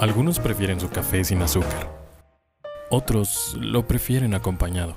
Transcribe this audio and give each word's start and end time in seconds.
Algunos 0.00 0.40
prefieren 0.40 0.80
su 0.80 0.88
café 0.88 1.22
sin 1.24 1.42
azúcar. 1.42 1.86
Otros 2.88 3.54
lo 3.60 3.86
prefieren 3.86 4.32
acompañado. 4.32 4.94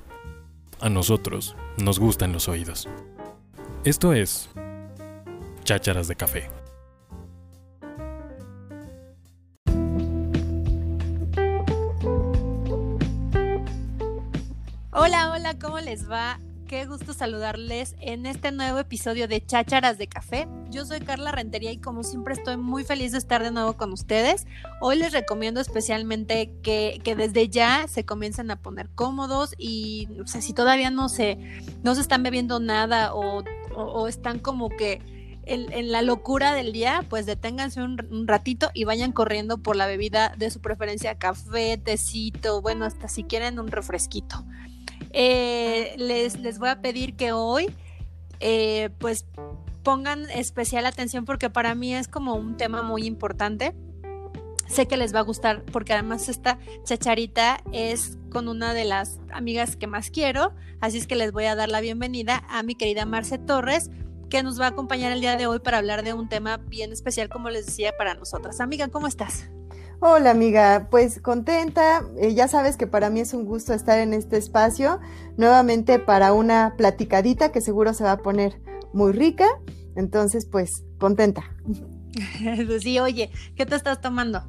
A 0.79 0.87
nosotros 0.87 1.57
nos 1.75 1.99
gustan 1.99 2.31
los 2.31 2.47
oídos. 2.47 2.87
Esto 3.83 4.13
es 4.13 4.49
Chácharas 5.65 6.07
de 6.07 6.15
Café. 6.15 6.49
Hola, 14.93 15.33
hola, 15.33 15.59
¿cómo 15.59 15.81
les 15.81 16.09
va? 16.09 16.39
Qué 16.67 16.85
gusto 16.85 17.13
saludarles 17.13 17.95
en 17.99 18.25
este 18.25 18.51
nuevo 18.51 18.79
episodio 18.79 19.27
de 19.27 19.45
Chácharas 19.45 19.97
de 19.97 20.07
Café. 20.07 20.47
Yo 20.69 20.85
soy 20.85 21.01
Carla 21.01 21.31
Rentería 21.31 21.71
y 21.71 21.77
como 21.77 22.03
siempre 22.03 22.33
estoy 22.33 22.57
muy 22.57 22.83
feliz 22.85 23.11
de 23.11 23.17
estar 23.17 23.43
de 23.43 23.51
nuevo 23.51 23.73
con 23.73 23.91
ustedes. 23.91 24.47
Hoy 24.79 24.97
les 24.97 25.11
recomiendo 25.11 25.59
especialmente 25.59 26.51
que, 26.63 27.01
desde 27.17 27.49
ya 27.49 27.85
se 27.87 28.05
comiencen 28.05 28.49
a 28.49 28.55
poner 28.55 28.89
cómodos 28.95 29.53
y 29.57 30.07
o 30.23 30.25
sea, 30.25 30.41
si 30.41 30.53
todavía 30.53 30.89
no 30.89 31.09
se, 31.09 31.37
no 31.83 31.95
se 31.95 32.01
están 32.01 32.23
bebiendo 32.23 32.59
nada 32.59 33.13
o, 33.13 33.43
están 34.07 34.39
como 34.39 34.69
que 34.69 35.01
en, 35.45 35.91
la 35.91 36.01
locura 36.01 36.53
del 36.53 36.71
día, 36.71 37.05
pues 37.09 37.25
deténganse 37.25 37.81
un, 37.81 38.07
un, 38.09 38.27
ratito 38.27 38.71
y 38.73 38.85
vayan 38.85 39.11
corriendo 39.11 39.57
por 39.57 39.75
la 39.75 39.85
bebida 39.85 40.33
de 40.37 40.49
su 40.49 40.61
preferencia, 40.61 41.15
café, 41.15 41.77
tecito, 41.77 42.61
bueno, 42.61 42.85
hasta 42.85 43.09
si 43.09 43.23
quieren 43.23 43.59
un 43.59 43.67
refresquito. 43.67 44.45
Eh, 45.11 45.93
les, 45.97 46.39
les 46.39 46.59
voy 46.59 46.69
a 46.69 46.81
pedir 46.81 47.15
que 47.15 47.31
hoy, 47.31 47.73
eh, 48.39 48.89
pues, 48.97 49.25
pongan 49.83 50.29
especial 50.31 50.85
atención 50.85 51.25
porque 51.25 51.49
para 51.49 51.75
mí 51.75 51.93
es 51.93 52.07
como 52.07 52.35
un 52.35 52.57
tema 52.57 52.81
muy 52.81 53.05
importante. 53.05 53.75
Sé 54.67 54.87
que 54.87 54.97
les 54.97 55.13
va 55.13 55.19
a 55.19 55.23
gustar 55.23 55.63
porque 55.65 55.93
además 55.93 56.29
esta 56.29 56.57
chacharita 56.83 57.61
es 57.73 58.17
con 58.31 58.47
una 58.47 58.73
de 58.73 58.85
las 58.85 59.19
amigas 59.31 59.75
que 59.75 59.85
más 59.85 60.09
quiero, 60.09 60.53
así 60.79 60.97
es 60.97 61.05
que 61.05 61.15
les 61.15 61.31
voy 61.31 61.45
a 61.45 61.55
dar 61.55 61.69
la 61.69 61.81
bienvenida 61.81 62.43
a 62.49 62.63
mi 62.63 62.73
querida 62.73 63.05
Marce 63.05 63.37
Torres, 63.37 63.91
que 64.29 64.41
nos 64.41 64.59
va 64.59 64.65
a 64.65 64.69
acompañar 64.69 65.11
el 65.11 65.21
día 65.21 65.37
de 65.37 65.45
hoy 65.45 65.59
para 65.59 65.77
hablar 65.77 66.03
de 66.03 66.13
un 66.13 66.27
tema 66.27 66.57
bien 66.57 66.91
especial, 66.91 67.29
como 67.29 67.51
les 67.51 67.67
decía, 67.67 67.93
para 67.95 68.15
nosotras. 68.15 68.59
Amiga, 68.61 68.87
¿cómo 68.87 69.05
estás? 69.05 69.47
Hola 70.05 70.31
amiga, 70.31 70.89
pues 70.91 71.21
contenta, 71.21 72.03
eh, 72.17 72.33
ya 72.33 72.49
sabes 72.49 72.75
que 72.75 72.87
para 72.87 73.09
mí 73.09 73.21
es 73.21 73.33
un 73.33 73.45
gusto 73.45 73.73
estar 73.73 73.99
en 73.99 74.13
este 74.13 74.35
espacio, 74.35 74.99
nuevamente 75.37 75.97
para 75.97 76.33
una 76.33 76.73
platicadita 76.75 77.53
que 77.53 77.61
seguro 77.61 77.93
se 77.93 78.03
va 78.03 78.11
a 78.11 78.17
poner 78.17 78.61
muy 78.91 79.13
rica, 79.13 79.47
entonces 79.95 80.45
pues 80.45 80.83
contenta. 80.99 81.43
Pues 82.67 82.83
sí, 82.83 82.99
oye, 82.99 83.31
¿qué 83.55 83.65
te 83.65 83.77
estás 83.77 84.01
tomando? 84.01 84.43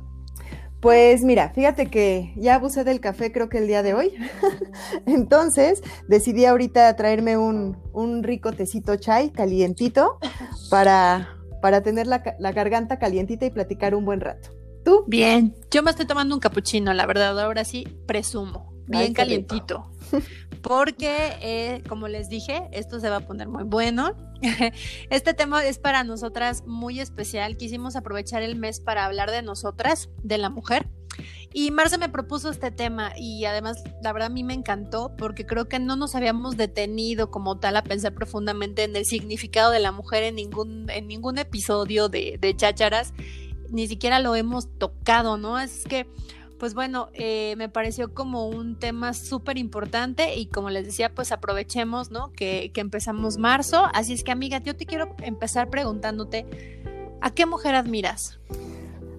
Pues 0.81 1.23
mira, 1.23 1.51
fíjate 1.51 1.87
que 1.87 2.35
ya 2.35 2.57
abusé 2.57 2.83
del 2.83 2.99
café 2.99 3.31
creo 3.31 3.49
que 3.49 3.59
el 3.59 3.69
día 3.69 3.85
de 3.85 3.95
hoy, 3.95 4.13
entonces 5.07 5.83
decidí 6.09 6.47
ahorita 6.47 6.97
traerme 6.97 7.39
un, 7.39 7.79
un 7.93 8.25
rico 8.25 8.51
tecito 8.51 8.97
chai 8.97 9.31
calientito 9.31 10.19
para, 10.69 11.37
para 11.63 11.81
tener 11.83 12.09
la, 12.09 12.25
la 12.41 12.51
garganta 12.51 12.99
calientita 12.99 13.47
y 13.47 13.51
platicar 13.51 13.95
un 13.95 14.05
buen 14.05 14.21
rato. 14.21 14.64
¿Tú? 14.85 15.05
Bien, 15.07 15.55
yo 15.71 15.83
me 15.83 15.91
estoy 15.91 16.07
tomando 16.07 16.35
un 16.35 16.41
capuchino, 16.41 16.93
la 16.93 17.07
verdad, 17.07 17.39
ahora 17.41 17.65
sí, 17.65 17.89
presumo, 18.07 18.73
bien 18.87 19.15
calientito. 19.15 19.91
Porque, 20.63 21.37
eh, 21.43 21.83
como 21.89 22.09
les 22.09 22.29
dije, 22.29 22.69
esto 22.73 23.01
se 23.01 23.11
va 23.11 23.17
a 23.17 23.27
poner 23.27 23.49
muy 23.49 23.65
bueno. 23.65 24.17
Este 25.11 25.35
tema 25.35 25.65
es 25.65 25.79
para 25.79 26.05
nosotras 26.05 26.65
muy 26.67 27.01
especial. 27.01 27.57
Quisimos 27.57 27.97
aprovechar 27.97 28.43
el 28.43 28.57
mes 28.57 28.81
para 28.81 29.05
hablar 29.05 29.31
de 29.31 29.43
nosotras, 29.43 30.11
de 30.23 30.39
la 30.39 30.51
mujer. 30.51 30.87
Y 31.53 31.71
Marce 31.71 31.99
me 31.99 32.09
propuso 32.09 32.51
este 32.51 32.73
tema 32.73 33.13
y 33.17 33.45
además 33.45 33.83
la 34.03 34.13
verdad 34.13 34.27
a 34.27 34.35
mí 34.35 34.43
me 34.43 34.55
encantó 34.55 35.15
porque 35.17 35.47
creo 35.47 35.69
que 35.69 35.79
no 35.79 35.95
nos 35.95 36.17
habíamos 36.17 36.57
detenido 36.57 37.31
como 37.31 37.61
tal 37.61 37.77
a 37.77 37.85
pensar 37.85 38.13
profundamente 38.13 38.83
en 38.83 38.97
el 38.97 39.05
significado 39.05 39.71
de 39.71 39.79
la 39.79 39.93
mujer 39.93 40.25
en 40.25 40.35
ningún, 40.35 40.91
en 40.91 41.07
ningún 41.07 41.39
episodio 41.39 42.09
de, 42.09 42.39
de 42.41 42.57
Chácharas 42.57 43.15
ni 43.71 43.89
siquiera 43.89 44.19
lo 44.19 44.35
hemos 44.35 44.69
tocado, 44.79 45.37
¿no? 45.37 45.59
Es 45.59 45.85
que, 45.85 46.07
pues 46.59 46.75
bueno, 46.75 47.09
eh, 47.13 47.55
me 47.57 47.69
pareció 47.69 48.15
como 48.15 48.49
un 48.49 48.79
tema 48.79 49.13
súper 49.15 49.59
importante 49.59 50.37
y 50.37 50.47
como 50.47 50.71
les 50.71 50.87
decía, 50.87 51.15
pues 51.15 51.33
aprovechemos, 51.33 52.11
¿no? 52.11 52.33
Que, 52.33 52.71
que 52.73 52.81
empezamos 52.81 53.39
marzo. 53.39 53.85
Así 53.93 54.13
es 54.13 54.25
que, 54.25 54.33
amiga, 54.33 54.59
yo 54.59 54.77
te 54.77 54.87
quiero 54.87 55.15
empezar 55.23 55.71
preguntándote, 55.71 56.47
¿a 57.21 57.31
qué 57.31 57.47
mujer 57.47 57.75
admiras? 57.75 58.39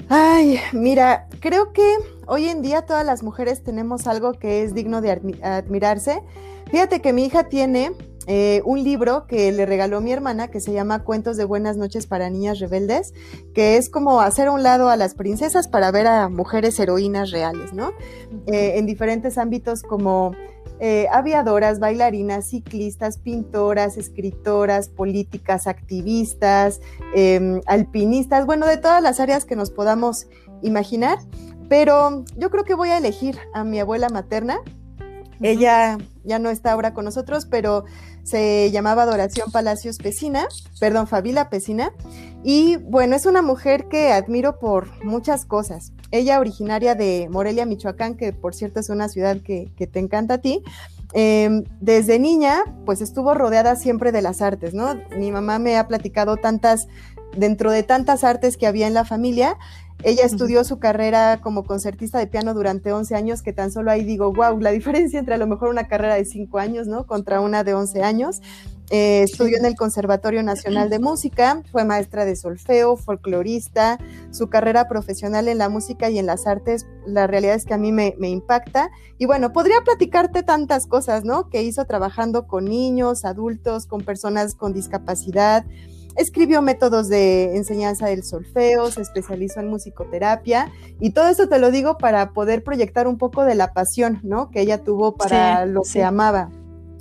Ay, 0.08 0.60
mira, 0.72 1.28
creo 1.40 1.74
que 1.74 1.96
hoy 2.28 2.46
en 2.46 2.62
día 2.62 2.86
todas 2.86 3.06
las 3.06 3.24
mujeres 3.24 3.64
tenemos 3.64 4.06
algo 4.06 4.34
que 4.34 4.64
es 4.64 4.76
digno 4.76 5.02
de 5.02 5.12
admirarse. 5.42 6.22
Fíjate 6.70 7.02
que 7.02 7.12
mi 7.12 7.26
hija 7.26 7.50
tiene 7.50 7.92
eh, 8.28 8.62
un 8.66 8.84
libro 8.84 9.28
que 9.28 9.52
le 9.52 9.66
regaló 9.66 10.02
mi 10.02 10.12
hermana 10.12 10.48
que 10.48 10.60
se 10.60 10.74
llama 10.74 11.04
Cuentos 11.04 11.38
de 11.38 11.46
Buenas 11.46 11.78
noches 11.78 12.08
para 12.08 12.30
Niñas 12.30 12.60
Rebeldes, 12.60 13.14
que 13.54 13.78
es 13.78 13.90
como 13.90 14.22
hacer 14.22 14.48
a 14.48 14.52
un 14.52 14.64
lado 14.64 14.90
a 14.90 14.98
las 14.98 15.14
princesas 15.14 15.68
para 15.68 15.92
ver 15.92 16.08
a 16.08 16.30
mujeres 16.30 16.80
heroínas 16.80 17.32
reales, 17.32 17.74
¿no? 17.74 17.92
Eh, 18.48 18.74
en 18.78 18.86
diferentes 18.86 19.38
ámbitos 19.38 19.84
como 19.84 20.34
eh, 20.80 21.08
aviadoras, 21.10 21.80
bailarinas, 21.80 22.48
ciclistas, 22.48 23.18
pintoras, 23.18 23.96
escritoras, 23.96 24.90
políticas, 24.90 25.68
activistas, 25.68 26.82
em, 27.16 27.62
alpinistas, 27.66 28.46
bueno, 28.46 28.66
de 28.66 28.78
todas 28.78 29.02
las 29.02 29.22
áreas 29.22 29.46
que 29.46 29.56
nos 29.56 29.72
podamos 29.72 30.28
imaginar. 30.62 31.20
Pero 31.70 32.26
yo 32.36 32.50
creo 32.50 32.66
que 32.66 32.74
voy 32.74 32.90
a 32.90 32.98
elegir 32.98 33.38
a 33.54 33.64
mi 33.64 33.80
abuela 33.80 34.10
materna. 34.10 34.58
Ella 35.42 35.98
ya 36.24 36.40
no 36.40 36.50
está 36.50 36.74
ahora 36.74 36.94
con 36.94 37.06
nosotros, 37.06 37.46
pero 37.46 37.86
se 38.26 38.72
llamaba 38.72 39.04
Adoración 39.04 39.52
Palacios 39.52 40.00
Pesina, 40.00 40.48
perdón, 40.80 41.06
Fabila 41.08 41.50
Pesina, 41.50 41.94
y 42.44 42.78
bueno, 42.78 43.16
es 43.16 43.26
una 43.28 43.44
mujer 43.44 43.88
que 43.88 44.12
admiro 44.12 44.60
por 44.60 45.04
muchas 45.04 45.46
cosas. 45.46 45.94
Ella 46.10 46.40
originaria 46.40 46.96
de 46.96 47.28
Morelia, 47.30 47.66
Michoacán, 47.66 48.16
que 48.16 48.34
por 48.34 48.56
cierto 48.56 48.80
es 48.80 48.90
una 48.90 49.10
ciudad 49.10 49.38
que, 49.42 49.72
te 49.78 50.00
encanta 50.00 50.36
a 50.36 50.38
ti, 50.40 50.64
em, 51.14 51.64
desde 51.80 52.18
niña, 52.18 52.64
pues 52.86 53.02
estuvo 53.02 53.36
rodeada 53.36 53.76
siempre 53.76 54.12
de 54.12 54.24
las 54.24 54.42
artes, 54.42 54.74
¿no? 54.74 54.96
Mi 55.16 55.32
mamá 55.32 55.60
me 55.60 55.78
ha 55.78 55.88
platicado 55.88 56.38
tantas, 56.38 56.88
dentro 57.38 57.70
de 57.72 57.84
tantas 57.84 58.24
artes 58.24 58.58
que 58.58 58.66
había 58.66 58.88
en 58.88 58.96
la 58.96 59.06
familia, 59.06 59.58
ella 60.06 60.24
estudió 60.24 60.64
su 60.64 60.78
carrera 60.78 61.42
como 61.42 61.64
concertista 61.64 62.20
de 62.20 62.28
piano 62.28 62.54
durante 62.54 62.94
11 62.94 63.16
años, 63.16 63.42
que 63.42 63.54
tan 63.54 63.72
solo 63.72 63.90
ahí 63.90 64.04
digo, 64.04 64.32
wow, 64.32 64.60
la 64.60 64.70
diferencia 64.80 65.18
entre 65.18 65.34
a 65.34 65.40
lo 65.40 65.48
mejor 65.48 65.70
una 65.70 65.88
carrera 65.88 66.14
de 66.14 66.26
5 66.26 66.60
años, 66.60 66.86
¿no? 66.86 67.08
Contra 67.08 67.42
una 67.42 67.64
de 67.64 67.74
11 67.74 68.04
años. 68.04 68.42
Eh, 68.92 69.24
estudió 69.24 69.58
en 69.58 69.66
el 69.66 69.76
Conservatorio 69.76 70.44
Nacional 70.44 70.92
de 70.92 71.00
Música, 71.00 71.64
fue 71.72 71.86
maestra 71.86 72.24
de 72.24 72.36
solfeo, 72.36 72.98
folclorista, 72.98 73.98
su 74.30 74.48
carrera 74.48 74.88
profesional 74.88 75.48
en 75.48 75.58
la 75.58 75.70
música 75.70 76.12
y 76.12 76.20
en 76.20 76.28
las 76.28 76.46
artes, 76.46 76.86
la 77.08 77.26
realidad 77.26 77.56
es 77.56 77.66
que 77.66 77.74
a 77.74 77.80
mí 77.80 77.92
me, 77.92 78.14
me, 78.20 78.30
impacta. 78.30 78.92
Y 79.18 79.26
bueno, 79.26 79.54
podría 79.54 79.82
platicarte 79.84 80.44
tantas 80.44 80.86
cosas, 80.86 81.26
¿no? 81.26 81.50
Que 81.50 81.64
hizo 81.64 81.86
trabajando 81.86 82.46
con 82.46 82.66
niños, 82.66 83.26
adultos, 83.26 83.88
con 83.88 84.02
personas 84.02 84.54
con 84.54 84.72
discapacidad, 84.72 85.66
Escribió 86.16 86.62
métodos 86.62 87.10
de 87.10 87.56
enseñanza 87.56 88.08
del 88.08 88.24
solfeo, 88.24 88.90
se 88.90 89.02
especializó 89.02 89.60
en 89.60 89.68
musicoterapia 89.68 90.72
y 91.00 91.10
todo 91.12 91.28
esto 91.28 91.50
te 91.50 91.60
lo 91.60 91.72
digo 91.72 91.98
para 91.98 92.32
poder 92.32 92.64
proyectar 92.64 93.08
un 93.08 93.18
poco 93.18 93.44
de 93.44 93.56
la 93.56 93.74
pasión, 93.74 94.20
¿no? 94.24 94.50
Que 94.50 94.62
ella 94.62 94.84
tuvo 94.84 95.16
para 95.16 95.66
lo 95.66 95.82
que 95.82 96.04
amaba. 96.04 96.50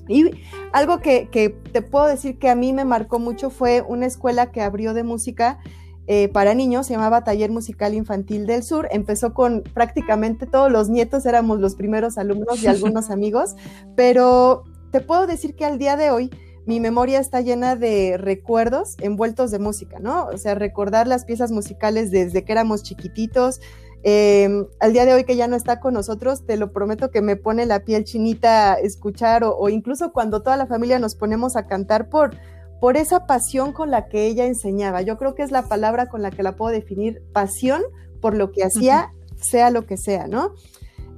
Y 0.08 0.30
algo 0.72 0.98
que, 0.98 1.28
te 1.72 1.82
puedo 1.82 2.06
decir 2.06 2.38
que 2.38 2.50
a 2.50 2.54
mí 2.54 2.72
me 2.72 2.84
marcó 2.84 3.18
mucho 3.18 3.50
fue 3.50 3.82
una 3.86 4.06
escuela 4.06 4.50
que 4.50 4.60
abrió 4.60 4.94
de 4.94 5.02
música 5.02 5.58
eh, 6.06 6.28
para 6.28 6.54
niños, 6.54 6.86
se 6.86 6.92
llamaba 6.92 7.24
Taller 7.24 7.50
Musical 7.50 7.94
Infantil 7.94 8.46
del 8.46 8.62
Sur. 8.62 8.88
Empezó 8.90 9.32
con 9.32 9.62
prácticamente 9.62 10.46
todos 10.46 10.70
los 10.70 10.90
nietos, 10.90 11.24
éramos 11.24 11.60
los 11.60 11.74
primeros 11.74 12.18
alumnos 12.18 12.62
y 12.62 12.66
algunos 12.66 13.10
amigos, 13.10 13.54
pero 13.96 14.64
te 14.90 15.00
puedo 15.00 15.26
decir 15.26 15.56
que 15.56 15.64
al 15.64 15.78
día 15.78 15.96
de 15.96 16.10
hoy 16.10 16.30
mi 16.66 16.80
memoria 16.80 17.20
está 17.20 17.40
llena 17.40 17.76
de 17.76 18.16
recuerdos 18.16 18.96
envueltos 19.00 19.50
de 19.50 19.58
música, 19.58 19.98
¿no? 19.98 20.26
O 20.26 20.38
sea, 20.38 20.54
recordar 20.54 21.06
las 21.06 21.24
piezas 21.24 21.50
musicales 21.50 22.10
desde 22.10 22.44
que 22.44 22.52
éramos 22.52 22.82
chiquititos. 22.82 23.60
Em, 24.02 24.66
al 24.80 24.92
día 24.92 25.06
de 25.06 25.14
hoy 25.14 25.24
que 25.24 25.36
ya 25.36 25.48
no 25.48 25.56
está 25.56 25.80
con 25.80 25.94
nosotros, 25.94 26.44
te 26.46 26.56
lo 26.56 26.72
prometo 26.72 27.10
que 27.10 27.22
me 27.22 27.36
pone 27.36 27.64
la 27.64 27.80
piel 27.84 28.04
chinita 28.04 28.74
escuchar 28.74 29.44
o, 29.44 29.68
incluso 29.68 30.12
cuando 30.12 30.42
toda 30.42 30.56
la 30.56 30.66
familia 30.66 30.98
nos 30.98 31.14
ponemos 31.14 31.56
a 31.56 31.66
cantar 31.66 32.10
por, 32.10 32.36
por 32.80 32.98
esa 32.98 33.26
pasión 33.26 33.72
con 33.72 33.90
la 33.90 34.08
que 34.08 34.26
ella 34.26 34.44
enseñaba. 34.44 35.00
Yo 35.02 35.16
creo 35.16 35.34
que 35.34 35.42
es 35.42 35.50
la 35.50 35.68
palabra 35.68 36.08
con 36.08 36.20
la 36.20 36.30
que 36.30 36.42
la 36.42 36.54
puedo 36.54 36.70
definir, 36.70 37.22
pasión 37.32 37.82
por 38.20 38.36
lo 38.36 38.52
que 38.52 38.64
hacía, 38.64 39.12
sea 39.40 39.70
lo 39.70 39.86
que 39.86 39.96
sea, 39.96 40.26
¿no? 40.28 40.52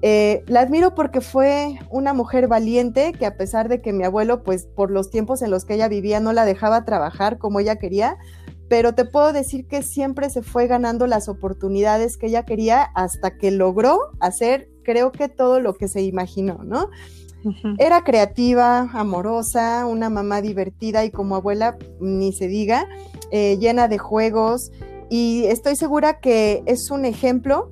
Eh, 0.03 0.45
la 0.47 0.61
admiro 0.61 0.95
porque 0.95 1.21
fue 1.21 1.79
una 1.91 2.13
mujer 2.13 2.49
valiente 2.49 3.13
que 3.13 3.27
a 3.27 3.37
pesar 3.37 3.69
de 3.69 3.81
que 3.81 3.93
mi 3.93 4.05
abuelo, 4.05 4.43
pues 4.43 4.67
por 4.67 4.91
los 4.91 5.11
tiempos 5.11 5.43
en 5.43 5.51
los 5.51 5.65
que 5.65 5.75
ella 5.75 5.89
vivía, 5.89 6.21
no 6.21 6.33
la 6.33 6.45
dejaba 6.45 6.85
trabajar 6.85 7.39
como 7.39 7.61
ella 7.61 7.77
quería, 7.77 8.19
pero 8.69 8.95
te 8.95 9.05
puedo 9.05 9.33
decir 9.33 9.67
que 9.67 9.83
siempre 9.83 10.29
se 10.29 10.43
fue 10.43 10.67
ganando 10.67 11.07
las 11.07 11.29
oportunidades 11.29 12.17
que 12.17 12.27
ella 12.27 12.45
quería 12.45 12.83
hasta 12.83 13.37
que 13.37 13.51
logró 13.51 13.99
hacer, 14.21 14.69
creo 14.83 15.13
que 15.13 15.29
todo 15.29 15.61
lo 15.61 15.75
que 15.75 15.89
se 15.89 16.03
imaginó, 16.03 16.63
¿no? 16.65 16.91
Era 17.79 18.03
creativa, 18.03 18.91
amorosa, 18.93 19.87
una 19.87 20.11
mamá 20.11 20.41
divertida 20.41 21.05
y 21.05 21.13
como 21.13 21.37
abuela, 21.37 21.79
ni 22.01 22.33
se 22.33 22.49
diga, 22.49 22.89
eh, 23.31 23.57
llena 23.61 23.87
de 23.87 23.99
juegos 23.99 24.73
y 25.09 25.45
estoy 25.45 25.77
segura 25.77 26.19
que 26.19 26.65
es 26.67 26.91
un 26.91 27.05
ejemplo 27.05 27.71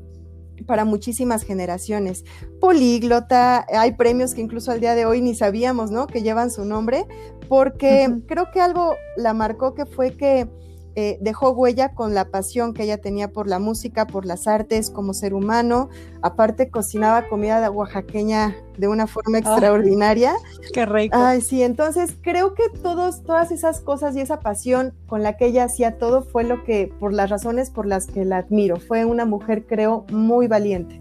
para 0.66 0.84
muchísimas 0.84 1.42
generaciones. 1.42 2.24
Políglota, 2.60 3.66
hay 3.68 3.92
premios 3.92 4.34
que 4.34 4.40
incluso 4.40 4.70
al 4.70 4.80
día 4.80 4.94
de 4.94 5.06
hoy 5.06 5.20
ni 5.20 5.34
sabíamos, 5.34 5.90
¿no? 5.90 6.06
Que 6.06 6.22
llevan 6.22 6.50
su 6.50 6.64
nombre, 6.64 7.06
porque 7.48 8.08
creo 8.26 8.50
que 8.50 8.60
algo 8.60 8.94
la 9.16 9.34
marcó 9.34 9.74
que 9.74 9.86
fue 9.86 10.16
que 10.16 10.48
eh, 10.96 11.18
dejó 11.20 11.50
huella 11.50 11.94
con 11.94 12.14
la 12.14 12.26
pasión 12.26 12.74
que 12.74 12.84
ella 12.84 12.98
tenía 12.98 13.28
por 13.28 13.48
la 13.48 13.58
música, 13.58 14.06
por 14.06 14.26
las 14.26 14.46
artes, 14.46 14.90
como 14.90 15.14
ser 15.14 15.34
humano. 15.34 15.88
Aparte, 16.22 16.70
cocinaba 16.70 17.28
comida 17.28 17.60
de 17.60 17.68
oaxaqueña 17.68 18.56
de 18.76 18.88
una 18.88 19.06
forma 19.06 19.38
extraordinaria. 19.38 20.34
Qué 20.72 20.86
rico. 20.86 21.16
Ay, 21.18 21.40
sí, 21.40 21.62
entonces 21.62 22.14
creo 22.22 22.54
que 22.54 22.68
todos, 22.82 23.22
todas 23.22 23.50
esas 23.50 23.80
cosas 23.80 24.16
y 24.16 24.20
esa 24.20 24.40
pasión 24.40 24.94
con 25.06 25.22
la 25.22 25.36
que 25.36 25.46
ella 25.46 25.64
hacía 25.64 25.98
todo 25.98 26.22
fue 26.22 26.44
lo 26.44 26.64
que, 26.64 26.92
por 27.00 27.12
las 27.12 27.30
razones 27.30 27.70
por 27.70 27.86
las 27.86 28.06
que 28.06 28.24
la 28.24 28.38
admiro. 28.38 28.76
Fue 28.76 29.04
una 29.04 29.24
mujer, 29.24 29.66
creo, 29.66 30.04
muy 30.10 30.48
valiente. 30.48 31.00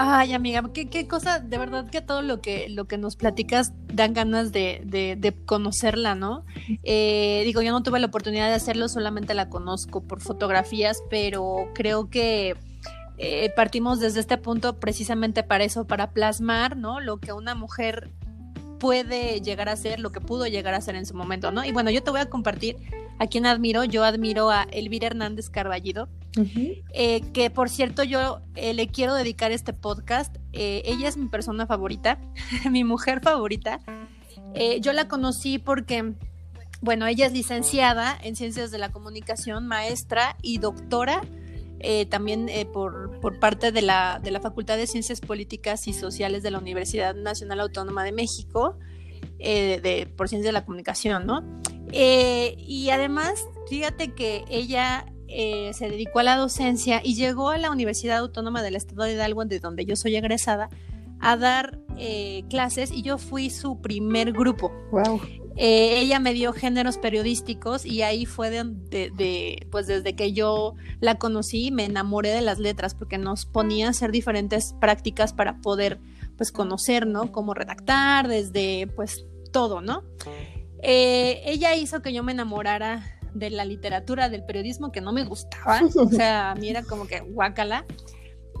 Ay, 0.00 0.32
amiga, 0.32 0.62
qué, 0.72 1.08
cosa, 1.08 1.40
de 1.40 1.58
verdad 1.58 1.90
que 1.90 2.00
todo 2.00 2.22
lo 2.22 2.40
que, 2.40 2.68
lo 2.68 2.84
que 2.84 2.96
nos 2.98 3.16
platicas 3.16 3.72
dan 3.92 4.14
ganas 4.14 4.52
de, 4.52 5.34
conocerla, 5.44 6.14
¿no? 6.14 6.44
Eh, 6.84 7.42
digo, 7.44 7.62
yo 7.62 7.72
no 7.72 7.82
tuve 7.82 7.98
la 7.98 8.06
oportunidad 8.06 8.46
de 8.46 8.54
hacerlo, 8.54 8.88
solamente 8.88 9.34
la 9.34 9.48
conozco 9.48 10.00
por 10.00 10.20
fotografías, 10.20 11.02
pero 11.10 11.72
creo 11.74 12.10
que 12.10 12.54
eh, 13.16 13.52
partimos 13.56 13.98
desde 13.98 14.20
este 14.20 14.38
punto 14.38 14.78
precisamente 14.78 15.42
para 15.42 15.64
eso, 15.64 15.84
para 15.84 16.12
plasmar, 16.12 16.76
¿no? 16.76 17.00
Lo 17.00 17.16
que 17.16 17.32
una 17.32 17.56
mujer 17.56 18.12
puede 18.78 19.40
llegar 19.40 19.68
a 19.68 19.76
ser, 19.76 20.00
lo 20.00 20.12
que 20.12 20.20
pudo 20.20 20.46
llegar 20.46 20.74
a 20.74 20.80
ser 20.80 20.94
en 20.96 21.06
su 21.06 21.14
momento, 21.14 21.50
¿no? 21.50 21.64
Y 21.64 21.72
bueno, 21.72 21.90
yo 21.90 22.02
te 22.02 22.10
voy 22.10 22.20
a 22.20 22.26
compartir 22.30 22.76
a 23.18 23.26
quien 23.26 23.46
admiro. 23.46 23.84
Yo 23.84 24.04
admiro 24.04 24.50
a 24.50 24.66
Elvira 24.70 25.08
Hernández 25.08 25.50
Carballido, 25.50 26.08
eh, 26.92 27.22
que 27.32 27.50
por 27.50 27.68
cierto 27.68 28.04
yo 28.04 28.40
eh, 28.54 28.74
le 28.74 28.88
quiero 28.88 29.14
dedicar 29.14 29.52
este 29.52 29.72
podcast. 29.72 30.36
Eh, 30.52 30.82
ella 30.84 31.08
es 31.08 31.16
mi 31.16 31.28
persona 31.28 31.66
favorita, 31.66 32.18
mi 32.70 32.84
mujer 32.84 33.20
favorita. 33.20 33.80
yo 34.80 34.92
la 34.92 35.08
conocí 35.08 35.58
porque, 35.58 36.14
bueno, 36.80 37.06
ella 37.06 37.26
es 37.26 37.32
licenciada 37.32 38.16
en 38.22 38.36
Ciencias 38.36 38.70
de 38.70 38.78
la 38.78 38.90
Comunicación, 38.90 39.66
maestra 39.66 40.36
y 40.42 40.58
doctora. 40.58 41.22
También 42.10 42.50
por, 42.72 43.20
por, 43.20 43.38
parte 43.38 43.72
de 43.72 43.82
la, 43.82 44.20
de 44.22 44.30
la 44.30 44.40
Facultad 44.40 44.76
de 44.76 44.86
Ciencias 44.86 45.20
Políticas 45.20 45.86
y 45.86 45.92
Sociales 45.92 46.42
de 46.42 46.50
la 46.50 46.58
Universidad 46.58 47.14
Nacional 47.14 47.60
Autónoma 47.60 48.04
de 48.04 48.12
México, 48.12 48.78
de, 49.38 50.12
por 50.16 50.28
Ciencias 50.28 50.48
de 50.48 50.52
la 50.52 50.64
Comunicación, 50.64 51.26
¿no? 51.26 51.42
y 51.90 52.90
además, 52.90 53.46
fíjate 53.68 54.12
que 54.14 54.44
ella 54.50 55.06
eh, 55.30 55.72
se 55.74 55.90
dedicó 55.90 56.20
a 56.20 56.22
la 56.22 56.36
docencia 56.36 57.02
y 57.04 57.14
llegó 57.14 57.50
a 57.50 57.58
la 57.58 57.70
Universidad 57.70 58.18
Autónoma 58.18 58.62
del 58.62 58.76
Estado 58.76 59.02
de 59.02 59.12
Hidalgo, 59.12 59.44
de 59.44 59.60
donde 59.60 59.84
yo 59.84 59.94
soy 59.94 60.16
egresada, 60.16 60.70
a 61.20 61.36
dar 61.36 61.78
eh, 61.98 62.44
clases 62.48 62.90
y 62.90 63.02
yo 63.02 63.18
fui 63.18 63.50
su 63.50 63.80
primer 63.82 64.32
grupo. 64.32 64.72
Wow. 64.90 65.20
Eh, 65.60 65.98
ella 65.98 66.20
me 66.20 66.34
dio 66.34 66.52
géneros 66.52 66.98
periodísticos 66.98 67.84
y 67.84 68.02
ahí 68.02 68.26
fue 68.26 68.48
de, 68.50 69.66
pues 69.72 69.88
desde 69.88 70.14
que 70.14 70.32
yo 70.32 70.74
la 71.00 71.16
conocí 71.16 71.72
me 71.72 71.84
enamoré 71.84 72.30
de 72.30 72.42
las 72.42 72.60
letras 72.60 72.94
porque 72.94 73.18
nos 73.18 73.44
ponía 73.44 73.88
a 73.88 73.90
hacer 73.90 74.12
diferentes 74.12 74.76
prácticas 74.80 75.32
para 75.32 75.60
poder 75.60 75.98
pues 76.36 76.52
conocer, 76.52 77.08
¿no? 77.08 77.32
Cómo 77.32 77.54
redactar, 77.54 78.28
desde 78.28 78.86
pues 78.94 79.26
todo, 79.52 79.80
¿no? 79.80 80.04
ella 80.80 81.74
hizo 81.74 82.02
que 82.02 82.12
yo 82.12 82.22
me 82.22 82.30
enamorara 82.30 83.18
de 83.34 83.50
la 83.50 83.64
literatura, 83.64 84.28
del 84.28 84.44
periodismo 84.44 84.92
que 84.92 85.00
no 85.00 85.12
me 85.12 85.24
gustaba, 85.24 85.80
o 85.96 86.08
sea, 86.08 86.52
a 86.52 86.54
mí 86.54 86.68
era 86.68 86.84
como 86.84 87.08
que 87.08 87.18
guácala. 87.18 87.84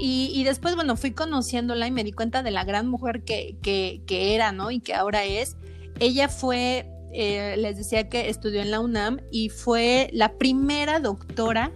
Y, 0.00 0.44
después, 0.44 0.76
bueno, 0.76 0.96
fui 0.96 1.10
conociéndola 1.10 1.88
y 1.88 1.90
me 1.90 2.04
di 2.04 2.12
cuenta 2.12 2.44
de 2.44 2.52
la 2.52 2.62
gran 2.62 2.86
mujer 2.86 3.24
que, 3.24 3.56
que, 3.62 4.34
era, 4.34 4.52
¿no? 4.52 4.70
Y 4.70 4.78
que 4.78 4.94
ahora 4.94 5.24
es. 5.24 5.56
Ella 6.00 6.28
fue, 6.28 6.90
eh, 7.12 7.56
les 7.58 7.76
decía 7.76 8.08
que 8.08 8.28
estudió 8.28 8.60
en 8.60 8.70
la 8.70 8.80
UNAM 8.80 9.20
y 9.30 9.48
fue 9.48 10.10
la 10.12 10.34
primera 10.38 11.00
doctora 11.00 11.72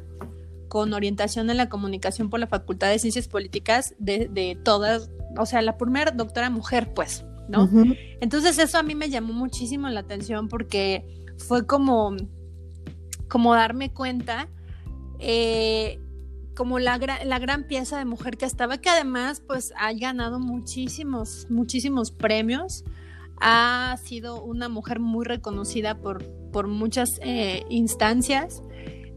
con 0.69 0.95
orientación 0.95 1.51
en 1.51 1.59
la 1.59 1.69
comunicación 1.69 2.31
por 2.31 2.41
la 2.41 2.47
Facultad 2.47 2.89
de 2.89 2.99
Ciencias 2.99 3.29
Políticas 3.29 3.95
de, 3.99 4.29
de 4.29 4.59
todas, 4.63 5.11
o 5.39 5.45
sea, 5.45 5.61
la 5.61 5.77
primera 5.77 6.11
doctora 6.13 6.49
mujer, 6.49 6.95
pues, 6.95 7.25
¿no? 7.49 7.69
Entonces 8.21 8.59
eso 8.59 8.79
a 8.79 8.83
mí 8.83 8.95
me 8.95 9.11
llamó 9.11 9.35
muchísimo 9.35 9.89
la 9.89 10.01
atención 10.01 10.49
porque 10.49 11.05
fue 11.37 11.67
como 11.67 12.17
como 13.29 13.55
darme 13.55 13.91
cuenta 13.91 14.49
eh, 15.19 15.99
como 16.55 16.79
la, 16.79 16.99
la, 16.99 17.39
gran 17.39 17.65
pieza 17.65 17.97
de 17.97 18.05
mujer 18.05 18.37
que 18.37 18.45
estaba, 18.45 18.77
que 18.77 18.91
además 18.91 19.41
pues 19.41 19.73
ha 19.79 19.91
ganado 19.95 20.39
muchísimos, 20.39 21.47
muchísimos 21.49 22.11
premios. 22.11 22.85
Ha 23.41 23.97
sido 24.03 24.43
una 24.43 24.69
mujer 24.69 25.01
muy 25.01 25.25
reconocida 25.25 25.99
por, 25.99 26.25
por 26.53 26.69
muchas 26.69 27.19
eh, 27.23 27.65
instancias. 27.69 28.63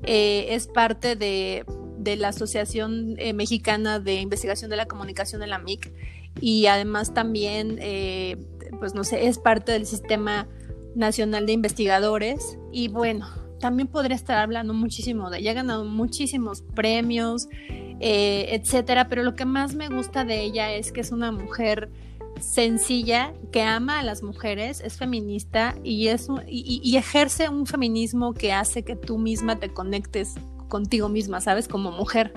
Eh, 0.04 0.48
es 0.50 0.68
parte 0.68 1.16
de, 1.16 1.66
de 1.98 2.16
la 2.16 2.30
Asociación 2.30 3.16
Mexicana 3.36 4.00
de 4.00 4.22
Investigación 4.22 4.70
de 4.70 4.78
la 4.78 4.88
Comunicación 4.88 5.42
de 5.42 5.48
la 5.48 5.60
MIC 5.60 5.94
y 6.42 6.66
además 6.68 7.14
también, 7.14 7.80
pues 8.80 8.94
no 8.94 9.04
sé, 9.04 9.28
es 9.28 9.40
parte 9.40 9.72
del 9.72 9.86
Sistema 9.86 10.48
Nacional 10.96 11.46
de 11.46 11.54
Investigadores. 11.54 12.58
Y 12.72 12.88
bueno, 12.88 13.28
también 13.60 13.88
podría 13.88 14.16
estar 14.16 14.38
hablando 14.38 14.74
muchísimo 14.74 15.30
de 15.30 15.40
ella. 15.40 15.52
Ha 15.52 15.56
ganado 15.56 15.86
muchísimos 15.86 16.62
premios, 16.62 17.48
eh, 18.00 18.48
etcétera. 18.52 19.08
Pero 19.08 19.24
lo 19.24 19.36
que 19.36 19.46
más 19.46 19.76
me 19.76 19.90
gusta 19.90 20.26
de 20.26 20.42
ella 20.42 20.74
es 20.74 20.92
que 20.92 21.02
es 21.02 21.12
una 21.12 21.32
mujer 21.32 21.90
sencilla, 22.40 23.34
que 23.52 23.62
ama 23.62 24.00
a 24.00 24.04
las 24.04 24.24
mujeres, 24.24 24.82
es 24.82 24.98
feminista 24.98 25.76
y, 25.84 26.08
es 26.08 26.28
y, 26.48 26.96
ejerce 26.98 27.50
un 27.50 27.66
feminismo 27.66 28.34
que 28.34 28.54
hace 28.54 28.84
que 28.84 28.96
tú 28.96 29.18
misma 29.18 29.60
te 29.60 29.70
conectes 29.70 30.36
contigo 30.68 31.10
misma, 31.10 31.42
¿sabes? 31.42 31.68
Como 31.68 31.92
mujer 31.92 32.34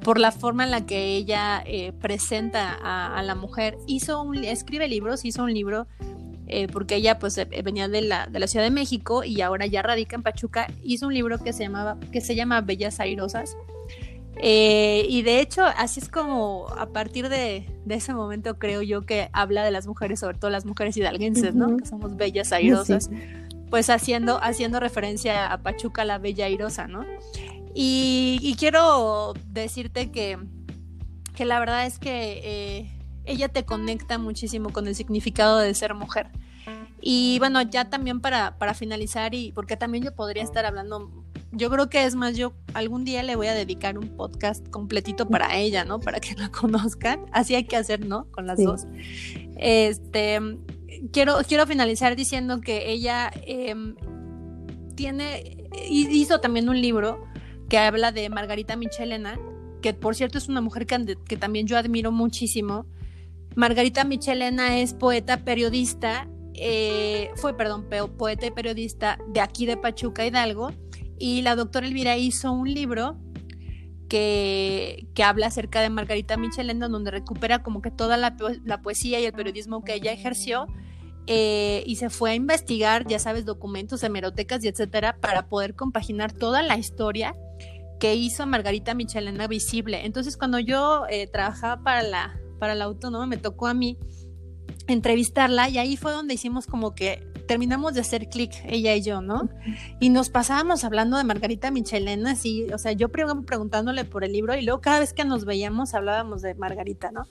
por 0.00 0.18
la 0.18 0.32
forma 0.32 0.64
en 0.64 0.70
la 0.70 0.86
que 0.86 1.16
ella 1.16 1.62
eh, 1.66 1.92
presenta 1.92 2.74
a, 2.74 3.22
la 3.22 3.34
mujer. 3.34 3.78
Hizo 3.86 4.22
un, 4.22 4.44
escribe 4.44 4.86
libros, 4.86 5.24
hizo 5.24 5.42
un 5.42 5.52
libro 5.52 5.86
eh, 6.46 6.68
porque 6.68 6.96
ella 6.96 7.18
pues 7.18 7.38
eh, 7.38 7.46
venía 7.64 7.88
de 7.88 8.02
la, 8.02 8.26
de 8.26 8.38
la 8.38 8.46
Ciudad 8.46 8.64
de 8.64 8.70
México 8.70 9.24
y 9.24 9.40
ahora 9.40 9.66
ya 9.66 9.82
radica 9.82 10.14
en 10.14 10.22
Pachuca, 10.22 10.68
hizo 10.82 11.06
un 11.06 11.14
libro 11.14 11.38
que 11.38 11.52
se, 11.52 11.64
llamaba, 11.64 11.98
que 12.12 12.20
se 12.20 12.34
llama 12.34 12.60
Bellas 12.60 13.00
Airosas. 13.00 13.56
Eh, 14.36 15.06
y 15.08 15.22
de 15.22 15.40
hecho, 15.40 15.64
así 15.64 16.00
es 16.00 16.08
como 16.08 16.66
a 16.76 16.86
partir 16.86 17.28
de, 17.28 17.66
ese 17.88 18.14
momento 18.14 18.58
creo 18.58 18.82
yo 18.82 19.02
que 19.02 19.28
habla 19.32 19.64
de 19.64 19.70
las 19.70 19.86
mujeres, 19.86 20.20
sobre 20.20 20.38
todo 20.38 20.50
las 20.50 20.64
mujeres 20.64 20.96
hidalguenses, 20.96 21.54
¿no? 21.54 21.76
Que 21.76 21.86
somos 21.86 22.16
bellas 22.16 22.52
airosas. 22.52 23.10
Pues 23.70 23.90
haciendo, 23.90 24.38
haciendo 24.42 24.80
referencia 24.80 25.52
a 25.52 25.58
Pachuca, 25.62 26.04
la 26.04 26.18
bella 26.18 26.46
airosa, 26.46 26.86
¿no? 26.86 27.04
Y, 27.74 28.54
quiero 28.58 29.34
decirte 29.48 30.10
que, 30.10 30.38
que 31.34 31.44
la 31.44 31.58
verdad 31.58 31.86
es 31.86 31.98
que 31.98 32.88
ella 33.24 33.48
te 33.48 33.64
conecta 33.64 34.18
muchísimo 34.18 34.70
con 34.70 34.86
el 34.86 34.94
significado 34.94 35.58
de 35.58 35.74
ser 35.74 35.94
mujer. 35.94 36.28
Y 37.06 37.38
bueno, 37.38 37.60
ya 37.60 37.90
también 37.90 38.20
para, 38.20 38.56
para 38.56 38.72
finalizar, 38.72 39.34
y 39.34 39.52
porque 39.52 39.76
también 39.76 40.04
yo 40.04 40.14
podría 40.14 40.42
estar 40.42 40.64
hablando, 40.64 41.23
yo 41.56 41.70
creo 41.70 41.88
que 41.88 42.04
es 42.04 42.14
más, 42.14 42.36
yo 42.36 42.52
algún 42.74 43.04
día 43.04 43.22
le 43.22 43.36
voy 43.36 43.46
a 43.46 43.54
dedicar 43.54 43.98
un 43.98 44.16
podcast 44.16 44.68
completito 44.68 45.28
para 45.28 45.56
ella, 45.56 45.84
¿no? 45.84 46.00
Para 46.00 46.20
que 46.20 46.34
la 46.34 46.48
conozcan. 46.52 47.26
Así 47.32 47.54
hay 47.54 47.64
que 47.64 47.76
hacer, 47.76 48.06
¿no? 48.06 48.30
Con 48.30 48.46
las 48.46 48.62
dos. 48.62 48.86
Este, 49.56 50.40
quiero, 51.12 51.38
quiero 51.46 51.66
finalizar 51.66 52.16
diciendo 52.16 52.60
que 52.60 52.90
ella 52.90 53.30
em, 53.46 53.94
tiene, 54.94 55.68
hizo 55.88 56.40
también 56.40 56.68
un 56.68 56.80
libro 56.80 57.24
que 57.68 57.78
habla 57.78 58.12
de 58.12 58.28
Margarita 58.28 58.76
Michelena, 58.76 59.38
que 59.80 59.94
por 59.94 60.14
cierto 60.14 60.38
es 60.38 60.48
una 60.48 60.60
mujer 60.60 60.86
que, 60.86 61.16
que 61.26 61.36
también 61.36 61.66
yo 61.66 61.76
admiro 61.78 62.12
muchísimo 62.12 62.86
Margarita 63.56 64.04
Michelena 64.04 64.78
es 64.78 64.94
poeta, 64.94 65.44
periodista, 65.44 66.28
eh, 66.54 67.30
fue, 67.36 67.56
perdón, 67.56 67.86
poeta 68.16 68.46
y 68.46 68.50
periodista 68.50 69.18
de 69.28 69.40
aquí 69.40 69.64
de 69.66 69.76
Pachuca, 69.76 70.26
Hidalgo, 70.26 70.72
y 71.18 71.42
la 71.42 71.56
doctora 71.56 71.86
Elvira 71.86 72.16
hizo 72.16 72.52
un 72.52 72.72
libro 72.72 73.16
que, 74.08 75.06
que, 75.14 75.22
habla 75.22 75.46
acerca 75.46 75.80
de 75.80 75.90
Margarita 75.90 76.36
Michelena, 76.36 76.88
donde 76.88 77.10
recupera 77.10 77.62
como 77.62 77.82
que 77.82 77.90
toda 77.90 78.16
la, 78.16 78.36
poesía 78.82 79.20
y 79.20 79.24
el 79.24 79.32
periodismo 79.32 79.82
que 79.82 79.94
ella 79.94 80.12
ejerció 80.12 80.66
eh, 81.26 81.82
y 81.86 81.96
se 81.96 82.10
fue 82.10 82.32
a 82.32 82.34
investigar, 82.34 83.06
ya 83.06 83.18
sabes, 83.18 83.44
documentos, 83.44 84.02
hemerotecas 84.02 84.62
y 84.64 84.68
etcétera, 84.68 85.18
para 85.20 85.48
poder 85.48 85.74
compaginar 85.74 86.32
toda 86.32 86.62
la 86.62 86.76
historia 86.76 87.34
que 87.98 88.14
hizo 88.14 88.46
Margarita 88.46 88.94
Michelena 88.94 89.46
visible. 89.46 90.04
Entonces, 90.04 90.36
cuando 90.36 90.58
yo 90.58 91.06
eh, 91.08 91.26
trabajaba 91.26 91.82
para 91.82 92.02
la, 92.02 92.38
para 92.58 92.74
la 92.74 92.84
autónoma, 92.84 93.26
me 93.26 93.38
tocó 93.38 93.66
a 93.66 93.74
mí 93.74 93.98
entrevistarla 94.86 95.70
y 95.70 95.78
ahí 95.78 95.96
fue 95.96 96.12
donde 96.12 96.34
hicimos 96.34 96.66
como 96.66 96.94
que 96.94 97.26
terminamos 97.46 97.94
de 97.94 98.00
hacer 98.00 98.28
clic 98.28 98.52
ella 98.66 98.94
y 98.94 99.02
yo, 99.02 99.20
¿no? 99.20 99.48
Y 100.00 100.10
nos 100.10 100.30
pasábamos 100.30 100.84
hablando 100.84 101.16
de 101.16 101.24
Margarita 101.24 101.70
Michelena, 101.70 102.32
así, 102.32 102.66
o 102.72 102.78
sea, 102.78 102.92
yo 102.92 103.08
preguntándole 103.10 104.04
por 104.04 104.24
el 104.24 104.32
libro 104.32 104.54
y 104.54 104.62
luego 104.62 104.80
cada 104.80 105.00
vez 105.00 105.12
que 105.12 105.24
nos 105.24 105.44
veíamos 105.44 105.94
hablábamos 105.94 106.42
de 106.42 106.54
Margarita, 106.54 107.10
¿no? 107.10 107.26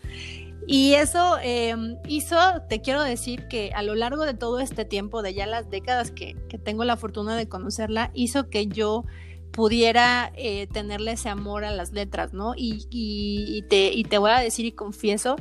Y 0.65 0.93
eso 0.93 1.37
em, 1.41 1.97
hizo, 2.07 2.37
te 2.69 2.81
quiero 2.81 3.03
decir 3.03 3.47
que 3.47 3.71
a 3.75 3.83
lo 3.83 3.95
largo 3.95 4.25
de 4.25 4.33
todo 4.33 4.59
este 4.59 4.85
tiempo, 4.85 5.21
de 5.21 5.33
ya 5.33 5.45
las 5.45 5.69
décadas 5.69 6.11
que, 6.11 6.35
tengo 6.63 6.85
la 6.85 6.95
fortuna 6.95 7.35
de 7.35 7.49
conocerla, 7.49 8.11
hizo 8.13 8.49
que 8.49 8.67
yo 8.67 9.03
pudiera 9.51 10.31
eh, 10.35 10.67
tenerle 10.67 11.11
ese 11.11 11.29
amor 11.29 11.65
a 11.65 11.71
las 11.71 11.91
letras, 11.91 12.33
¿no? 12.33 12.53
Y, 12.55 12.87
y, 12.89 13.61
te, 13.63 13.91
y 13.91 14.03
te 14.03 14.17
voy 14.17 14.31
a 14.31 14.39
decir 14.39 14.65
y 14.65 14.71
confieso 14.71 15.35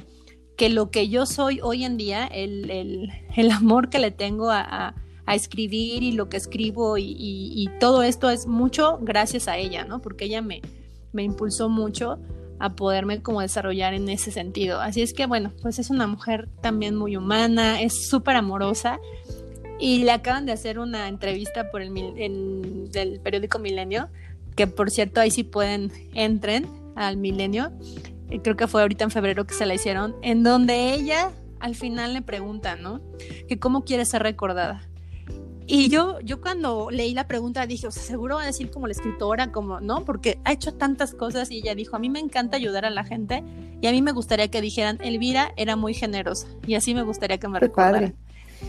que 0.62 0.68
lo 0.68 0.92
que 0.92 1.08
yo 1.08 1.26
soy 1.26 1.58
hoy 1.60 1.84
en 1.84 1.96
día, 1.96 2.24
el, 2.24 2.70
el, 3.34 3.50
amor 3.50 3.90
que 3.90 3.98
le 3.98 4.12
tengo 4.12 4.48
a, 4.52 4.94
a, 5.26 5.34
escribir 5.34 6.04
y 6.04 6.12
lo 6.12 6.28
que 6.28 6.36
escribo 6.36 6.98
y, 6.98 7.16
y, 7.18 7.68
todo 7.80 8.04
esto 8.04 8.30
es 8.30 8.46
mucho 8.46 9.00
gracias 9.02 9.48
a 9.48 9.56
ella, 9.56 9.84
¿no? 9.84 10.00
Porque 10.00 10.26
ella 10.26 10.40
me, 10.40 10.62
me 11.10 11.24
impulsó 11.24 11.68
mucho 11.68 12.20
a 12.60 12.76
poderme 12.76 13.22
como 13.22 13.40
desarrollar 13.40 13.92
en 13.92 14.08
ese 14.08 14.30
sentido. 14.30 14.80
Así 14.80 15.02
es 15.02 15.14
que 15.14 15.26
bueno, 15.26 15.50
pues 15.62 15.80
es 15.80 15.90
una 15.90 16.06
mujer 16.06 16.48
también 16.60 16.94
muy 16.94 17.16
humana, 17.16 17.82
es 17.82 18.08
súper 18.08 18.36
amorosa 18.36 19.00
y 19.80 20.04
le 20.04 20.12
acaban 20.12 20.46
de 20.46 20.52
hacer 20.52 20.78
una 20.78 21.08
entrevista 21.08 21.72
por 21.72 21.82
el, 21.82 22.88
del 22.92 23.18
periódico 23.18 23.58
Milenio, 23.58 24.10
que 24.54 24.68
por 24.68 24.92
cierto 24.92 25.20
ahí 25.20 25.32
sí 25.32 25.42
pueden, 25.42 25.90
entren 26.14 26.68
al 26.94 27.16
Milenio 27.16 27.72
creo 28.40 28.56
que 28.56 28.66
fue 28.66 28.82
ahorita 28.82 29.04
en 29.04 29.10
febrero 29.10 29.46
que 29.46 29.54
se 29.54 29.66
la 29.66 29.74
hicieron, 29.74 30.16
en 30.22 30.42
donde 30.42 30.94
ella 30.94 31.32
al 31.60 31.74
final 31.74 32.12
le 32.12 32.22
pregunta, 32.22 32.76
¿no? 32.76 33.00
Que 33.48 33.58
cómo 33.58 33.84
quiere 33.84 34.04
ser 34.04 34.22
recordada. 34.22 34.88
Y 35.66 35.88
yo, 35.88 36.18
yo 36.20 36.40
cuando 36.40 36.90
leí 36.90 37.14
la 37.14 37.28
pregunta 37.28 37.66
dije, 37.66 37.86
o 37.86 37.90
sea, 37.92 38.02
seguro 38.02 38.36
va 38.36 38.42
a 38.42 38.46
decir 38.46 38.70
como 38.70 38.88
la 38.88 38.92
escritora, 38.92 39.52
como, 39.52 39.80
¿no? 39.80 40.04
Porque 40.04 40.40
ha 40.44 40.52
hecho 40.52 40.74
tantas 40.74 41.14
cosas 41.14 41.50
y 41.50 41.58
ella 41.58 41.74
dijo, 41.74 41.94
a 41.94 41.98
mí 41.98 42.10
me 42.10 42.18
encanta 42.18 42.56
ayudar 42.56 42.84
a 42.84 42.90
la 42.90 43.04
gente 43.04 43.44
y 43.80 43.86
a 43.86 43.92
mí 43.92 44.02
me 44.02 44.12
gustaría 44.12 44.48
que 44.48 44.60
dijeran, 44.60 44.98
Elvira 45.02 45.52
era 45.56 45.76
muy 45.76 45.94
generosa 45.94 46.48
y 46.66 46.74
así 46.74 46.94
me 46.94 47.02
gustaría 47.02 47.38
que 47.38 47.48
me 47.48 47.60
recordaran. 47.60 48.16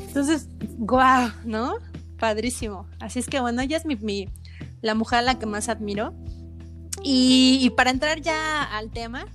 Entonces, 0.07 0.47
guau, 0.77 1.31
¿no? 1.45 1.75
Padrísimo. 2.19 2.87
Así 2.99 3.19
es 3.19 3.27
que 3.27 3.39
bueno, 3.39 3.61
ella 3.61 3.77
es 3.77 3.85
mi, 3.85 3.95
mi, 3.95 4.29
la 4.81 4.93
mujer 4.93 5.19
a 5.19 5.21
la 5.23 5.39
que 5.39 5.45
más 5.47 5.69
admiro. 5.69 6.13
Y, 7.01 7.57
y 7.61 7.69
para 7.71 7.89
entrar 7.89 8.21
ya 8.21 8.63
al 8.63 8.91
tema, 8.91 9.25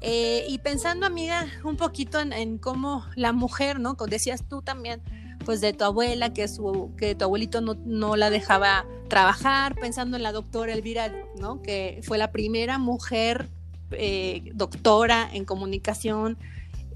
eh, 0.00 0.44
y 0.48 0.58
pensando, 0.58 1.06
amiga, 1.06 1.46
un 1.64 1.76
poquito 1.76 2.20
en, 2.20 2.58
cómo 2.58 3.04
la 3.14 3.32
mujer, 3.32 3.80
¿no? 3.80 3.96
Como 3.96 4.08
decías 4.08 4.44
tú 4.48 4.62
también, 4.62 5.00
pues 5.44 5.60
de 5.60 5.72
tu 5.72 5.84
abuela, 5.84 6.32
que, 6.32 6.48
su, 6.48 6.92
que 6.96 7.14
tu 7.14 7.24
abuelito 7.24 7.60
no, 7.60 8.16
la 8.16 8.30
dejaba 8.30 8.84
trabajar, 9.08 9.74
pensando 9.74 10.16
en 10.16 10.22
la 10.22 10.32
doctora 10.32 10.72
Elvira, 10.72 11.12
¿no? 11.40 11.62
Que 11.62 12.00
fue 12.02 12.18
la 12.18 12.30
primera 12.30 12.78
mujer 12.78 13.48
eh, 13.92 14.50
doctora 14.54 15.28
en 15.32 15.44
comunicación. 15.44 16.36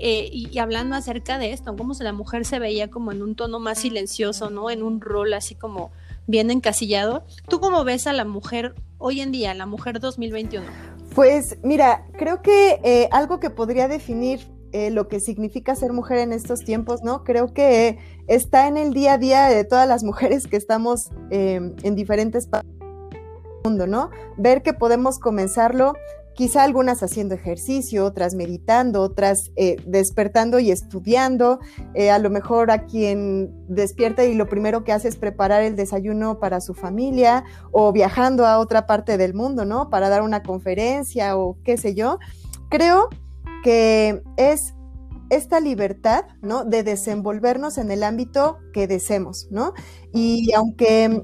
Eh, 0.02 0.30
y, 0.32 0.58
hablando 0.58 0.96
acerca 0.96 1.38
de 1.38 1.52
esto, 1.52 1.76
cómo 1.76 1.94
la 2.00 2.12
mujer 2.12 2.46
se 2.46 2.58
veía 2.58 2.88
como 2.88 3.12
en 3.12 3.22
un 3.22 3.34
tono 3.34 3.60
más 3.60 3.80
silencioso, 3.80 4.50
¿no? 4.50 4.70
En 4.70 4.82
un 4.82 5.00
rol 5.00 5.34
así 5.34 5.54
como 5.54 5.90
bien 6.26 6.50
encasillado. 6.50 7.24
¿Tú 7.48 7.60
cómo 7.60 7.84
ves 7.84 8.06
a 8.06 8.12
la 8.12 8.24
mujer 8.24 8.74
hoy 8.98 9.20
en 9.20 9.30
día, 9.30 9.52
la 9.54 9.66
mujer 9.66 10.00
2021? 10.00 10.66
Pues 11.14 11.58
mira, 11.62 12.06
creo 12.16 12.40
que 12.40 12.80
eh, 12.84 13.08
algo 13.10 13.40
que 13.40 13.50
podría 13.50 13.88
definir 13.88 14.40
eh, 14.72 14.90
lo 14.90 15.08
que 15.08 15.18
significa 15.18 15.74
ser 15.74 15.92
mujer 15.92 16.18
en 16.18 16.32
estos 16.32 16.60
tiempos, 16.60 17.02
¿no? 17.02 17.24
Creo 17.24 17.52
que 17.52 17.98
está 18.28 18.68
en 18.68 18.76
el 18.76 18.94
día 18.94 19.14
a 19.14 19.18
día 19.18 19.46
de 19.48 19.64
todas 19.64 19.88
las 19.88 20.04
mujeres 20.04 20.46
que 20.46 20.56
estamos 20.56 21.10
em, 21.30 21.74
en 21.82 21.96
diferentes 21.96 22.46
partes 22.46 22.70
del 22.78 23.20
mundo, 23.64 23.88
¿no? 23.88 24.10
Ver 24.36 24.62
que 24.62 24.72
podemos 24.72 25.18
comenzarlo 25.18 25.94
quizá 26.34 26.62
algunas 26.64 27.02
haciendo 27.02 27.34
ejercicio, 27.34 28.04
otras 28.04 28.34
meditando, 28.34 29.02
otras 29.02 29.50
eh, 29.56 29.76
despertando 29.86 30.58
y 30.58 30.70
estudiando, 30.70 31.60
eh, 31.94 32.10
a 32.10 32.18
lo 32.18 32.30
mejor 32.30 32.70
a 32.70 32.86
quien 32.86 33.50
despierta 33.68 34.24
y 34.24 34.34
lo 34.34 34.48
primero 34.48 34.84
que 34.84 34.92
hace 34.92 35.08
es 35.08 35.16
preparar 35.16 35.62
el 35.62 35.76
desayuno 35.76 36.38
para 36.38 36.60
su 36.60 36.74
familia 36.74 37.44
o 37.72 37.92
viajando 37.92 38.46
a 38.46 38.58
otra 38.58 38.86
parte 38.86 39.16
del 39.16 39.34
mundo, 39.34 39.64
¿no? 39.64 39.90
Para 39.90 40.08
dar 40.08 40.22
una 40.22 40.42
conferencia 40.42 41.36
o 41.36 41.58
qué 41.64 41.76
sé 41.76 41.94
yo. 41.94 42.18
Creo 42.68 43.08
que 43.62 44.22
es 44.36 44.74
esta 45.30 45.60
libertad, 45.60 46.24
¿no? 46.42 46.64
De 46.64 46.82
desenvolvernos 46.82 47.78
en 47.78 47.90
el 47.90 48.02
ámbito 48.02 48.58
que 48.72 48.86
deseemos, 48.86 49.48
¿no? 49.50 49.74
Y 50.12 50.52
aunque 50.52 51.22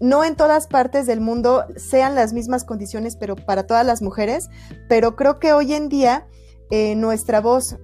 no 0.00 0.24
en 0.24 0.36
todas 0.36 0.66
partes 0.66 1.06
del 1.06 1.20
mundo 1.20 1.64
sean 1.76 2.14
las 2.14 2.32
mismas 2.32 2.64
condiciones, 2.64 3.16
pero 3.16 3.36
para 3.36 3.66
todas 3.66 3.86
las 3.86 4.02
mujeres, 4.02 4.48
pero 4.88 5.16
creo 5.16 5.38
que 5.38 5.52
hoy 5.52 5.72
en 5.72 5.88
día 5.88 6.26
eh, 6.70 6.96
nuestra 6.96 7.40
voz 7.40 7.76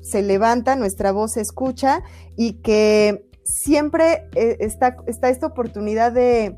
se 0.00 0.22
levanta, 0.22 0.76
nuestra 0.76 1.12
voz 1.12 1.32
se 1.32 1.40
escucha 1.40 2.02
y 2.36 2.54
que 2.54 3.26
siempre 3.42 4.28
eh, 4.34 4.58
está, 4.60 4.96
esta 5.06 5.46
oportunidad 5.46 6.12
de, 6.12 6.56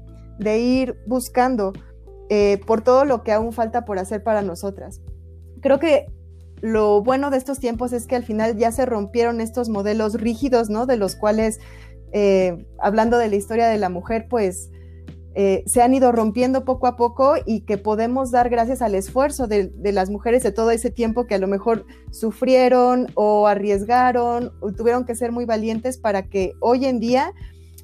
ir 0.58 0.96
buscando 1.06 1.72
eh, 2.28 2.60
por 2.66 2.82
todo 2.82 3.04
lo 3.04 3.22
que 3.22 3.32
aún 3.32 3.52
falta 3.52 3.84
por 3.84 3.98
hacer 3.98 4.22
para 4.22 4.42
nosotras. 4.42 5.00
Creo 5.60 5.78
que 5.78 6.06
lo 6.60 7.02
bueno 7.02 7.30
de 7.30 7.38
estos 7.38 7.58
tiempos 7.58 7.92
es 7.92 8.06
que 8.06 8.16
al 8.16 8.24
final 8.24 8.56
ya 8.56 8.72
se 8.72 8.84
rompieron 8.84 9.40
estos 9.40 9.68
modelos 9.68 10.14
rígidos, 10.14 10.68
¿no? 10.68 10.86
De 10.86 10.96
los 10.96 11.16
cuales, 11.16 11.58
hablando 12.78 13.16
de 13.16 13.28
la 13.28 13.36
historia 13.36 13.68
de 13.68 13.78
la 13.78 13.88
mujer, 13.88 14.26
pues 14.28 14.70
eh, 15.34 15.62
se 15.66 15.80
han 15.80 15.94
ido 15.94 16.10
rompiendo 16.10 16.64
poco 16.64 16.88
a 16.88 16.96
poco 16.96 17.34
y 17.46 17.60
que 17.60 17.78
podemos 17.78 18.32
dar 18.32 18.50
gracias 18.50 18.82
al 18.82 18.96
esfuerzo 18.96 19.46
de, 19.46 19.70
las 19.92 20.10
mujeres 20.10 20.42
de 20.42 20.50
todo 20.50 20.72
ese 20.72 20.90
tiempo 20.90 21.26
que 21.26 21.36
a 21.36 21.38
lo 21.38 21.46
mejor 21.46 21.86
sufrieron 22.10 23.06
o 23.14 23.46
arriesgaron 23.46 24.52
o 24.60 24.72
tuvieron 24.72 25.04
que 25.04 25.14
ser 25.14 25.30
muy 25.30 25.44
valientes 25.44 25.98
para 25.98 26.28
que 26.28 26.54
hoy 26.60 26.84
en 26.84 26.98
día 26.98 27.32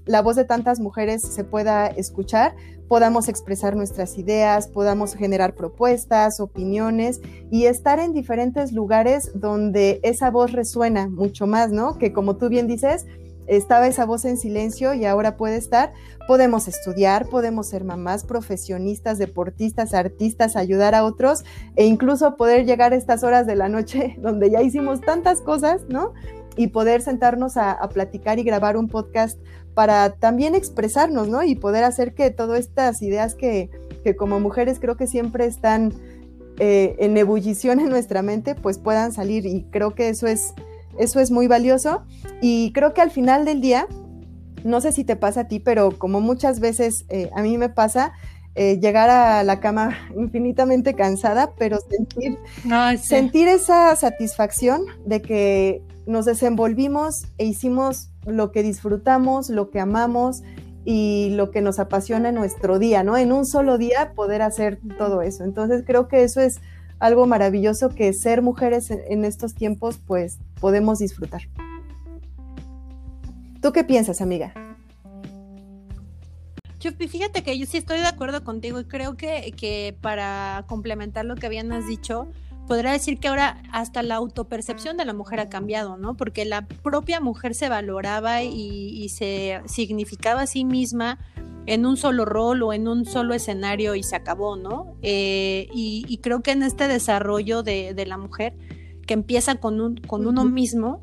la 0.06 0.22
voz 0.22 0.34
de 0.36 0.44
tantas 0.44 0.80
mujeres 0.80 1.22
se 1.22 1.44
pueda 1.44 1.86
escuchar, 1.86 2.54
podamos 2.88 3.28
expresar 3.28 3.76
nuestras 3.76 4.18
ideas, 4.18 4.68
podamos 4.68 5.14
generar 5.14 5.54
propuestas, 5.54 6.40
opiniones 6.40 7.20
y 7.50 7.66
estar 7.66 7.98
en 7.98 8.12
diferentes 8.12 8.72
lugares 8.72 9.30
donde 9.34 10.00
esa 10.02 10.30
voz 10.30 10.52
resuena 10.52 11.08
mucho 11.08 11.46
más, 11.46 11.70
¿no? 11.70 11.98
Que 11.98 12.12
como 12.12 12.36
tú 12.36 12.48
bien 12.48 12.66
dices, 12.66 13.06
estaba 13.46 13.86
esa 13.86 14.04
voz 14.04 14.24
en 14.24 14.36
silencio 14.36 14.94
y 14.94 15.04
ahora 15.04 15.36
puede 15.36 15.56
estar. 15.56 15.92
Podemos 16.26 16.68
estudiar, 16.68 17.28
podemos 17.28 17.68
ser 17.68 17.84
mamás, 17.84 18.24
profesionistas, 18.24 19.18
deportistas, 19.18 19.94
artistas, 19.94 20.56
ayudar 20.56 20.94
a 20.94 21.04
otros 21.04 21.44
e 21.76 21.86
incluso 21.86 22.36
poder 22.36 22.66
llegar 22.66 22.92
a 22.92 22.96
estas 22.96 23.22
horas 23.22 23.46
de 23.46 23.56
la 23.56 23.68
noche 23.68 24.16
donde 24.20 24.50
ya 24.50 24.62
hicimos 24.62 25.00
tantas 25.00 25.40
cosas, 25.40 25.82
¿no? 25.88 26.12
Y 26.56 26.68
poder 26.68 27.02
sentarnos 27.02 27.56
a, 27.56 27.78
platicar 27.92 28.38
y 28.38 28.42
grabar 28.42 28.76
un 28.76 28.88
podcast 28.88 29.38
para 29.74 30.14
también 30.14 30.54
expresarnos, 30.54 31.28
¿no? 31.28 31.42
Y 31.42 31.54
poder 31.54 31.84
hacer 31.84 32.14
que 32.14 32.30
todas 32.30 32.60
estas 32.60 33.02
ideas 33.02 33.34
que, 33.34 33.70
como 34.16 34.40
mujeres 34.40 34.80
creo 34.80 34.96
que 34.96 35.06
siempre 35.06 35.44
están 35.44 35.92
eh, 36.58 36.96
en 36.98 37.14
ebullición 37.18 37.78
en 37.78 37.90
nuestra 37.90 38.22
mente, 38.22 38.54
pues 38.54 38.78
puedan 38.78 39.12
salir. 39.12 39.44
Y 39.44 39.64
creo 39.70 39.94
que 39.94 40.08
eso 40.08 40.26
es 40.26 40.54
eso 40.98 41.20
es 41.20 41.30
muy 41.30 41.46
valioso 41.46 42.04
y 42.40 42.72
creo 42.72 42.94
que 42.94 43.00
al 43.00 43.10
final 43.10 43.44
del 43.44 43.60
día, 43.60 43.86
no 44.64 44.80
sé 44.80 44.92
si 44.92 45.04
te 45.04 45.16
pasa 45.16 45.42
a 45.42 45.48
ti, 45.48 45.60
pero 45.60 45.96
como 45.98 46.20
muchas 46.20 46.60
veces 46.60 47.04
eh, 47.08 47.30
a 47.34 47.42
mí 47.42 47.58
me 47.58 47.68
pasa, 47.68 48.12
eh, 48.58 48.80
llegar 48.80 49.10
a 49.10 49.44
la 49.44 49.60
cama 49.60 49.96
infinitamente 50.16 50.94
cansada, 50.94 51.52
pero 51.58 51.78
sentir, 51.90 52.38
sentir 53.02 53.48
esa 53.48 53.94
satisfacción 53.96 54.82
de 55.04 55.20
que 55.20 55.82
nos 56.06 56.24
desenvolvimos 56.24 57.26
e 57.36 57.44
hicimos 57.44 58.08
lo 58.24 58.52
que 58.52 58.62
disfrutamos, 58.62 59.50
lo 59.50 59.70
que 59.70 59.78
amamos 59.78 60.42
y 60.86 61.30
lo 61.34 61.50
que 61.50 61.60
nos 61.60 61.78
apasiona 61.78 62.30
en 62.30 62.36
nuestro 62.36 62.78
día, 62.78 63.02
¿no? 63.02 63.16
En 63.18 63.32
un 63.32 63.44
solo 63.44 63.76
día 63.76 64.12
poder 64.14 64.40
hacer 64.40 64.78
todo 64.96 65.20
eso. 65.20 65.44
Entonces 65.44 65.82
creo 65.84 66.08
que 66.08 66.22
eso 66.22 66.40
es 66.40 66.60
algo 66.98 67.26
maravilloso 67.26 67.90
que 67.90 68.12
ser 68.12 68.42
mujeres 68.42 68.90
en, 68.90 69.24
estos 69.24 69.54
tiempos 69.54 69.98
pues 69.98 70.38
podemos 70.60 70.98
disfrutar. 70.98 71.42
¿Tú 73.60 73.72
qué 73.72 73.84
piensas, 73.84 74.20
amiga? 74.20 74.52
Yo, 76.80 76.92
fíjate 76.92 77.42
que 77.42 77.58
yo 77.58 77.66
sí 77.66 77.78
estoy 77.78 77.98
de 77.98 78.06
acuerdo 78.06 78.44
contigo 78.44 78.78
y 78.78 78.84
creo 78.84 79.16
que, 79.16 79.52
que 79.56 79.96
para 80.00 80.64
complementar 80.68 81.24
lo 81.24 81.34
que 81.34 81.46
habían 81.46 81.70
dicho, 81.86 82.28
podría 82.66 82.92
decir 82.92 83.18
que 83.18 83.28
ahora 83.28 83.62
hasta 83.72 84.02
la 84.02 84.16
autopercepción 84.16 84.96
de 84.96 85.04
la 85.04 85.14
mujer 85.14 85.40
ha 85.40 85.48
cambiado, 85.48 85.96
¿no? 85.96 86.16
Porque 86.16 86.44
la 86.44 86.66
propia 86.66 87.20
mujer 87.20 87.54
se 87.54 87.68
valoraba 87.68 88.42
y, 88.42 89.08
se 89.08 89.60
significaba 89.66 90.42
a 90.42 90.46
sí 90.46 90.64
misma 90.64 91.18
en 91.66 91.84
un 91.84 91.96
solo 91.96 92.24
rol 92.24 92.62
o 92.62 92.72
en 92.72 92.88
un 92.88 93.04
solo 93.04 93.34
escenario 93.34 93.94
y 93.94 94.02
se 94.02 94.16
acabó, 94.16 94.56
¿no? 94.56 94.96
Eh, 95.02 95.68
y, 95.74 96.18
creo 96.22 96.40
que 96.40 96.52
en 96.52 96.62
este 96.62 96.88
desarrollo 96.88 97.62
de, 97.62 98.04
la 98.06 98.16
mujer, 98.16 98.54
que 99.06 99.14
empieza 99.14 99.56
con, 99.56 99.80
un, 99.80 99.96
con 99.96 100.26
uno 100.26 100.44
mismo, 100.44 101.02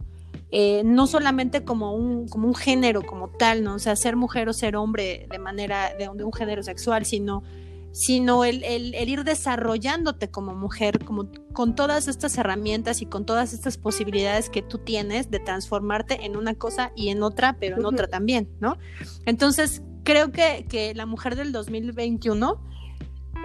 eh, 0.51 0.83
no 0.85 1.07
solamente 1.07 1.63
como 1.63 1.93
un, 1.93 2.27
como 2.27 2.47
un 2.47 2.55
género 2.55 3.01
como 3.01 3.29
tal, 3.29 3.63
¿no? 3.63 3.75
O 3.75 3.79
sea, 3.79 3.95
ser 3.95 4.15
mujer 4.15 4.47
o 4.49 4.53
ser 4.53 4.75
hombre 4.75 5.27
de 5.29 5.39
manera 5.39 5.93
de, 5.97 6.07
un 6.07 6.33
género 6.33 6.63
sexual, 6.63 7.05
sino, 7.05 7.43
sino 7.91 8.45
el, 8.45 8.63
ir 8.95 9.23
desarrollándote 9.23 10.29
como 10.29 10.55
mujer, 10.55 11.03
como 11.03 11.27
con 11.53 11.75
todas 11.75 12.07
estas 12.07 12.37
herramientas 12.37 13.01
y 13.01 13.05
con 13.05 13.25
todas 13.25 13.53
estas 13.53 13.77
posibilidades 13.77 14.49
que 14.49 14.61
tú 14.61 14.77
tienes 14.77 15.29
de 15.29 15.39
transformarte 15.39 16.25
en 16.25 16.37
una 16.37 16.55
cosa 16.55 16.91
y 16.95 17.09
en 17.09 17.23
otra, 17.23 17.57
pero 17.59 17.77
en 17.77 17.85
otra 17.85 18.07
también, 18.07 18.47
¿no? 18.59 18.77
Entonces, 19.25 19.81
creo 20.03 20.31
que, 20.31 20.65
que 20.69 20.93
la 20.93 21.05
mujer 21.05 21.35
del 21.35 21.51
2021 21.51 22.61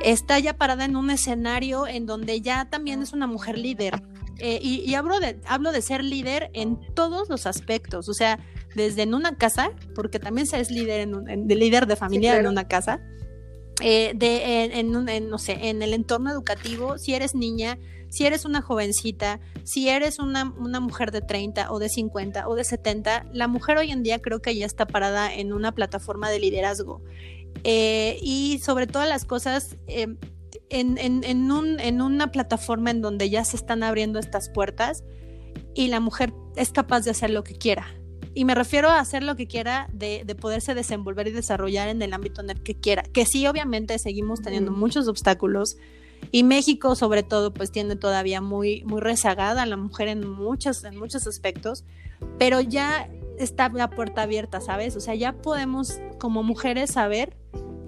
está 0.03 0.39
ya 0.39 0.57
parada 0.57 0.85
en 0.85 0.97
un 0.97 1.11
escenario 1.11 1.87
en 1.87 2.07
donde 2.07 2.41
ya 2.41 2.69
también 2.71 3.03
es 3.03 3.13
una 3.13 3.27
mujer 3.27 3.59
líder, 3.59 4.03
eh, 4.41 4.61
y, 4.63 4.95
hablo, 4.95 5.19
de, 5.19 5.41
hablo 5.47 5.73
de 5.73 5.83
ser 5.83 6.05
líder 6.05 6.51
en 6.55 6.79
todos 6.95 7.29
los 7.29 7.47
aspectos, 7.47 8.09
o 8.09 8.15
sea, 8.15 8.39
desde 8.77 9.03
en 9.03 9.15
una 9.15 9.37
casa, 9.37 9.73
porque 9.97 10.21
también 10.21 10.47
se 10.47 10.61
es 10.61 10.71
líder, 10.71 11.01
en, 11.01 11.49
de 11.49 11.55
líder 11.57 11.87
de 11.87 11.97
familia 11.97 12.39
en 12.39 12.47
una 12.47 12.69
casa, 12.69 13.01
eh, 13.83 14.13
de, 14.15 14.79
en, 14.79 14.93
no 15.29 15.39
sé, 15.39 15.69
en 15.69 15.83
el 15.83 15.93
entorno 15.93 16.31
educativo, 16.31 16.99
si 16.99 17.15
eres 17.15 17.35
niña, 17.35 17.79
si 18.09 18.27
eres 18.27 18.45
una 18.45 18.63
jovencita, 18.63 19.41
si 19.65 19.89
eres 19.89 20.19
una, 20.19 20.53
una, 20.59 20.81
mujer 20.81 21.11
de 21.11 21.21
30 21.21 21.71
o 21.71 21.79
de 21.79 21.89
50 21.89 22.49
o 22.49 22.55
de 22.55 22.65
70, 22.65 23.27
la 23.33 23.49
mujer 23.49 23.79
hoy 23.79 23.91
en 23.91 24.03
día 24.03 24.21
creo 24.21 24.41
que 24.41 24.57
ya 24.57 24.67
está 24.67 24.87
parada 24.87 25.33
en 25.33 25.53
una 25.53 25.73
plataforma 25.73 26.31
de 26.31 26.39
liderazgo. 26.39 27.03
Eh, 27.65 28.19
y 28.23 28.61
sobre 28.63 28.87
todas 28.87 29.09
las 29.09 29.25
cosas, 29.25 29.77
en, 30.71 30.99
en, 30.99 31.51
un, 31.51 31.81
en 31.81 32.01
una 32.01 32.31
plataforma 32.31 32.91
en 32.91 33.01
donde 33.03 33.31
ya 33.31 33.45
se 33.45 33.57
están 33.57 33.83
abriendo 33.83 34.19
estas 34.19 34.49
puertas 34.49 35.05
y 35.75 35.89
la 35.89 36.01
mujer 36.01 36.33
es 36.57 36.73
capaz 36.73 37.03
de 37.03 37.11
hacer 37.11 37.31
lo 37.31 37.45
que 37.45 37.55
quiera. 37.55 37.87
Y 38.35 38.45
me 38.45 38.55
refiero 38.55 38.89
a 38.89 39.01
hacer 39.01 39.23
lo 39.23 39.37
que 39.37 39.47
quiera, 39.47 39.89
de, 39.93 40.23
de, 40.25 40.35
poderse 40.35 40.75
desenvolver 40.75 41.27
y 41.29 41.33
desarrollar 41.33 41.89
en 41.89 42.03
el 42.03 42.13
ámbito 42.13 42.41
en 42.41 42.51
el 42.51 42.63
que 42.63 42.79
quiera. 42.79 43.03
Que 43.03 43.27
sí, 43.27 43.47
obviamente, 43.47 43.99
seguimos 43.99 44.43
teniendo 44.43 44.71
muchos 44.71 45.09
obstáculos. 45.09 45.77
Y 46.31 46.43
México, 46.43 46.95
sobre 46.95 47.23
todo, 47.23 47.53
pues 47.53 47.71
tiene 47.71 47.97
todavía 47.97 48.41
muy, 48.41 48.83
muy 48.85 49.01
rezagada 49.01 49.63
a 49.63 49.67
la 49.67 49.77
mujer 49.77 50.09
en 50.09 50.29
muchos, 50.29 50.85
en 50.85 50.99
muchos 50.99 51.27
aspectos. 51.27 51.85
Pero 52.39 52.61
ya 52.61 53.09
está 53.39 53.69
la 53.71 53.91
puerta 53.91 54.23
abierta, 54.23 54.61
¿sabes? 54.61 54.97
O 54.97 55.01
sea, 55.01 55.15
ya 55.15 55.33
podemos 55.33 56.01
como 56.19 56.43
mujeres 56.43 56.91
saber 56.91 57.37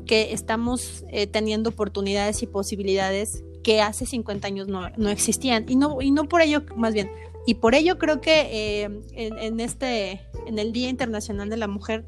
que 0.06 0.32
estamos 0.32 1.04
eh, 1.10 1.26
teniendo 1.26 1.70
oportunidades 1.70 2.42
y 2.42 2.46
posibilidades 2.46 3.44
que 3.62 3.82
hace 3.82 4.06
50 4.06 4.46
años 4.46 4.68
no, 4.68 5.10
existían. 5.10 5.66
Y 5.68 5.76
no, 5.76 6.00
y 6.00 6.10
no 6.10 6.28
por 6.28 6.40
ello, 6.40 6.62
más 6.76 6.94
bien, 6.94 7.10
y 7.46 7.54
por 7.54 7.74
ello 7.74 7.98
creo 7.98 8.20
que 8.20 8.82
eh, 8.84 9.00
en, 9.12 9.60
este, 9.60 10.20
en 10.46 10.58
el 10.58 10.72
Día 10.72 10.88
Internacional 10.88 11.50
de 11.50 11.56
la 11.56 11.68
Mujer, 11.68 12.06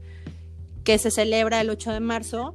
que 0.85 0.99
se 0.99 1.11
celebra 1.11 1.61
el 1.61 1.71
8 1.71 1.93
de 1.93 2.01
marzo, 2.01 2.55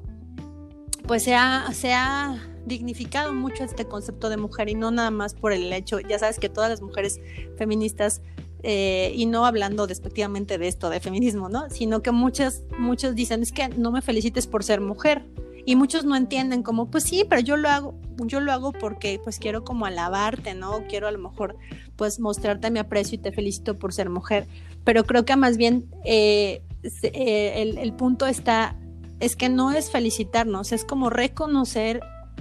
pues 1.06 1.24
se 1.24 1.36
ha, 1.36 1.70
se 1.74 1.94
ha 1.94 2.38
dignificado 2.68 3.34
mucho 3.34 3.64
este 3.64 3.86
concepto 3.86 4.30
de 4.30 4.38
mujer 4.38 4.70
y 4.70 4.76
no 4.76 4.92
nada 4.92 5.12
más 5.12 5.34
por 5.34 5.54
el 5.54 5.72
hecho, 5.74 6.00
ya 6.00 6.20
sabes 6.20 6.40
que 6.40 6.50
todas 6.50 6.70
las 6.70 6.82
mujeres 6.82 7.20
feministas 7.58 8.22
eh, 8.64 9.14
y 9.16 9.28
no 9.28 9.46
hablando 9.46 9.88
despectivamente 9.88 10.58
de 10.58 10.68
esto, 10.68 10.90
de 10.90 11.00
feminismo, 11.00 11.50
¿no? 11.50 11.70
Sino 11.70 12.02
que 12.02 12.12
muchas, 12.12 12.64
muchos 12.78 13.16
dicen, 13.16 13.44
es 13.44 13.52
que 13.52 13.70
no 13.70 13.92
me 13.92 14.02
felicites 14.02 14.48
por 14.48 14.64
ser 14.64 14.82
mujer. 14.82 15.26
Y 15.66 15.76
muchos 15.76 16.06
no 16.06 16.16
entienden 16.16 16.64
como, 16.64 16.90
pues 16.90 17.04
sí, 17.04 17.26
pero 17.30 17.42
yo 17.42 17.58
lo 17.58 17.70
hago, 17.70 17.94
yo 18.20 18.40
lo 18.40 18.54
hago 18.54 18.72
porque 18.72 19.20
pues 19.22 19.38
quiero 19.38 19.66
como 19.66 19.86
alabarte, 19.86 20.54
¿no? 20.54 20.86
Quiero 20.88 21.08
a 21.08 21.12
lo 21.12 21.20
mejor 21.20 21.58
pues 21.98 22.22
mostrarte 22.22 22.72
mi 22.72 22.80
aprecio 22.80 23.16
y 23.16 23.18
te 23.18 23.34
felicito 23.34 23.78
por 23.78 23.94
ser 23.94 24.10
mujer. 24.10 24.48
Pero 24.86 25.04
creo 25.04 25.26
que 25.26 25.36
más 25.36 25.58
bien 25.58 25.86
eh, 26.06 26.62
eh, 27.04 27.54
el, 27.58 27.78
el 27.78 27.94
punto 27.94 28.28
está, 28.28 28.78
es 29.20 29.36
que 29.36 29.50
no 29.50 29.72
es 29.72 29.92
felicitarnos, 29.92 30.72
es 30.72 30.86
como 30.86 31.10
reconocer 31.10 32.00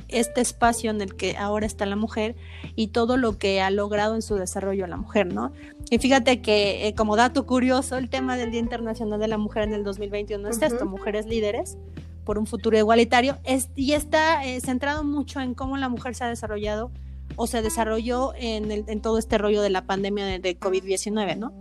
este 0.08 0.40
espacio 0.40 0.90
en 0.90 1.00
el 1.00 1.16
que 1.16 1.36
ahora 1.36 1.66
está 1.66 1.86
la 1.86 1.96
mujer 1.96 2.36
y 2.74 2.88
todo 2.88 3.16
lo 3.16 3.38
que 3.38 3.60
ha 3.60 3.70
logrado 3.70 4.14
en 4.14 4.22
su 4.22 4.36
desarrollo 4.36 4.86
la 4.86 4.96
mujer, 4.96 5.32
¿no? 5.32 5.52
Y 5.90 5.98
fíjate 5.98 6.40
que 6.40 6.86
eh, 6.86 6.94
como 6.94 7.16
dato 7.16 7.46
curioso, 7.46 7.96
el 7.96 8.08
tema 8.08 8.36
del 8.36 8.50
Día 8.50 8.60
Internacional 8.60 9.20
de 9.20 9.28
la 9.28 9.38
Mujer 9.38 9.64
en 9.64 9.74
el 9.74 9.84
2021 9.84 10.48
es 10.48 10.62
esto, 10.62 10.86
mujeres 10.86 11.26
líderes 11.26 11.78
por 12.24 12.38
un 12.38 12.46
futuro 12.46 12.76
igualitario, 12.76 13.38
es, 13.44 13.68
y 13.76 13.92
está 13.92 14.44
eh, 14.44 14.60
centrado 14.60 15.04
mucho 15.04 15.40
en 15.40 15.54
cómo 15.54 15.76
la 15.76 15.88
mujer 15.88 16.14
se 16.16 16.24
ha 16.24 16.28
desarrollado 16.28 16.90
o 17.36 17.46
se 17.46 17.62
desarrolló 17.62 18.32
en, 18.34 18.72
el, 18.72 18.84
en 18.88 19.00
todo 19.00 19.18
este 19.18 19.38
rollo 19.38 19.62
de 19.62 19.70
la 19.70 19.86
pandemia 19.86 20.26
de, 20.26 20.38
de 20.40 20.58
COVID-19, 20.58 21.36
¿no? 21.36 21.52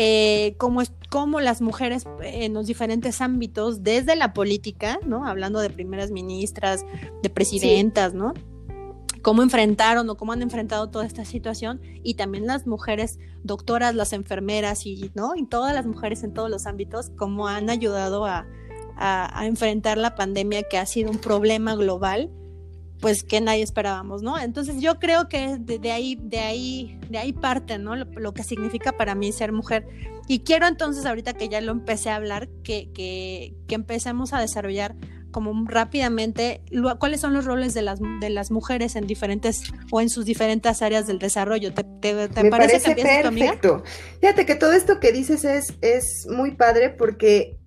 Eh, 0.00 0.54
cómo, 0.58 0.80
es, 0.80 0.92
cómo 1.10 1.40
las 1.40 1.60
mujeres 1.60 2.04
en 2.22 2.54
los 2.54 2.68
diferentes 2.68 3.20
ámbitos, 3.20 3.82
desde 3.82 4.14
la 4.14 4.32
política, 4.32 5.00
¿no? 5.04 5.26
Hablando 5.26 5.58
de 5.58 5.70
primeras 5.70 6.12
ministras, 6.12 6.86
de 7.20 7.28
presidentas, 7.28 8.14
¿no? 8.14 8.32
cómo 9.20 9.42
enfrentaron 9.42 10.08
o 10.08 10.16
cómo 10.16 10.32
han 10.32 10.42
enfrentado 10.42 10.90
toda 10.90 11.04
esta 11.04 11.24
situación 11.24 11.80
y 12.04 12.14
también 12.14 12.46
las 12.46 12.68
mujeres 12.68 13.18
doctoras, 13.42 13.96
las 13.96 14.12
enfermeras 14.12 14.86
y, 14.86 15.10
¿no? 15.16 15.34
y 15.34 15.44
todas 15.44 15.74
las 15.74 15.84
mujeres 15.84 16.22
en 16.22 16.32
todos 16.32 16.48
los 16.48 16.66
ámbitos, 16.66 17.10
cómo 17.16 17.48
han 17.48 17.68
ayudado 17.68 18.24
a, 18.24 18.46
a, 18.96 19.40
a 19.40 19.46
enfrentar 19.46 19.98
la 19.98 20.14
pandemia 20.14 20.62
que 20.62 20.78
ha 20.78 20.86
sido 20.86 21.10
un 21.10 21.18
problema 21.18 21.74
global 21.74 22.30
pues 23.00 23.22
que 23.22 23.40
nadie 23.40 23.62
esperábamos, 23.62 24.22
¿no? 24.22 24.38
Entonces 24.38 24.80
yo 24.80 24.98
creo 24.98 25.28
que 25.28 25.56
de, 25.58 25.92
ahí, 25.92 26.18
de 26.20 26.40
ahí, 26.40 26.98
de 27.08 27.18
ahí 27.18 27.32
parte, 27.32 27.78
¿no? 27.78 27.96
Lo, 27.96 28.34
que 28.34 28.42
significa 28.42 28.92
para 28.92 29.14
mí 29.14 29.32
ser 29.32 29.52
mujer. 29.52 29.86
Y 30.26 30.40
quiero 30.40 30.66
entonces, 30.66 31.06
ahorita 31.06 31.34
que 31.34 31.48
ya 31.48 31.60
lo 31.60 31.72
empecé 31.72 32.10
a 32.10 32.16
hablar, 32.16 32.48
que, 32.62 32.90
que, 32.92 33.54
que 33.66 33.74
empecemos 33.74 34.32
a 34.32 34.40
desarrollar 34.40 34.94
como 35.30 35.66
rápidamente 35.68 36.62
cuáles 36.98 37.20
son 37.20 37.34
los 37.34 37.44
roles 37.44 37.74
de 37.74 37.82
las, 37.82 38.00
de 38.20 38.30
las 38.30 38.50
mujeres 38.50 38.96
en 38.96 39.06
diferentes 39.06 39.62
o 39.90 40.00
en 40.00 40.08
sus 40.08 40.24
diferentes 40.24 40.82
áreas 40.82 41.06
del 41.06 41.18
desarrollo. 41.18 41.72
¿Te, 41.74 41.84
Me 42.42 42.50
parece, 42.50 42.94
que 42.94 43.02
perfecto. 43.02 43.82
Fíjate 44.20 44.46
que 44.46 44.54
todo 44.54 44.72
esto 44.72 45.00
que 45.00 45.12
dices 45.12 45.44
es, 45.44 45.74
es 45.80 46.26
muy 46.30 46.52
padre 46.52 46.90
porque 46.90 47.57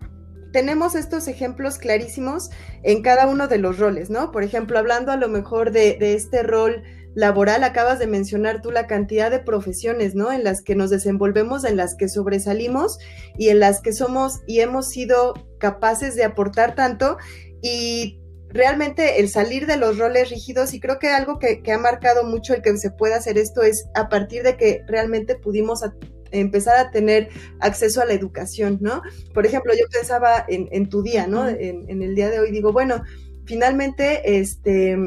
tenemos 0.52 0.96
estos 0.96 1.28
ejemplos 1.28 1.78
clarísimos 1.78 2.50
en 2.84 3.02
cada 3.02 3.28
uno 3.28 3.48
de 3.48 3.58
los 3.58 3.80
roles, 3.80 4.10
¿no? 4.10 4.32
Por 4.32 4.44
ejemplo, 4.44 4.78
hablando 4.78 5.12
a 5.12 5.18
lo 5.18 5.30
mejor 5.30 5.72
de, 5.72 5.98
este 6.00 6.44
rol 6.44 6.84
laboral, 7.16 7.64
acabas 7.64 8.00
de 8.00 8.08
mencionar 8.08 8.62
tú 8.62 8.72
la 8.72 8.88
cantidad 8.88 9.32
de 9.32 9.40
profesiones, 9.40 10.16
¿no? 10.16 10.32
En 10.32 10.44
las 10.44 10.62
que 10.62 10.76
nos 10.76 10.90
desenvolvemos, 10.90 11.64
en 11.64 11.78
las 11.78 11.96
que 11.96 12.08
sobresalimos 12.08 12.98
y 13.38 13.50
en 13.50 13.60
las 13.60 13.82
que 13.82 13.94
somos 13.94 14.42
y 14.48 14.60
hemos 14.60 14.90
sido 14.90 15.34
capaces 15.60 16.16
de 16.16 16.24
aportar 16.24 16.76
tanto 16.76 17.18
y 17.62 18.20
realmente 18.50 19.20
el 19.20 19.30
salir 19.30 19.66
de 19.68 19.78
los 19.78 19.98
roles 19.98 20.30
rígidos 20.30 20.74
y 20.74 20.80
creo 20.80 21.00
que 21.00 21.10
algo 21.10 21.40
que, 21.40 21.62
que 21.62 21.72
ha 21.72 21.78
marcado 21.78 22.24
mucho 22.24 22.54
el 22.54 22.62
que 22.62 22.76
se 22.78 22.92
pueda 22.92 23.18
hacer 23.18 23.38
esto 23.38 23.62
es 23.62 23.86
a 23.96 24.10
partir 24.10 24.44
de 24.44 24.58
que 24.58 24.82
realmente 24.88 25.36
pudimos 25.36 25.84
empezar 26.32 26.78
a 26.78 26.91
tener 26.91 27.30
acceso 27.60 28.02
a 28.02 28.06
la 28.06 28.13
educación, 28.13 28.78
¿no? 28.82 29.02
Por 29.34 29.46
ejemplo, 29.46 29.74
yo 29.74 29.86
pensaba 29.91 30.46
en, 30.48 30.89
tu 30.89 31.02
día, 31.02 31.28
¿no? 31.28 31.48
En, 31.48 32.02
el 32.02 32.15
día 32.15 32.30
de 32.30 32.39
hoy, 32.39 32.52
digo, 32.52 32.72
bueno, 32.72 33.04
finalmente, 33.46 34.39
este, 34.39 34.98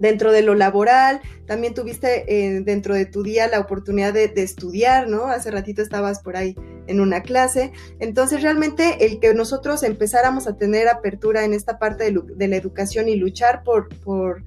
dentro 0.00 0.32
de 0.32 0.42
lo 0.42 0.54
laboral, 0.54 1.20
también 1.46 1.74
tuviste 1.74 2.24
eh, 2.26 2.62
dentro 2.62 2.94
de 2.94 3.06
tu 3.06 3.22
día 3.22 3.46
la 3.48 3.60
oportunidad 3.60 4.14
de, 4.14 4.32
estudiar, 4.36 5.08
¿no? 5.08 5.26
Hace 5.26 5.50
ratito 5.50 5.82
estabas 5.82 6.20
por 6.20 6.36
ahí 6.36 6.56
en 6.86 7.00
una 7.00 7.22
clase. 7.22 7.72
Entonces, 8.00 8.42
realmente 8.42 9.04
el 9.04 9.20
que 9.20 9.34
nosotros 9.34 9.82
empezáramos 9.82 10.46
a 10.46 10.56
tener 10.56 10.88
apertura 10.88 11.44
en 11.44 11.52
esta 11.52 11.78
parte 11.78 12.12
de, 12.12 12.48
la 12.48 12.56
educación 12.56 13.08
y 13.08 13.16
luchar 13.16 13.62
por, 13.62 13.88
por, 14.00 14.42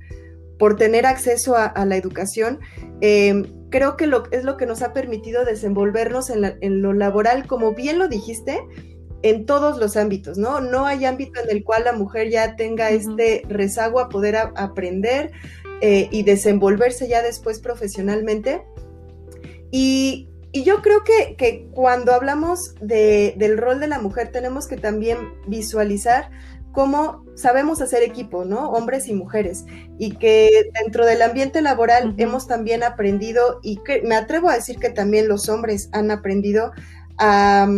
por 0.57 0.75
tener 0.75 1.05
acceso 1.05 1.55
a, 1.55 1.85
la 1.85 1.97
educación, 1.97 2.59
eh, 3.01 3.43
creo 3.73 3.97
que 3.97 4.05
lo, 4.05 4.29
es 4.29 4.43
lo 4.43 4.55
que 4.55 4.67
nos 4.67 4.83
ha 4.83 4.93
permitido 4.93 5.45
desenvolvernos 5.45 6.29
en, 6.29 6.81
lo 6.83 6.93
laboral, 6.93 7.47
como 7.47 7.73
bien 7.73 7.97
lo 7.97 8.07
dijiste, 8.07 8.61
en 9.23 9.47
todos 9.47 9.79
los 9.79 9.97
ámbitos, 9.97 10.37
¿no? 10.37 10.61
No 10.61 10.85
hay 10.85 11.05
ámbito 11.05 11.41
en 11.41 11.49
el 11.49 11.63
cual 11.63 11.85
la 11.85 11.93
mujer 11.93 12.29
ya 12.29 12.55
tenga 12.55 12.91
este 12.91 13.41
rezago 13.49 13.99
a 13.99 14.09
poder 14.09 14.35
aprender 14.35 15.31
eh, 15.81 16.07
y 16.11 16.21
desenvolverse 16.21 17.07
ya 17.07 17.23
después 17.23 17.59
profesionalmente. 17.59 18.61
Y, 19.71 20.29
yo 20.53 20.83
creo 20.83 21.03
que, 21.03 21.67
cuando 21.71 22.13
hablamos 22.13 22.75
del 22.79 23.57
rol 23.57 23.79
de 23.79 23.87
la 23.87 23.97
mujer 23.97 24.31
tenemos 24.31 24.67
que 24.67 24.77
también 24.77 25.17
visualizar 25.47 26.29
cómo 26.73 27.23
sabemos 27.35 27.81
hacer 27.81 28.03
equipo, 28.03 28.43
¿no? 28.43 28.71
Hombres 28.71 29.07
y 29.07 29.13
mujeres. 29.13 29.63
Y 29.97 30.17
que 30.17 30.71
dentro 30.81 31.05
del 31.05 31.21
ambiente 31.21 31.61
laboral 31.61 32.13
hemos 32.17 32.47
también 32.47 32.83
aprendido, 32.83 33.59
y 33.63 33.77
que, 33.77 34.01
me 34.01 34.15
atrevo 34.15 34.49
a 34.49 34.55
decir 34.55 34.77
que 34.77 34.89
también 34.89 35.29
los 35.29 35.47
hombres 35.47 35.89
han 35.93 36.11
aprendido 36.11 36.73
a, 37.17 37.69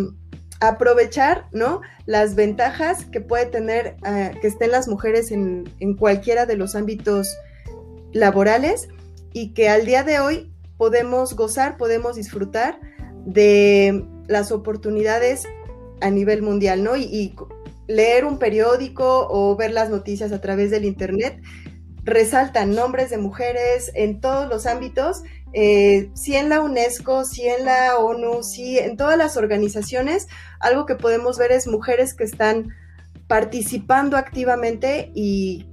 aprovechar, 0.61 1.47
¿no? 1.51 1.81
Las 2.05 2.33
ventajas 2.33 3.05
que 3.05 3.21
puede 3.21 3.45
tener 3.45 3.97
eh, 4.07 4.31
que 4.41 4.47
estén 4.47 4.71
las 4.71 4.87
mujeres 4.87 5.29
en, 5.31 5.69
en 5.79 5.95
cualquiera 5.95 6.45
de 6.45 6.55
los 6.55 6.75
ámbitos 6.75 7.37
laborales 8.13 8.87
y 9.33 9.53
que 9.53 9.67
al 9.69 9.85
día 9.85 10.03
de 10.03 10.21
hoy 10.21 10.51
podemos 10.77 11.35
gozar, 11.35 11.75
podemos 11.75 12.15
disfrutar 12.15 12.79
de 13.25 14.05
las 14.27 14.51
oportunidades 14.51 15.45
a 16.01 16.09
nivel 16.09 16.41
mundial, 16.41 16.83
¿no? 16.83 16.95
Y, 16.95 17.35
leer 17.87 18.25
un 18.25 18.39
periódico 18.39 19.27
o 19.29 19.55
ver 19.55 19.71
las 19.71 19.89
noticias 19.89 20.31
a 20.31 20.41
través 20.41 20.71
del 20.71 20.85
Internet 20.85 21.41
resaltan 22.05 22.75
nombres 22.75 23.09
de 23.09 23.17
mujeres 23.17 23.91
en 23.95 24.21
todos 24.21 24.47
los 24.47 24.67
ámbitos, 24.67 25.23
eh, 25.53 26.11
sí 26.13 26.35
en 26.35 26.49
la 26.49 26.61
UNESCO, 26.61 27.25
sí 27.25 27.47
en 27.47 27.65
la 27.65 27.97
ONU, 27.97 28.43
sí 28.43 28.77
en 28.77 28.95
todas 28.95 29.17
las 29.17 29.37
organizaciones, 29.37 30.27
algo 30.59 30.85
que 30.85 30.95
podemos 30.95 31.39
ver 31.39 31.51
es 31.51 31.67
mujeres 31.67 32.13
que 32.13 32.23
están 32.23 32.69
participando 33.27 34.17
activamente 34.17 35.11
y 35.15 35.67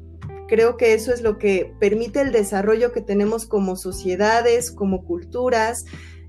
creo 0.48 0.78
que 0.78 0.94
eso 0.94 1.12
es 1.12 1.20
lo 1.20 1.36
que 1.36 1.74
permite 1.78 2.22
el 2.22 2.32
desarrollo 2.32 2.92
que 2.92 3.02
tenemos 3.02 3.46
como 3.46 3.76
sociedades, 3.76 4.70
como 4.70 5.04
culturas, 5.04 5.84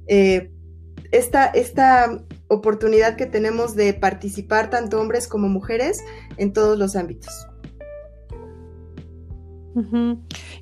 eh, 0.08 0.52
esta, 1.12 1.46
esta 1.46 2.24
oportunidad 2.53 3.15
que 3.15 3.25
tenemos 3.25 3.75
de 3.75 3.93
participar 3.93 4.69
tanto 4.69 4.99
hombres 4.99 5.27
como 5.27 5.49
mujeres 5.49 6.03
en 6.37 6.53
todos 6.53 6.77
los 6.77 6.95
ámbitos. 6.95 7.47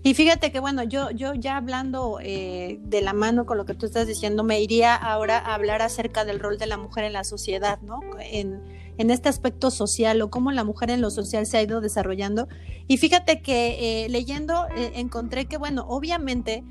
Y 0.03 0.13
fíjate 0.13 0.53
que 0.53 0.61
bueno, 0.61 0.83
yo, 0.83 1.11
yo 1.11 1.33
ya 1.33 1.57
hablando 1.57 2.19
eh, 2.21 2.79
de 2.81 3.01
la 3.01 3.11
mano 3.11 3.45
con 3.45 3.57
lo 3.57 3.65
que 3.65 3.73
tú 3.73 3.85
estás 3.85 4.07
diciendo, 4.07 4.43
me 4.43 4.61
iría 4.61 4.95
ahora 4.95 5.37
a 5.37 5.53
hablar 5.53 5.81
acerca 5.81 6.23
del 6.23 6.39
rol 6.39 6.57
de 6.57 6.65
la 6.65 6.77
mujer 6.77 7.03
en 7.03 7.13
la 7.13 7.25
sociedad, 7.25 7.81
¿no? 7.81 7.99
En, 8.19 8.61
en 8.97 9.09
este 9.09 9.29
aspecto 9.29 9.69
social 9.69 10.21
o 10.21 10.29
cómo 10.29 10.51
la 10.51 10.63
mujer 10.63 10.91
en 10.91 11.01
lo 11.01 11.09
social 11.09 11.45
se 11.45 11.57
ha 11.57 11.61
ido 11.61 11.81
desarrollando. 11.81 12.47
Y 12.87 12.97
fíjate 12.97 13.41
que 13.41 14.05
eh, 14.05 14.09
leyendo 14.09 14.67
eh, 14.75 14.93
encontré 14.95 15.45
que, 15.45 15.57
bueno, 15.57 15.85
obviamente 15.87 16.63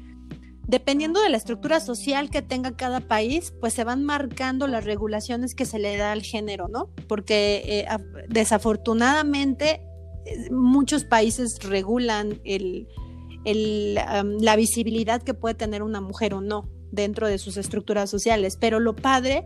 dependiendo 0.71 1.21
de 1.21 1.29
la 1.29 1.37
estructura 1.37 1.81
social 1.81 2.31
que 2.31 2.43
tenga 2.43 2.77
cada 2.77 3.01
país, 3.01 3.53
pues 3.61 3.75
se 3.75 3.83
van 3.83 4.05
marcando 4.05 4.69
las 4.69 4.85
regulaciones 4.85 5.57
que 5.57 5.67
se 5.67 5.81
le 5.81 5.97
da 5.97 6.13
al 6.13 6.23
género, 6.23 6.69
¿no? 6.69 6.91
Porque 7.09 7.63
eh, 7.67 7.87
desafortunadamente 8.29 9.83
eh, 10.27 10.51
muchos 10.53 11.05
países 11.05 11.59
regulan 11.65 12.41
la 13.45 14.57
visibilidad 14.57 15.21
que 15.23 15.35
puede 15.35 15.57
tener 15.57 15.83
una 15.83 16.01
mujer 16.01 16.35
o 16.35 16.41
no 16.41 16.71
dentro 16.93 17.27
de 17.27 17.39
sus 17.39 17.57
estructuras 17.57 18.09
sociales. 18.09 18.57
Pero 18.57 18.79
lo 18.79 18.95
padre 18.95 19.45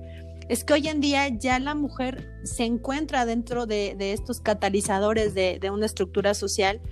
es 0.51 0.63
que 0.63 0.75
hoy 0.75 0.89
en 0.89 1.01
día 1.01 1.27
ya 1.29 1.59
la 1.59 1.75
mujer 1.75 2.29
se 2.45 2.65
encuentra 2.65 3.25
dentro 3.25 3.65
de, 3.65 3.97
estos 4.13 4.41
catalizadores 4.41 5.33
de, 5.33 5.59
de 5.59 5.71
una 5.71 5.87
estructura 5.87 6.35
social 6.35 6.83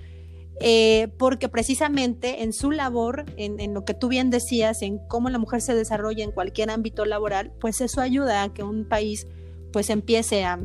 eh, 0.59 1.09
porque 1.17 1.49
precisamente 1.49 2.43
en 2.43 2.53
su 2.53 2.71
labor, 2.71 3.25
en, 3.37 3.73
lo 3.73 3.85
que 3.85 3.93
tú 3.93 4.07
bien 4.07 4.29
decías, 4.29 4.81
en 4.81 4.99
cómo 5.07 5.29
la 5.29 5.39
mujer 5.39 5.61
se 5.61 5.73
desarrolla 5.73 6.23
en 6.23 6.31
cualquier 6.31 6.69
ámbito 6.69 7.05
laboral, 7.05 7.51
pues 7.59 7.81
eso 7.81 8.01
ayuda 8.01 8.43
a 8.43 8.53
que 8.53 8.63
un 8.63 8.85
país 8.87 9.27
pues 9.71 9.89
empiece 9.89 10.45
a, 10.45 10.59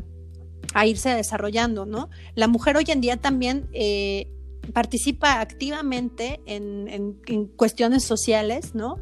irse 0.85 1.09
desarrollando, 1.09 1.87
¿no? 1.87 2.09
La 2.35 2.47
mujer 2.47 2.77
hoy 2.77 2.85
en 2.89 3.01
día 3.01 3.17
también 3.17 3.67
eh, 3.73 4.31
participa 4.71 5.41
activamente 5.41 6.41
en, 6.45 7.19
cuestiones 7.55 8.03
sociales, 8.03 8.75
¿no? 8.75 8.97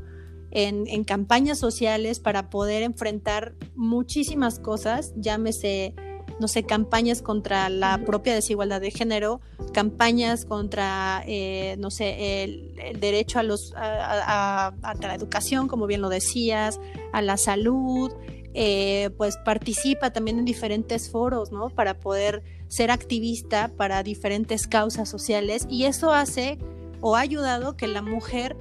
En, 0.52 0.88
en, 0.88 1.04
campañas 1.04 1.60
sociales 1.60 2.22
para 2.22 2.50
poder 2.50 2.84
enfrentar 2.84 3.56
muchísimas 3.76 4.60
cosas, 4.60 5.14
llámese 5.18 5.94
no 6.40 6.48
sé, 6.48 6.64
campañas 6.64 7.22
contra 7.22 7.70
la 7.70 8.00
propia 8.06 8.34
desigualdad 8.34 8.82
de 8.82 8.92
género, 8.92 9.42
campañas 9.74 10.46
contra, 10.46 11.24
eh, 11.26 11.76
no 11.80 11.90
sé, 11.92 12.44
el, 12.44 13.00
derecho 13.00 13.40
a, 13.40 13.44
los, 13.44 13.74
a, 13.76 14.74
la 15.02 15.16
educación, 15.16 15.68
como 15.68 15.88
bien 15.88 16.02
lo 16.02 16.10
decías, 16.10 16.80
a 17.14 17.22
la 17.22 17.38
salud, 17.38 18.12
eh, 18.54 19.10
pues 19.18 19.38
participa 19.38 20.12
también 20.12 20.40
en 20.40 20.46
diferentes 20.46 21.10
foros, 21.10 21.52
¿no? 21.52 21.70
Para 21.70 22.00
poder 22.00 22.44
ser 22.68 22.92
activista 22.92 23.72
para 23.78 24.04
diferentes 24.04 24.68
causas 24.68 25.08
sociales 25.10 25.68
y 25.70 25.86
eso 25.86 26.12
hace 26.12 26.58
o 27.02 27.16
ha 27.16 27.20
ayudado 27.20 27.78
que 27.78 27.88
la 27.88 28.02
mujer 28.02 28.58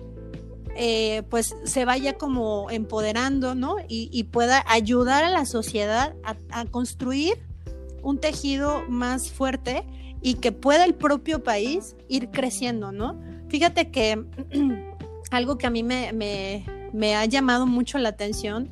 eh, 0.78 1.22
pues 1.30 1.56
se 1.64 1.86
vaya 1.86 2.18
como 2.18 2.70
empoderando, 2.70 3.54
¿no? 3.54 3.76
Y, 3.88 4.24
pueda 4.24 4.62
ayudar 4.68 5.24
a 5.24 5.30
la 5.30 5.46
sociedad 5.46 6.14
a, 6.22 6.66
construir 6.66 7.38
un 8.02 8.18
tejido 8.18 8.85
más 8.88 9.30
fuerte 9.30 9.85
y 10.22 10.35
que 10.35 10.52
pueda 10.52 10.85
el 10.85 10.94
propio 10.94 11.42
país 11.42 11.96
ir 12.09 12.30
creciendo, 12.30 12.92
¿no? 12.92 13.20
Fíjate 13.48 13.90
que 13.90 14.24
algo 15.30 15.59
que 15.59 15.66
a 15.66 15.70
mí 15.70 15.82
me, 15.82 16.64
ha 17.14 17.24
llamado 17.26 17.66
mucho 17.66 17.98
la 17.98 18.11
atención 18.11 18.70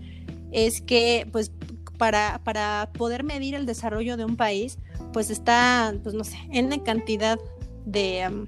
es 0.53 0.81
que, 0.81 1.29
pues, 1.31 1.53
para, 1.99 2.91
poder 2.97 3.25
medir 3.25 3.55
el 3.55 3.67
desarrollo 3.67 4.17
de 4.17 4.25
un 4.25 4.37
país, 4.37 4.79
pues 5.13 5.31
está, 5.31 5.95
pues, 6.03 6.15
no 6.15 6.25
sé, 6.25 6.37
en 6.51 6.71
cantidad 6.81 7.39
de... 7.85 8.47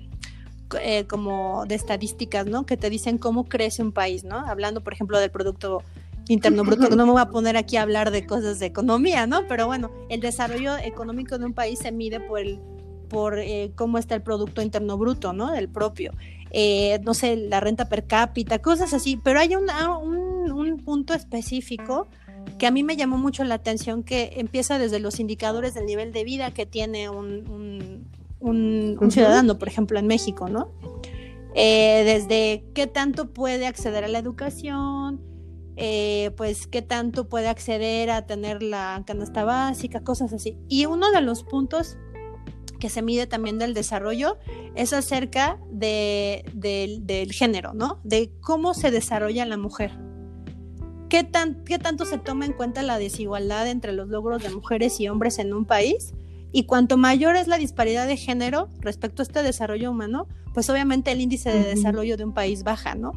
Eh, 0.81 1.07
como 1.07 1.65
de 1.65 1.77
estadísticas, 1.77 2.47
¿no? 2.47 2.67
Que 2.67 2.77
te 2.77 2.91
dicen 2.91 3.19
cómo 3.19 3.45
crece 3.45 3.85
un 3.85 3.93
país, 3.93 4.25
¿no? 4.25 4.37
Hablando, 4.37 4.83
por 4.83 4.93
ejemplo, 4.93 5.21
del 5.21 5.31
Producto 5.31 5.85
interno 6.29 6.65
bruto, 6.65 6.89
no 6.97 7.07
me 7.07 7.13
voy 7.13 7.21
a 7.21 7.29
poner 7.29 7.57
aquí 7.57 7.77
a 7.77 7.83
hablar 7.83 8.11
de 8.11 8.27
cosas 8.27 8.59
de 8.59 8.67
economía, 8.67 9.27
¿no? 9.27 9.47
Pero 9.49 9.67
bueno, 9.67 9.91
el 10.09 10.21
desarrollo 10.21 10.77
económico 10.79 11.39
de 11.39 11.47
un 11.47 11.53
país 11.53 11.79
se 11.79 11.93
mide 11.93 12.21
por 12.21 12.41
el 12.41 12.61
por 13.09 13.39
eh, 13.39 13.71
cómo 13.77 13.99
está 13.99 14.17
el 14.17 14.23
Producto 14.23 14.63
Interno 14.63 14.99
Bruto, 14.99 15.33
¿no? 15.33 15.53
Del 15.53 15.69
propio. 15.69 16.13
Eh, 16.51 16.99
no 17.05 17.15
sé, 17.15 17.37
la 17.37 17.61
renta 17.61 17.89
per 17.89 18.07
cápita, 18.07 18.61
cosas 18.61 18.93
así. 18.95 19.17
Pero 19.23 19.39
hay 19.39 19.55
un, 19.55 19.71
un, 20.51 20.79
punto 20.79 21.15
específico 21.15 22.09
que 22.59 22.67
a 22.67 22.71
mí 22.73 22.83
me 22.83 22.97
llamó 22.97 23.17
mucho 23.17 23.45
la 23.45 23.55
atención, 23.55 24.03
que 24.03 24.35
empieza 24.37 24.79
desde 24.79 24.99
los 24.99 25.21
indicadores 25.21 25.75
del 25.75 25.87
nivel 25.87 26.13
de 26.13 26.25
vida 26.25 26.51
que 26.51 26.67
tiene 26.67 27.09
un, 27.09 28.09
un 28.41 29.11
ciudadano, 29.11 29.59
por 29.59 29.69
ejemplo, 29.69 29.99
en 29.99 30.07
México, 30.07 30.49
¿no? 30.49 30.73
Eh, 31.59 32.03
desde 32.05 32.65
qué 32.75 32.87
tanto 32.87 33.31
puede 33.31 33.67
acceder 33.67 34.05
a 34.05 34.09
la 34.09 34.19
educación, 34.19 35.21
eh, 35.77 36.31
pues 36.37 36.67
qué 36.67 36.83
tanto 36.83 37.29
puede 37.29 37.49
acceder 37.49 38.11
a 38.11 38.27
tener 38.27 38.63
la 38.63 39.03
canasta 39.07 39.45
básica, 39.45 40.01
cosas 40.01 40.33
así. 40.33 40.57
Y 40.69 40.87
uno 40.87 41.11
de 41.11 41.21
los 41.21 41.45
puntos 41.45 41.99
que 42.79 42.89
se 42.89 43.03
mide 43.03 43.27
también 43.27 43.59
del 43.59 43.75
desarrollo 43.75 44.39
es 44.75 44.93
acerca 44.93 45.59
de, 45.71 46.45
del 46.55 47.33
género, 47.33 47.75
¿no? 47.75 48.01
De 48.05 48.31
cómo 48.41 48.75
se 48.75 48.91
desarrolla 48.91 49.47
la 49.47 49.57
mujer. 49.57 49.93
¿Qué, 51.09 51.25
tan, 51.25 51.63
¿Qué 51.65 51.79
tanto 51.79 52.05
se 52.05 52.19
toma 52.19 52.47
en 52.47 52.53
cuenta 52.53 52.83
la 52.83 52.99
desigualdad 52.99 53.69
entre 53.69 53.93
los 53.93 54.09
logros 54.09 54.43
de 54.43 54.51
mujeres 54.51 54.99
y 54.99 55.09
hombres 55.09 55.39
en 55.39 55.55
un 55.55 55.65
país? 55.65 56.15
Y 56.53 56.65
cuanto 56.65 56.97
mayor 56.97 57.37
es 57.37 57.49
la 57.49 57.59
disparidad 57.59 58.07
de 58.07 58.17
género 58.17 58.71
respecto 58.81 59.23
a 59.23 59.25
este 59.25 59.43
desarrollo 59.43 59.91
humano, 59.91 60.27
pues 60.55 60.71
obviamente 60.71 61.13
el 61.13 61.21
índice 61.21 61.51
de 61.51 61.63
desarrollo 61.63 62.17
de 62.17 62.25
un 62.25 62.33
país 62.33 62.65
baja, 62.65 62.95
¿no? 62.95 63.13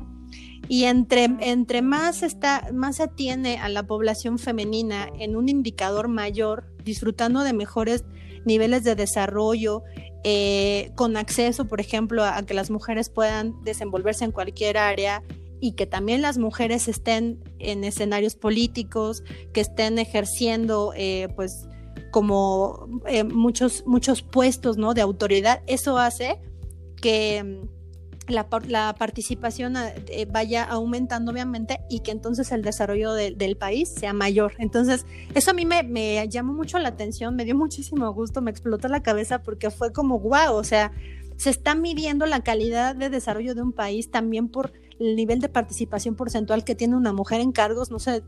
Y 0.71 0.83
entre, 0.83 1.23
entre 1.41 1.81
más, 1.81 2.21
está, 2.21 2.69
más 2.71 2.97
se 2.97 3.03
atiene 3.03 3.57
a 3.57 3.69
la 3.69 3.87
población 3.87 4.37
femenina 4.37 5.09
en 5.17 5.35
un 5.35 5.49
indicador 5.49 6.09
mayor, 6.09 6.67
disfrutando 6.83 7.41
de 7.41 7.53
mejores 7.53 8.05
niveles 8.45 8.83
de 8.83 8.93
desarrollo, 8.93 9.81
eh, 10.23 10.91
con 10.95 11.17
acceso, 11.17 11.65
por 11.65 11.81
ejemplo, 11.81 12.23
a, 12.23 12.43
que 12.43 12.53
las 12.53 12.69
mujeres 12.69 13.09
puedan 13.09 13.55
desenvolverse 13.63 14.25
en 14.25 14.31
cualquier 14.31 14.77
área 14.77 15.23
y 15.59 15.71
que 15.71 15.87
también 15.87 16.21
las 16.21 16.37
mujeres 16.37 16.87
estén 16.87 17.43
en 17.57 17.83
escenarios 17.83 18.35
políticos, 18.35 19.23
que 19.53 19.61
estén 19.61 19.97
ejerciendo, 19.97 20.93
eh, 20.95 21.29
pues, 21.35 21.67
como 22.11 23.01
eh, 23.07 23.23
muchos, 23.23 23.83
muchos 23.87 24.21
puestos, 24.21 24.77
¿no? 24.77 24.93
De 24.93 25.01
autoridad. 25.01 25.63
Eso 25.65 25.97
hace 25.97 26.39
que 27.01 27.59
la, 28.31 28.95
participación 28.97 29.75
eh, 29.77 30.27
vaya 30.29 30.63
aumentando 30.63 31.31
obviamente 31.31 31.79
y 31.89 31.99
que 31.99 32.11
entonces 32.11 32.51
el 32.51 32.61
desarrollo 32.61 33.13
del 33.13 33.57
país 33.57 33.89
sea 33.89 34.13
mayor. 34.13 34.53
Entonces, 34.57 35.05
eso 35.33 35.51
a 35.51 35.53
mí 35.53 35.65
me, 35.65 36.27
llamó 36.29 36.53
mucho 36.53 36.79
la 36.79 36.89
atención, 36.89 37.35
me 37.35 37.45
dio 37.45 37.55
muchísimo 37.55 38.11
gusto, 38.13 38.41
me 38.41 38.51
explotó 38.51 38.87
la 38.87 39.01
cabeza 39.01 39.41
porque 39.41 39.69
fue 39.69 39.91
como, 39.91 40.19
wow, 40.19 40.53
o 40.53 40.63
sea, 40.63 40.91
se 41.37 41.49
está 41.49 41.75
midiendo 41.75 42.25
la 42.25 42.41
calidad 42.41 42.95
de 42.95 43.09
desarrollo 43.09 43.55
de 43.55 43.61
un 43.61 43.71
país 43.71 44.11
también 44.11 44.49
por 44.49 44.73
el 44.99 45.15
nivel 45.15 45.39
de 45.39 45.49
participación 45.49 46.15
porcentual 46.15 46.63
que 46.63 46.75
tiene 46.75 46.95
una 46.95 47.13
mujer 47.13 47.41
en 47.41 47.51
cargos, 47.51 47.91
no 47.91 47.99
sé, 47.99 48.23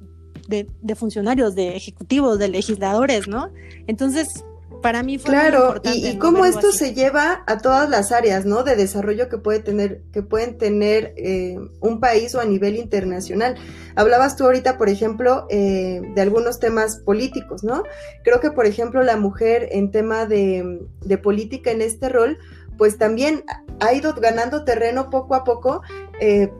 de, 0.47 0.69
de 0.81 0.95
funcionarios, 0.95 1.55
de 1.55 1.75
ejecutivos, 1.75 2.39
de 2.39 2.47
legisladores, 2.47 3.27
¿no? 3.27 3.51
Entonces, 3.87 4.45
para 4.81 5.03
mí 5.03 5.17
fue 5.17 5.31
claro, 5.31 5.59
muy 5.59 5.67
importante. 5.67 5.97
y, 5.99 6.07
y 6.07 6.17
cómo 6.17 6.45
esto 6.45 6.71
se 6.71 6.93
lleva 6.93 7.43
a 7.47 7.57
todas 7.59 7.89
las 7.89 8.11
áreas, 8.11 8.45
¿no? 8.45 8.63
De 8.63 8.75
desarrollo 8.75 9.29
que 9.29 9.37
puede 9.37 9.59
tener, 9.59 10.01
que 10.11 10.23
pueden 10.23 10.57
tener 10.57 11.13
eh, 11.17 11.57
un 11.79 11.99
país 11.99 12.33
o 12.35 12.41
a 12.41 12.45
nivel 12.45 12.75
internacional. 12.75 13.55
Hablabas 13.95 14.35
tú 14.35 14.45
ahorita, 14.45 14.77
por 14.77 14.89
ejemplo, 14.89 15.45
eh, 15.49 16.01
de 16.15 16.21
algunos 16.21 16.59
temas 16.59 16.97
políticos, 16.97 17.63
¿no? 17.63 17.83
Creo 18.23 18.39
que, 18.39 18.51
por 18.51 18.65
ejemplo, 18.65 19.03
la 19.03 19.17
mujer 19.17 19.69
en 19.71 19.91
tema 19.91 20.25
de, 20.25 20.81
de 21.01 21.17
política 21.17 21.71
en 21.71 21.81
este 21.81 22.09
rol, 22.09 22.37
pues 22.77 22.97
también 22.97 23.43
ha 23.79 23.93
ido 23.93 24.13
ganando 24.13 24.63
terreno 24.63 25.09
poco 25.09 25.35
a 25.35 25.43
poco. 25.43 25.81
Eh, 26.19 26.51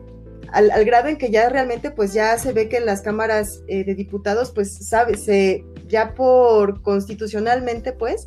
al, 0.52 0.70
al, 0.70 0.84
grado 0.84 1.08
en 1.08 1.16
que 1.16 1.30
ya 1.30 1.48
realmente 1.48 1.90
pues 1.90 2.12
ya 2.12 2.36
se 2.38 2.52
ve 2.52 2.68
que 2.68 2.76
en 2.76 2.86
las 2.86 3.00
cámaras 3.02 3.62
eh, 3.68 3.84
de 3.84 3.94
diputados 3.94 4.52
pues 4.52 4.72
sabe, 4.86 5.16
se, 5.16 5.64
ya 5.88 6.14
por 6.14 6.82
constitucionalmente 6.82 7.92
pues 7.92 8.26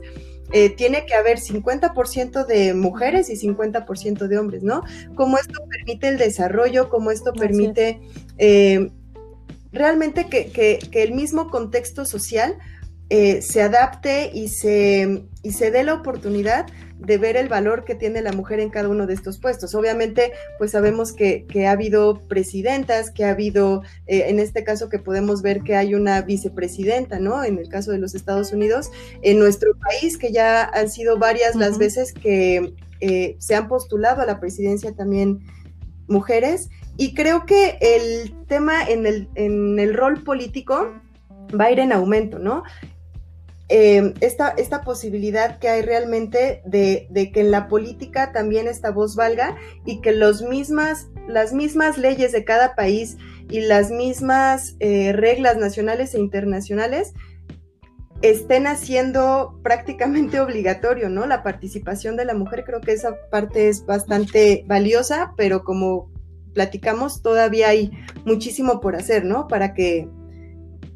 eh, 0.51 0.69
tiene 0.69 1.05
que 1.05 1.15
haber 1.15 1.39
50% 1.39 2.45
de 2.45 2.73
mujeres 2.73 3.29
y 3.29 3.35
50% 3.35 4.27
de 4.27 4.37
hombres, 4.37 4.63
¿no? 4.63 4.83
Cómo 5.15 5.37
esto 5.37 5.59
permite 5.69 6.07
el 6.07 6.17
desarrollo, 6.17 6.89
cómo 6.89 7.11
esto 7.11 7.33
permite 7.33 7.99
eh, 8.37 8.91
realmente 9.71 10.27
que, 10.27 10.51
que, 10.51 10.79
que, 10.91 11.03
el 11.03 11.13
mismo 11.13 11.49
contexto 11.49 12.05
social 12.05 12.57
se 13.07 13.61
adapte 13.61 14.31
y 14.33 14.47
se, 14.47 15.25
y 15.43 15.51
se 15.51 15.69
dé 15.69 15.83
la 15.83 15.93
oportunidad 15.93 16.65
de 16.99 17.17
ver 17.17 17.35
el 17.35 17.49
valor 17.49 17.83
que 17.83 17.95
tiene 17.95 18.21
la 18.21 18.31
mujer 18.31 18.59
en 18.59 18.69
cada 18.69 18.89
uno 18.89 19.05
de 19.05 19.13
estos 19.13 19.37
puestos. 19.37 19.75
Obviamente, 19.75 20.31
pues 20.57 20.71
sabemos 20.71 21.13
que, 21.13 21.45
que 21.47 21.67
ha 21.67 21.71
habido 21.71 22.21
presidentas, 22.27 23.11
que 23.11 23.25
ha 23.25 23.31
habido, 23.31 23.83
eh, 24.07 24.25
en 24.27 24.39
este 24.39 24.63
caso 24.63 24.89
que 24.89 24.99
podemos 24.99 25.41
ver 25.41 25.61
que 25.61 25.75
hay 25.75 25.93
una 25.93 26.21
vicepresidenta, 26.21 27.19
¿no? 27.19 27.43
En 27.43 27.57
el 27.57 27.67
caso 27.69 27.91
de 27.91 27.97
los 27.97 28.15
Estados 28.15 28.53
Unidos, 28.53 28.91
en 29.21 29.39
nuestro 29.39 29.75
país, 29.77 30.17
que 30.17 30.31
ya 30.31 30.63
han 30.63 30.89
sido 30.89 31.17
varias 31.17 31.55
uh 31.55 31.57
-huh. 31.57 31.61
las 31.61 31.77
veces 31.77 32.13
que 32.13 32.73
eh, 33.01 33.35
se 33.39 33.55
han 33.55 33.67
postulado 33.67 34.21
a 34.21 34.25
la 34.25 34.39
presidencia 34.39 34.93
también 34.93 35.41
mujeres. 36.07 36.69
Y 36.97 37.13
creo 37.13 37.45
que 37.45 37.77
el 37.81 38.33
tema 38.47 38.83
en 38.83 39.05
el, 39.05 39.27
en 39.35 39.79
el 39.79 39.93
rol 39.93 40.23
político 40.23 40.93
va 41.59 41.65
a 41.65 41.71
ir 41.71 41.79
en 41.79 41.91
aumento, 41.91 42.39
¿no? 42.39 42.63
Eh, 43.67 44.13
esta, 44.21 44.49
esta, 44.49 44.81
posibilidad 44.81 45.57
que 45.57 45.69
hay 45.69 45.81
realmente 45.81 46.61
de, 46.65 47.07
que 47.33 47.41
en 47.41 47.49
la 47.49 47.67
política 47.67 48.31
también 48.31 48.67
esta 48.67 48.91
voz 48.91 49.15
valga 49.15 49.55
y 49.85 50.01
que 50.01 50.13
mismas, 50.47 51.07
las 51.27 51.51
mismas 51.51 51.97
leyes 51.97 52.31
de 52.31 52.43
cada 52.43 52.75
país 52.75 53.17
y 53.49 53.61
las 53.61 53.89
mismas 53.89 54.75
eh, 54.79 55.13
reglas 55.13 55.57
nacionales 55.57 56.13
e 56.13 56.19
internacionales 56.19 57.13
estén 58.21 58.67
haciendo 58.67 59.59
prácticamente 59.63 60.39
obligatorio, 60.41 61.09
¿no? 61.09 61.25
La 61.25 61.41
participación 61.41 62.15
de 62.17 62.25
la 62.25 62.35
mujer, 62.35 62.65
creo 62.65 62.81
que 62.81 62.93
esa 62.93 63.15
parte 63.31 63.69
es 63.69 63.83
bastante 63.85 64.63
valiosa, 64.67 65.33
pero 65.37 65.63
como 65.63 66.11
platicamos, 66.53 67.23
todavía 67.23 67.69
hay 67.69 67.91
muchísimo 68.25 68.79
por 68.79 68.95
hacer, 68.95 69.25
¿no? 69.25 69.47
Para 69.47 69.73
que 69.73 70.07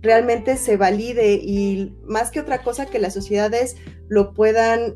realmente 0.01 0.57
se 0.57 0.77
valide 0.77 1.33
y 1.33 1.93
más 2.05 2.31
que 2.31 2.39
otra 2.39 2.63
cosa 2.63 2.85
que 2.85 2.99
las 2.99 3.13
sociedades 3.13 3.75
lo 4.07 4.33
puedan 4.33 4.95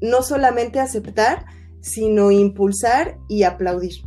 no 0.00 0.22
solamente 0.22 0.80
aceptar, 0.80 1.44
sino 1.80 2.30
impulsar 2.30 3.18
y 3.28 3.44
aplaudir. 3.44 4.02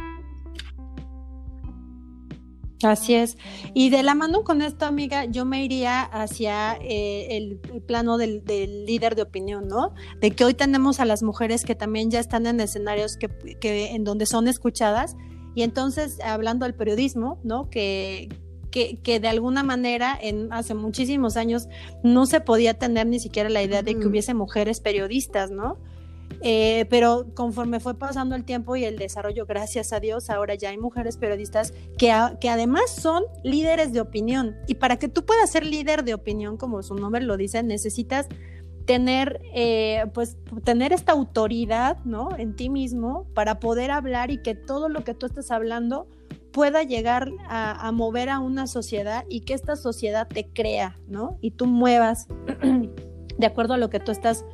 Así 2.84 3.16
es. 3.16 3.38
Y 3.74 3.90
de 3.90 4.04
la 4.04 4.14
mano 4.14 4.44
con 4.44 4.62
esto, 4.62 4.86
amiga, 4.86 5.26
yo 5.26 5.46
me 5.46 5.64
iría 5.64 6.02
hacia 6.02 6.78
eh, 6.82 7.38
el, 7.38 7.60
plano 7.86 8.18
del, 8.18 8.44
del, 8.44 8.86
líder 8.86 9.16
de 9.16 9.22
opinión, 9.22 9.68
¿no? 9.70 9.94
De 10.20 10.32
que 10.32 10.44
hoy 10.44 10.54
tenemos 10.54 11.00
a 11.00 11.06
las 11.06 11.24
mujeres 11.24 11.64
que 11.64 11.76
también 11.76 12.12
ya 12.12 12.20
están 12.20 12.46
en 12.46 12.60
escenarios 12.60 13.16
que, 13.16 13.30
que 13.62 13.92
en 13.92 14.04
donde 14.04 14.26
son 14.26 14.50
escuchadas. 14.50 15.16
Y 15.56 15.64
entonces, 15.64 16.20
hablando 16.22 16.66
del 16.66 16.76
periodismo, 16.76 17.40
¿no? 17.44 17.70
Que, 17.70 18.28
que, 18.74 18.98
que, 19.04 19.20
de 19.20 19.28
alguna 19.28 19.62
manera 19.62 20.18
en 20.20 20.52
hace 20.52 20.74
muchísimos 20.74 21.38
años 21.38 21.70
no 22.02 22.26
se 22.26 22.42
podía 22.42 22.74
tener 22.74 23.06
ni 23.06 23.20
siquiera 23.20 23.48
la 23.48 23.62
idea 23.62 23.84
de 23.84 24.00
que 24.00 24.08
hubiese 24.08 24.34
mujeres 24.34 24.80
periodistas, 24.80 25.52
¿no? 25.52 25.78
Eh, 26.42 26.88
pero 26.90 27.28
conforme 27.36 27.80
fue 27.80 27.94
pasando 27.94 28.36
el 28.36 28.46
tiempo 28.46 28.76
y 28.76 28.84
el 28.84 28.98
desarrollo, 28.98 29.46
gracias 29.46 29.94
a 29.94 30.00
Dios, 30.00 30.32
ahora 30.32 30.56
ya 30.56 30.72
hay 30.72 30.80
mujeres 30.80 31.18
periodistas 31.18 31.72
que, 32.00 32.12
a, 32.12 32.40
que 32.42 32.50
además 32.50 32.90
son 32.90 33.24
líderes 33.44 33.94
de 33.94 34.02
opinión. 34.02 34.56
Y 34.68 34.74
para 34.74 34.98
que 34.98 35.08
tú 35.08 35.24
puedas 35.24 35.52
ser 35.52 35.68
líder 35.68 36.04
de 36.04 36.16
opinión, 36.16 36.58
como 36.58 36.82
su 36.82 36.96
nombre 36.96 37.22
lo 37.22 37.38
dice, 37.38 37.62
necesitas 37.62 38.28
tener, 38.86 39.40
eh, 39.54 40.06
pues, 40.16 40.36
tener 40.64 40.94
esta 40.94 41.12
autoridad, 41.12 42.04
¿no? 42.06 42.36
En 42.36 42.56
ti 42.56 42.70
mismo 42.70 43.28
para 43.36 43.60
poder 43.60 43.92
hablar 43.92 44.32
y 44.32 44.40
que 44.40 44.56
todo 44.56 44.90
lo 44.90 45.04
que 45.04 45.14
tú 45.14 45.28
estás 45.28 45.52
hablando 45.52 46.08
pueda 46.54 46.84
llegar 46.84 47.30
a, 47.50 47.88
a, 47.88 47.92
mover 47.92 48.30
a 48.30 48.40
una 48.40 48.68
sociedad 48.68 49.26
y 49.28 49.42
que 49.42 49.54
esta 49.54 49.76
sociedad 49.76 50.28
te 50.28 50.48
crea, 50.48 50.98
¿no? 51.08 51.38
Y 51.42 51.52
tú 51.52 51.66
muevas 51.66 52.28
de 53.38 53.46
acuerdo 53.46 53.74
a 53.74 53.78
lo 53.78 53.90
que 53.90 54.00
tú 54.00 54.12
estás 54.12 54.46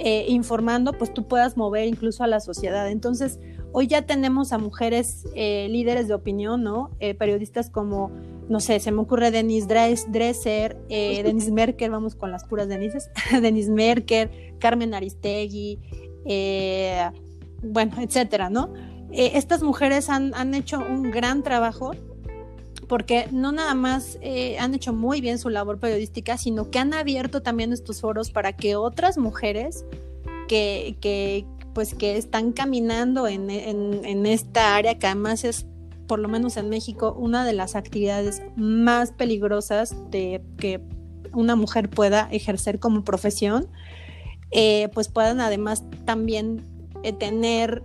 eh, 0.00 0.26
informando, 0.28 0.92
pues 0.92 1.12
tú 1.12 1.26
puedas 1.26 1.56
mover 1.56 1.88
incluso 1.88 2.22
a 2.22 2.28
la 2.28 2.38
sociedad. 2.38 2.88
Entonces, 2.88 3.40
hoy 3.72 3.88
ya 3.88 4.02
tenemos 4.02 4.52
a 4.52 4.58
mujeres 4.58 5.26
eh, 5.34 5.66
líderes 5.70 6.06
de 6.06 6.14
opinión, 6.14 6.62
¿no? 6.62 6.90
Eh, 7.00 7.14
periodistas 7.14 7.68
como, 7.68 8.12
no 8.48 8.60
sé, 8.60 8.78
se 8.78 8.92
me 8.92 9.00
ocurre 9.00 9.32
Denise 9.32 9.66
Dresser, 9.66 10.76
Denise 10.88 11.50
Merker, 11.50 11.90
vamos 11.90 12.14
con 12.14 12.30
las 12.30 12.44
puras 12.44 12.68
Denises, 12.68 13.10
Denise 13.42 13.72
Merker, 13.72 14.30
Carmen 14.60 14.94
Aristegui, 14.94 15.80
bueno, 17.62 17.96
etcétera, 18.00 18.50
¿no? 18.50 18.72
Eh, 19.10 19.32
estas 19.34 19.62
mujeres 19.62 20.10
han, 20.10 20.34
han, 20.34 20.54
hecho 20.54 20.78
un 20.78 21.10
gran 21.10 21.42
trabajo 21.42 21.92
porque 22.88 23.28
no 23.30 23.52
nada 23.52 23.74
más 23.74 24.18
eh, 24.22 24.58
han 24.58 24.74
hecho 24.74 24.92
muy 24.92 25.20
bien 25.20 25.38
su 25.38 25.50
labor 25.50 25.78
periodística, 25.78 26.38
sino 26.38 26.70
que 26.70 26.78
han 26.78 26.94
abierto 26.94 27.42
también 27.42 27.72
estos 27.72 28.00
foros 28.00 28.30
para 28.30 28.54
que 28.54 28.76
otras 28.76 29.18
mujeres 29.18 29.84
que, 30.48 30.96
que 31.00 31.46
pues 31.74 31.94
que 31.94 32.16
están 32.16 32.52
caminando 32.52 33.28
en, 33.28 33.50
en, 33.50 34.26
esta 34.26 34.74
área 34.74 34.98
que 34.98 35.06
además 35.06 35.44
es 35.44 35.66
por 36.06 36.18
lo 36.18 36.28
menos 36.28 36.56
en 36.56 36.70
México 36.70 37.14
una 37.16 37.44
de 37.44 37.52
las 37.52 37.76
actividades 37.76 38.42
más 38.56 39.12
peligrosas 39.12 39.94
de 40.10 40.42
que 40.56 40.80
una 41.32 41.54
mujer 41.54 41.90
pueda 41.90 42.26
ejercer 42.32 42.80
como 42.80 43.04
profesión 43.04 43.68
eh, 44.50 44.88
pues 44.94 45.08
puedan 45.08 45.40
además 45.40 45.84
también 46.06 46.64
tener 47.18 47.84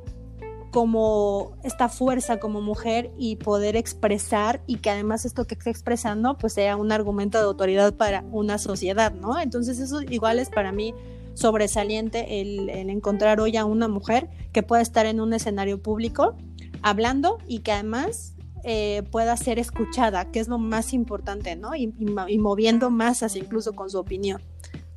como 0.73 1.55
esta 1.63 1.87
fuerza 1.87 2.39
como 2.39 2.59
mujer 2.59 3.11
y 3.15 3.35
poder 3.35 3.75
expresar 3.75 4.63
y 4.65 4.77
que 4.77 4.89
además 4.89 5.23
esto 5.23 5.45
que 5.45 5.53
esté 5.53 5.69
expresando 5.69 6.35
pues 6.35 6.53
sea 6.53 6.77
un 6.77 6.91
argumento 6.91 7.37
de 7.37 7.43
autoridad 7.43 7.93
para 7.93 8.23
una 8.31 8.57
sociedad, 8.57 9.13
¿no? 9.13 9.39
Entonces 9.39 9.77
eso 9.77 10.01
igual 10.01 10.39
es 10.39 10.49
para 10.49 10.71
mí 10.71 10.95
sobresaliente 11.35 12.41
el, 12.41 12.69
encontrar 12.71 13.39
hoy 13.39 13.55
a 13.55 13.65
una 13.65 13.87
mujer 13.87 14.31
que 14.51 14.63
pueda 14.63 14.81
estar 14.81 15.05
en 15.05 15.21
un 15.21 15.33
escenario 15.33 15.79
público 15.79 16.35
hablando 16.81 17.37
y 17.47 17.59
que 17.59 17.71
además 17.71 18.33
eh, 18.63 19.03
pueda 19.11 19.37
ser 19.37 19.59
escuchada, 19.59 20.31
que 20.31 20.39
es 20.39 20.47
lo 20.47 20.57
más 20.57 20.93
importante, 20.93 21.55
¿no? 21.55 21.75
Y, 21.75 21.93
y 22.27 22.39
moviendo 22.39 22.89
masas 22.89 23.35
incluso 23.35 23.73
con 23.73 23.91
su 23.91 23.99
opinión. 23.99 24.41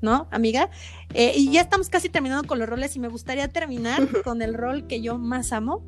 ¿No, 0.01 0.29
amiga? 0.31 0.71
Eh, 1.15 1.33
y 1.35 1.51
ya 1.51 1.61
estamos 1.61 1.89
casi 1.89 2.09
terminando 2.09 2.47
con 2.47 2.59
los 2.59 2.69
roles 2.69 2.97
y 2.97 3.01
me 3.01 3.09
gustaría 3.09 3.49
terminar 3.49 4.01
con 4.25 4.43
el 4.43 4.55
rol 4.55 4.87
que 4.87 5.01
yo 5.01 5.19
más 5.19 5.53
amo. 5.53 5.85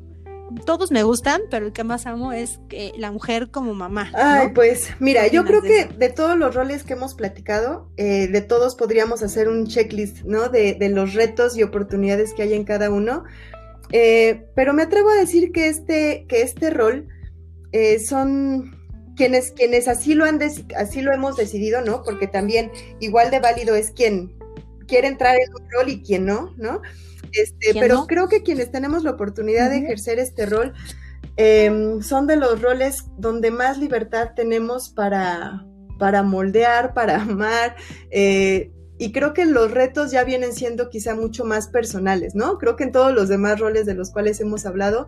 Todos 0.65 0.89
me 0.89 1.03
gustan, 1.03 1.41
pero 1.51 1.67
el 1.67 1.73
que 1.73 1.83
más 1.83 2.07
amo 2.07 2.33
es 2.33 2.59
eh, 2.71 2.91
la 2.97 3.11
mujer 3.11 3.51
como 3.51 3.75
mamá. 3.75 4.05
¿no? 4.05 4.17
Ay, 4.17 4.47
pues 4.55 4.89
mira, 4.99 5.27
yo 5.27 5.45
creo 5.45 5.61
que 5.61 5.85
de, 5.85 5.93
de, 5.95 6.09
todos 6.09 6.35
los 6.39 6.55
roles 6.55 6.83
que 6.83 6.93
hemos 6.93 7.13
platicado, 7.13 7.91
eh, 7.97 8.27
de 8.27 8.41
todos 8.41 8.75
podríamos 8.75 9.21
hacer 9.21 9.47
un 9.47 9.67
checklist, 9.67 10.23
¿no? 10.23 10.49
De, 10.49 10.73
de, 10.73 10.89
los 10.89 11.13
retos 11.13 11.55
y 11.55 11.61
oportunidades 11.61 12.33
que 12.33 12.41
hay 12.41 12.53
en 12.53 12.63
cada 12.63 12.89
uno. 12.89 13.25
Pero 13.91 14.73
me 14.73 14.83
atrevo 14.83 15.09
a 15.09 15.15
decir 15.15 15.51
que 15.51 15.67
este, 15.67 16.25
que 16.27 16.41
este 16.41 16.71
rol 16.71 17.07
son 18.07 18.78
quienes, 19.19 19.51
quienes 19.51 19.89
así 19.89 20.13
lo 20.13 20.23
han 20.23 20.39
así 20.77 21.01
lo 21.01 21.11
hemos 21.11 21.35
decidido, 21.35 21.81
¿no? 21.81 22.03
Porque 22.03 22.25
también 22.25 22.71
igual 23.01 23.31
de 23.31 23.41
válido 23.41 23.75
es 23.75 23.91
quien 23.91 24.33
quiere 24.87 25.09
entrar 25.09 25.35
en 25.35 25.53
un 25.53 25.69
rol 25.69 25.89
y 25.89 26.01
quien 26.01 26.25
no, 26.25 26.53
¿no? 26.55 26.81
Este, 27.33 27.73
pero 27.77 27.95
no? 27.95 28.07
creo 28.07 28.29
que 28.29 28.43
quienes 28.43 28.71
tenemos 28.71 29.03
la 29.03 29.11
oportunidad 29.11 29.67
uh 29.67 29.71
-huh. 29.71 29.79
de 29.81 29.85
ejercer 29.85 30.19
este 30.19 30.45
rol 30.45 30.73
eh, 31.35 31.97
son 32.01 32.27
de 32.27 32.37
los 32.37 32.61
roles 32.61 33.07
donde 33.17 33.51
más 33.51 33.77
libertad 33.77 34.29
tenemos 34.37 34.87
para, 34.87 35.65
para 35.99 36.23
moldear, 36.23 36.93
para 36.93 37.21
amar. 37.21 37.75
Eh, 38.11 38.71
y 38.97 39.11
creo 39.11 39.33
que 39.33 39.45
los 39.45 39.71
retos 39.71 40.11
ya 40.11 40.23
vienen 40.23 40.53
siendo 40.53 40.89
quizá 40.89 41.13
mucho 41.13 41.43
más 41.43 41.67
personales, 41.67 42.35
¿no? 42.35 42.57
Creo 42.57 42.77
que 42.77 42.85
en 42.85 42.93
todos 42.93 43.13
los 43.13 43.27
demás 43.27 43.59
roles 43.59 43.85
de 43.85 43.95
los 43.95 44.11
cuales 44.11 44.39
hemos 44.39 44.65
hablado 44.65 45.07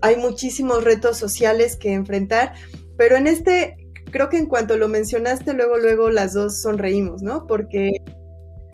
hay 0.00 0.16
muchísimos 0.16 0.84
retos 0.84 1.18
sociales 1.18 1.76
que 1.76 1.92
enfrentar 1.92 2.54
pero 2.96 3.16
en 3.16 3.26
este, 3.26 3.76
creo 4.10 4.28
que 4.28 4.38
en 4.38 4.46
cuanto 4.46 4.76
lo 4.76 4.88
mencionaste, 4.88 5.52
luego, 5.54 5.78
luego 5.78 6.10
las 6.10 6.32
dos 6.32 6.60
sonreímos, 6.60 7.22
¿no? 7.22 7.46
Porque 7.46 8.02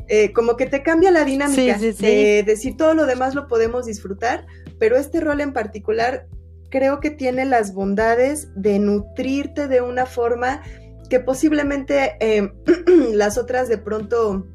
eh, 0.08 0.32
como 0.32 0.56
que 0.56 0.66
te 0.66 0.82
cambia 0.82 1.11
la 1.11 1.24
dinámica 1.24 1.78
de 1.78 2.42
decir 2.44 2.76
todo 2.76 2.94
lo 2.94 3.06
demás 3.06 3.35
lo 3.35 3.48
podemos 3.48 3.87
disfrutar, 3.87 4.46
pero 4.78 4.96
este 4.96 5.20
rol 5.20 5.40
en 5.40 5.52
particular 5.52 6.26
creo 6.70 7.00
que 7.00 7.11
tiene 7.11 7.44
las 7.44 7.74
bondades 7.74 8.48
de 8.56 8.78
nutrirte 8.78 9.68
de 9.68 9.80
una 9.80 10.06
forma 10.06 10.62
que 11.08 11.20
posiblemente 11.20 12.16
eh, 12.20 12.50
las 13.12 13.38
otras 13.38 13.68
de 13.68 13.78
pronto 13.78 14.46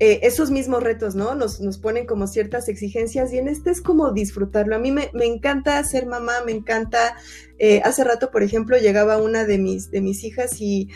eh, 0.00 0.20
esos 0.22 0.50
mismos 0.50 0.82
retos, 0.82 1.14
¿no? 1.14 1.34
Nos, 1.36 1.60
nos, 1.60 1.78
ponen 1.78 2.04
como 2.04 2.26
ciertas 2.26 2.68
exigencias 2.68 3.32
y 3.32 3.38
en 3.38 3.46
este 3.46 3.70
es 3.70 3.80
como 3.80 4.12
disfrutarlo. 4.12 4.74
A 4.74 4.80
mí 4.80 4.90
me, 4.90 5.10
encanta 5.14 5.82
ser 5.84 6.06
mamá, 6.06 6.42
me 6.44 6.52
encanta. 6.52 7.16
Eh, 7.58 7.80
hace 7.84 8.02
rato, 8.02 8.32
por 8.32 8.42
ejemplo, 8.42 8.76
llegaba 8.76 9.18
una 9.18 9.44
de 9.44 9.58
mis, 9.58 9.92
de 9.92 10.00
mis 10.00 10.24
hijas 10.24 10.60
y 10.60 10.88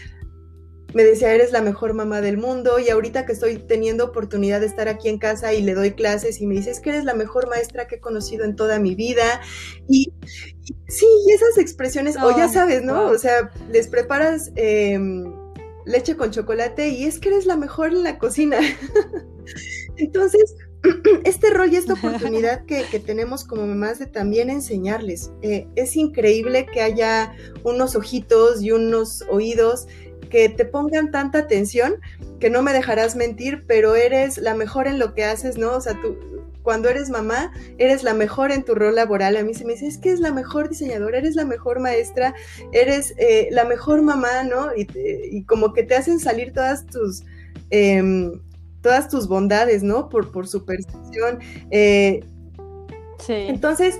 me 0.94 1.04
decía, 1.04 1.32
eres 1.32 1.52
la 1.52 1.60
mejor 1.60 1.94
mamá 1.94 2.20
del 2.20 2.38
mundo 2.38 2.78
y 2.78 2.88
ahorita 2.88 3.26
que 3.26 3.32
estoy 3.32 3.58
teniendo 3.58 4.06
oportunidad 4.06 4.60
de 4.60 4.66
estar 4.66 4.88
aquí 4.88 5.08
en 5.08 5.18
casa 5.18 5.52
y 5.52 5.62
le 5.62 5.74
doy 5.74 5.92
clases 5.92 6.40
y 6.40 6.46
me 6.46 6.54
dice, 6.54 6.70
es 6.70 6.80
que 6.80 6.90
eres 6.90 7.04
la 7.04 7.14
mejor 7.14 7.48
maestra 7.48 7.86
que 7.86 7.96
he 7.96 8.00
conocido 8.00 8.44
en 8.44 8.56
toda 8.56 8.78
mi 8.78 8.94
vida. 8.94 9.40
Y, 9.86 10.12
sí, 10.88 11.06
y 11.26 11.32
esas 11.32 11.58
expresiones, 11.58 12.16
o 12.20 12.36
ya 12.36 12.48
sabes, 12.48 12.82
¿no? 12.82 13.06
O 13.06 13.18
sea, 13.18 13.50
les 13.70 13.86
preparas 13.86 14.50
em, 14.56 15.24
leche 15.88 16.16
con 16.16 16.30
chocolate 16.30 16.88
y 16.88 17.04
es 17.04 17.18
que 17.18 17.30
eres 17.30 17.46
la 17.46 17.56
mejor 17.56 17.88
en 17.88 18.02
la 18.02 18.18
cocina. 18.18 18.58
Entonces, 19.96 20.54
este 21.24 21.50
rol 21.50 21.72
y 21.72 21.76
esta 21.76 21.94
oportunidad 21.94 22.64
que, 22.66 22.84
tenemos 23.00 23.44
como 23.44 23.66
mamás 23.66 23.98
de 23.98 24.06
también 24.06 24.50
enseñarles. 24.50 25.32
Eh, 25.42 25.66
es 25.74 25.96
increíble 25.96 26.66
que 26.66 26.82
haya 26.82 27.32
unos 27.64 27.96
ojitos 27.96 28.62
y 28.62 28.70
unos 28.70 29.24
oídos 29.30 29.86
que 30.30 30.48
te 30.48 30.64
pongan 30.64 31.10
tanta 31.10 31.38
atención 31.38 31.96
que 32.38 32.50
no 32.50 32.62
me 32.62 32.72
dejarás 32.72 33.16
mentir, 33.16 33.64
pero 33.66 33.96
eres 33.96 34.38
la 34.38 34.54
mejor 34.54 34.86
en 34.86 34.98
lo 34.98 35.14
que 35.14 35.24
haces, 35.24 35.58
¿no? 35.58 35.74
O 35.74 35.80
sea, 35.80 35.98
tú 36.00 36.16
cuando 36.68 36.90
eres 36.90 37.08
mamá, 37.08 37.50
eres 37.78 38.02
la 38.02 38.12
mejor 38.12 38.52
en 38.52 38.62
tu 38.62 38.74
rol 38.74 38.94
laboral. 38.94 39.38
A 39.38 39.42
mí 39.42 39.54
se 39.54 39.64
me 39.64 39.72
dice, 39.72 39.86
es 39.86 39.96
que 39.96 40.10
es 40.10 40.20
la 40.20 40.32
mejor 40.32 40.68
diseñadora, 40.68 41.16
eres 41.16 41.34
la 41.34 41.46
mejor 41.46 41.80
maestra, 41.80 42.34
eres 42.72 43.14
eh, 43.16 43.48
la 43.52 43.64
mejor 43.64 44.02
mamá, 44.02 44.42
¿no? 44.44 44.66
Y, 44.76 45.44
como 45.44 45.72
que 45.72 45.82
te 45.82 45.94
hacen 45.94 46.20
salir 46.20 46.52
todas 46.52 46.84
tus... 46.84 47.24
Em, 47.70 48.32
todas 48.82 49.08
tus 49.08 49.28
bondades, 49.28 49.82
¿no? 49.82 50.10
Por, 50.10 50.30
por 50.30 50.46
su 50.46 50.66
percepción. 50.66 51.38
Eh, 51.70 52.20
sí. 53.18 53.32
Entonces, 53.32 53.98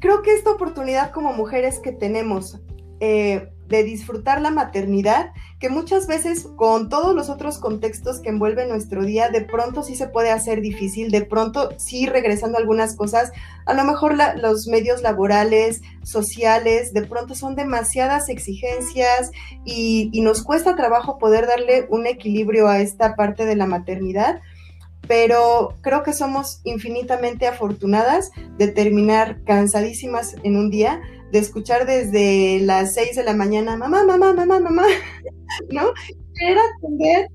creo 0.00 0.22
que 0.22 0.32
esta 0.32 0.52
oportunidad 0.52 1.12
como 1.12 1.34
mujeres 1.34 1.80
que 1.80 1.92
tenemos 1.92 2.58
eh, 3.00 3.52
de 3.68 3.82
disfrutar 3.82 4.40
la 4.40 4.50
maternidad, 4.50 5.32
que 5.58 5.68
muchas 5.68 6.06
veces 6.06 6.46
con 6.56 6.88
todos 6.88 7.14
los 7.14 7.28
otros 7.30 7.58
contextos 7.58 8.20
que 8.20 8.28
envuelve 8.28 8.66
nuestro 8.66 9.04
día, 9.04 9.30
de 9.30 9.40
pronto 9.40 9.82
sí 9.82 9.96
se 9.96 10.08
puede 10.08 10.30
hacer 10.30 10.60
difícil, 10.60 11.10
de 11.10 11.22
pronto 11.22 11.70
sí 11.78 12.06
regresando 12.06 12.58
algunas 12.58 12.94
cosas, 12.94 13.32
a 13.64 13.74
lo 13.74 13.84
mejor 13.84 14.16
los 14.36 14.66
medios 14.66 15.02
laborales, 15.02 15.82
sociales, 16.02 16.92
de 16.92 17.02
pronto 17.02 17.34
son 17.34 17.56
demasiadas 17.56 18.28
exigencias 18.28 19.30
y 19.64 20.20
nos 20.22 20.42
cuesta 20.42 20.76
trabajo 20.76 21.18
poder 21.18 21.46
darle 21.46 21.86
un 21.90 22.06
equilibrio 22.06 22.68
a 22.68 22.80
esta 22.80 23.16
parte 23.16 23.46
de 23.46 23.56
la 23.56 23.66
maternidad 23.66 24.40
pero 25.08 25.76
creo 25.80 26.02
que 26.02 26.12
somos 26.12 26.60
infinitamente 26.64 27.46
afortunadas 27.46 28.30
de 28.58 28.68
terminar 28.68 29.42
cansadísimas 29.44 30.36
en 30.42 30.56
un 30.56 30.70
día, 30.70 31.00
de 31.32 31.38
escuchar 31.38 31.86
desde 31.86 32.60
las 32.60 32.94
6 32.94 33.16
de 33.16 33.24
la 33.24 33.34
mañana, 33.34 33.76
mamá, 33.76 34.04
mamá, 34.04 34.32
mamá, 34.32 34.60
mamá, 34.60 34.84
¿no? 35.70 35.92
Era 36.40 36.60
atender 36.78 37.28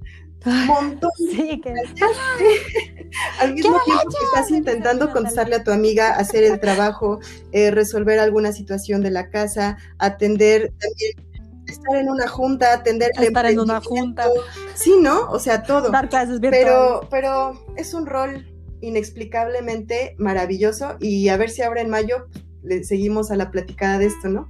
un 0.46 0.66
montón 0.66 1.12
sí, 1.18 1.62
que... 1.62 1.72
al 3.40 3.54
mismo 3.54 3.78
tiempo 3.86 4.04
que 4.10 4.26
estás 4.26 4.52
intentando 4.52 5.12
contestarle 5.12 5.56
a 5.56 5.64
tu 5.64 5.72
amiga, 5.72 6.16
hacer 6.16 6.44
el 6.44 6.60
trabajo, 6.60 7.20
eh, 7.52 7.70
resolver 7.72 8.20
alguna 8.20 8.52
situación 8.52 9.02
de 9.02 9.12
la 9.12 9.30
casa, 9.30 9.78
atender 10.00 10.74
también 10.80 11.32
estar 11.68 11.96
en 11.96 12.10
una 12.10 12.28
junta, 12.28 12.74
atender 12.74 13.12
estar 13.20 13.46
en 13.46 13.60
una 13.60 13.82
junta. 13.82 14.28
Sí, 14.74 14.98
¿no? 15.00 15.30
O 15.30 15.40
sea, 15.40 15.64
todo. 15.64 15.90
Dar 15.90 16.10
clases 16.10 16.40
Pero, 16.42 17.08
pero 17.10 17.64
es 17.78 17.94
un 17.94 18.06
rol 18.06 18.48
inexplicablemente 18.82 20.16
maravilloso 20.18 20.98
y 21.00 21.30
a 21.30 21.38
ver 21.38 21.52
si 21.52 21.62
ahora 21.62 21.82
en 21.82 21.90
mayo 21.90 22.28
le 22.64 22.84
seguimos 22.84 23.32
a 23.32 23.36
la 23.36 23.52
platicada 23.52 24.00
de 24.00 24.06
esto, 24.06 24.30
¿no? 24.30 24.48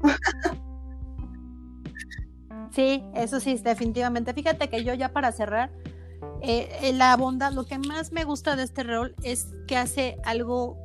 Sí, 2.72 3.04
eso 3.16 3.40
sí, 3.40 3.60
definitivamente. 3.62 4.34
Fíjate 4.34 4.70
que 4.70 4.84
yo 4.84 4.94
ya 4.94 5.12
para 5.12 5.32
cerrar, 5.32 5.72
eh, 6.42 6.70
eh, 6.82 6.94
la 6.94 7.16
bondad, 7.18 7.52
lo 7.52 7.66
que 7.66 7.78
más 7.78 8.12
me 8.12 8.24
gusta 8.24 8.56
de 8.56 8.64
este 8.64 8.84
rol 8.84 9.14
es 9.24 9.48
que 9.68 9.78
hace 9.78 10.18
algo 10.24 10.78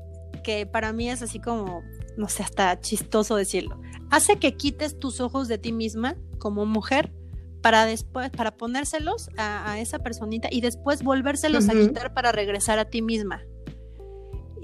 que 0.43 0.67
para 0.67 0.93
mí 0.93 1.09
es 1.09 1.23
así 1.23 1.39
como, 1.39 1.83
no 2.17 2.29
sé, 2.29 2.43
hasta 2.43 2.81
chistoso 2.81 3.37
decirlo. 3.37 3.81
Hace 4.11 4.37
que 4.37 4.57
quites 4.57 4.99
tus 4.99 5.21
ojos 5.21 5.49
de 5.49 5.59
ti 5.59 5.73
misma 5.73 6.17
como 6.39 6.67
mujer 6.67 7.13
para 7.63 7.87
después, 7.87 8.31
para 8.31 8.57
ponérselos 8.57 9.31
a, 9.37 9.79
esa 9.81 9.99
personita 9.99 10.49
y 10.51 10.61
después 10.61 11.03
volvérselos 11.03 11.69
a 11.69 11.73
quitar 11.73 12.15
para 12.15 12.31
regresar 12.33 12.79
a 12.79 12.85
ti 12.85 13.03
misma. 13.03 13.43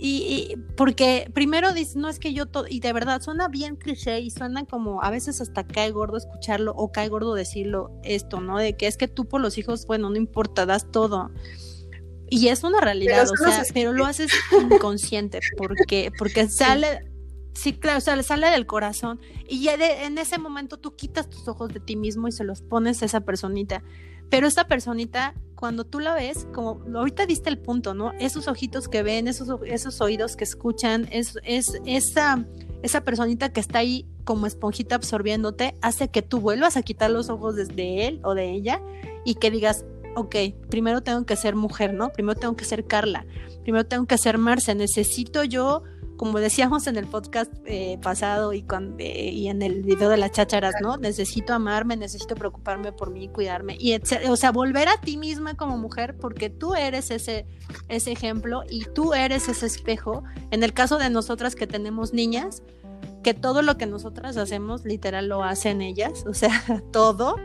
Y, 0.05 0.57
porque 0.77 1.31
primero 1.33 1.73
dices, 1.73 1.95
no 1.95 2.09
es 2.09 2.19
que 2.19 2.35
yo 2.35 2.47
todo, 2.47 2.65
y 2.69 2.81
de 2.81 2.93
verdad 2.93 3.23
suena 3.23 3.47
bien 3.47 3.77
cliché 3.77 4.19
y 4.19 4.31
suena 4.31 4.65
como 4.65 5.01
a 5.01 5.11
veces 5.11 5.41
hasta 5.41 5.65
cae 5.65 5.93
gordo 5.93 6.17
escucharlo 6.17 6.73
o 6.73 6.91
cae 6.91 7.09
gordo 7.09 7.35
decirlo 7.35 7.93
esto, 8.03 8.41
¿no? 8.41 8.59
De 8.59 8.77
que 8.77 8.88
es 8.88 8.97
que 8.97 9.07
tú 9.07 9.27
por 9.27 9.41
los 9.41 9.59
hijos, 9.59 9.87
bueno, 9.87 10.11
no 10.11 10.17
importa, 10.17 10.67
das 10.67 10.91
todo. 10.91 11.31
Y 12.29 12.49
es 12.49 12.65
una 12.65 12.81
realidad, 12.81 13.31
o 13.31 13.37
sea, 13.37 13.62
pero 13.73 13.93
lo 13.93 14.05
haces 14.05 14.33
inconsciente 14.61 15.38
porque, 15.57 16.11
porque 16.19 16.49
sale, 16.49 17.09
sí, 17.55 17.73
claro, 17.73 17.99
o 17.99 18.01
sea, 18.01 18.17
le 18.17 18.25
sale 18.25 18.51
del 18.51 18.67
corazón 18.67 19.21
y 19.47 19.62
ya 19.62 19.75
en 19.75 20.19
ese 20.19 20.37
momento 20.37 20.79
tú 20.79 20.97
quitas 20.97 21.31
tus 21.31 21.47
ojos 21.47 21.73
de 21.73 21.79
ti 21.79 21.95
mismo 21.95 22.27
y 22.27 22.33
se 22.33 22.43
los 22.43 22.61
pones 22.62 23.03
a 23.03 23.05
esa 23.05 23.21
personita. 23.21 23.85
Pero 24.33 24.47
esta 24.47 24.66
personita 24.66 25.35
cuando 25.57 25.85
tú 25.85 26.01
la 26.01 26.14
ves, 26.14 26.47
como 26.55 26.81
ahorita 26.97 27.27
diste 27.27 27.51
el 27.51 27.59
punto, 27.59 27.92
¿no? 27.92 28.12
Esos 28.18 28.49
ojitos 28.49 28.88
que 28.88 29.03
ven, 29.03 29.29
esos, 29.29 29.61
esos 29.66 30.01
oídos 30.01 30.37
que 30.37 30.45
escuchan, 30.45 31.07
es, 31.12 31.38
es 31.45 31.79
esa, 31.85 32.47
esa 32.83 33.05
personita 33.05 33.53
que 33.53 33.61
está 33.61 33.81
ahí 33.81 34.07
como 34.25 34.47
esponjita 34.47 34.95
absorbiéndote, 34.95 35.77
hace 35.83 36.09
que 36.09 36.23
tú 36.23 36.40
vuelvas 36.40 36.79
a 36.79 36.83
quitar 36.83 37.11
los 37.11 37.29
ojos 37.29 37.57
desde 37.57 38.07
él 38.07 38.21
o 38.25 38.35
de 38.35 38.53
ella 38.53 38.81
y 39.27 39.35
que 39.35 39.51
digas, 39.51 39.85
ok, 40.16 40.35
primero 40.71 41.03
tengo 41.03 41.27
que 41.27 41.37
ser 41.37 41.55
mujer, 41.55 41.92
¿no? 41.92 42.11
Primero 42.11 42.40
tengo 42.40 42.57
que 42.57 42.64
ser 42.64 42.87
Carla, 42.87 43.27
primero 43.64 43.85
tengo 43.85 44.07
que 44.07 44.16
ser 44.16 44.38
Marce, 44.38 44.75
necesito 44.75 45.45
yo 45.45 45.83
como 46.16 46.38
decíamos 46.38 46.87
en 46.87 46.96
el 46.96 47.07
podcast 47.07 47.53
eh, 47.64 47.98
pasado 48.03 48.53
y, 48.53 48.62
con, 48.62 48.96
eh, 48.98 49.31
y 49.31 49.48
en 49.48 49.62
el 49.62 49.83
video 49.83 50.09
de 50.09 50.16
las 50.16 50.33
chácharas, 50.33 50.75
¿no? 50.81 50.96
Necesito 50.96 51.53
amarme, 51.53 51.96
necesito 51.96 52.35
preocuparme 52.35 52.92
por 52.92 53.11
mí, 53.11 53.29
cuidarme. 53.29 53.77
Y 53.79 53.94
o 54.29 54.37
sea, 54.37 54.53
volver 54.53 54.88
a 54.88 55.01
ti 55.01 55.16
misma 55.16 55.55
como 55.55 55.79
mujer, 55.79 56.16
porque 56.16 56.51
tú 56.51 56.75
eres 56.75 57.11
ese, 57.11 57.46
ese 57.88 58.12
ejemplo 58.12 58.62
y 58.68 58.85
tú 58.85 59.14
eres 59.14 59.48
ese 59.48 59.66
espejo. 59.66 60.22
En 60.51 60.62
el 60.62 60.72
caso 60.72 60.98
de 60.98 61.11
nosotras 61.11 61.55
que 61.55 61.66
tenemos 61.66 62.12
niñas, 62.12 62.62
que 63.22 63.35
todo 63.35 63.62
lo 63.62 63.77
que 63.77 63.87
nosotras 63.87 64.37
hacemos, 64.37 64.85
literal, 64.85 65.29
lo 65.29 65.42
hacen 65.42 65.81
ellas, 65.81 66.25
o 66.27 66.35
sea, 66.35 66.62
todo 66.92 67.37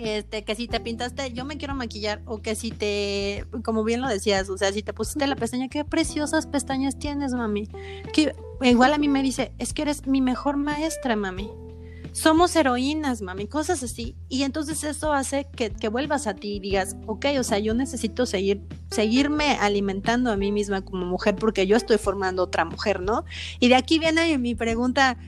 este, 0.00 0.44
que 0.44 0.54
si 0.54 0.68
te 0.68 0.80
pintaste, 0.80 1.32
yo 1.32 1.44
me 1.44 1.56
quiero 1.56 1.74
maquillar, 1.74 2.22
o 2.26 2.40
que 2.40 2.54
si 2.54 2.70
te, 2.70 3.46
como 3.64 3.84
bien 3.84 4.00
lo 4.00 4.08
decías, 4.08 4.48
o 4.48 4.58
sea, 4.58 4.72
si 4.72 4.82
te 4.82 4.92
pusiste 4.92 5.26
la 5.26 5.36
pestaña, 5.36 5.68
qué 5.68 5.84
preciosas 5.84 6.46
pestañas 6.46 6.98
tienes, 6.98 7.32
mami. 7.32 7.68
Que 8.12 8.34
igual 8.62 8.92
a 8.92 8.98
mí 8.98 9.08
me 9.08 9.22
dice, 9.22 9.52
es 9.58 9.72
que 9.72 9.82
eres 9.82 10.06
mi 10.06 10.20
mejor 10.20 10.56
maestra, 10.56 11.16
mami. 11.16 11.50
Somos 12.12 12.56
heroínas, 12.56 13.22
mami, 13.22 13.46
cosas 13.46 13.82
así. 13.82 14.16
Y 14.28 14.42
entonces 14.42 14.82
eso 14.82 15.12
hace 15.12 15.46
que, 15.54 15.70
que 15.70 15.88
vuelvas 15.88 16.26
a 16.26 16.34
ti 16.34 16.56
y 16.56 16.60
digas, 16.60 16.96
ok, 17.06 17.26
o 17.38 17.44
sea, 17.44 17.60
yo 17.60 17.72
necesito 17.72 18.26
seguir, 18.26 18.62
seguirme 18.90 19.56
alimentando 19.60 20.32
a 20.32 20.36
mí 20.36 20.50
misma 20.50 20.82
como 20.84 21.06
mujer 21.06 21.36
porque 21.36 21.68
yo 21.68 21.76
estoy 21.76 21.98
formando 21.98 22.42
otra 22.42 22.64
mujer, 22.64 23.00
¿no? 23.00 23.24
Y 23.60 23.68
de 23.68 23.76
aquí 23.76 24.00
viene 24.00 24.38
mi 24.38 24.56
pregunta 24.56 25.18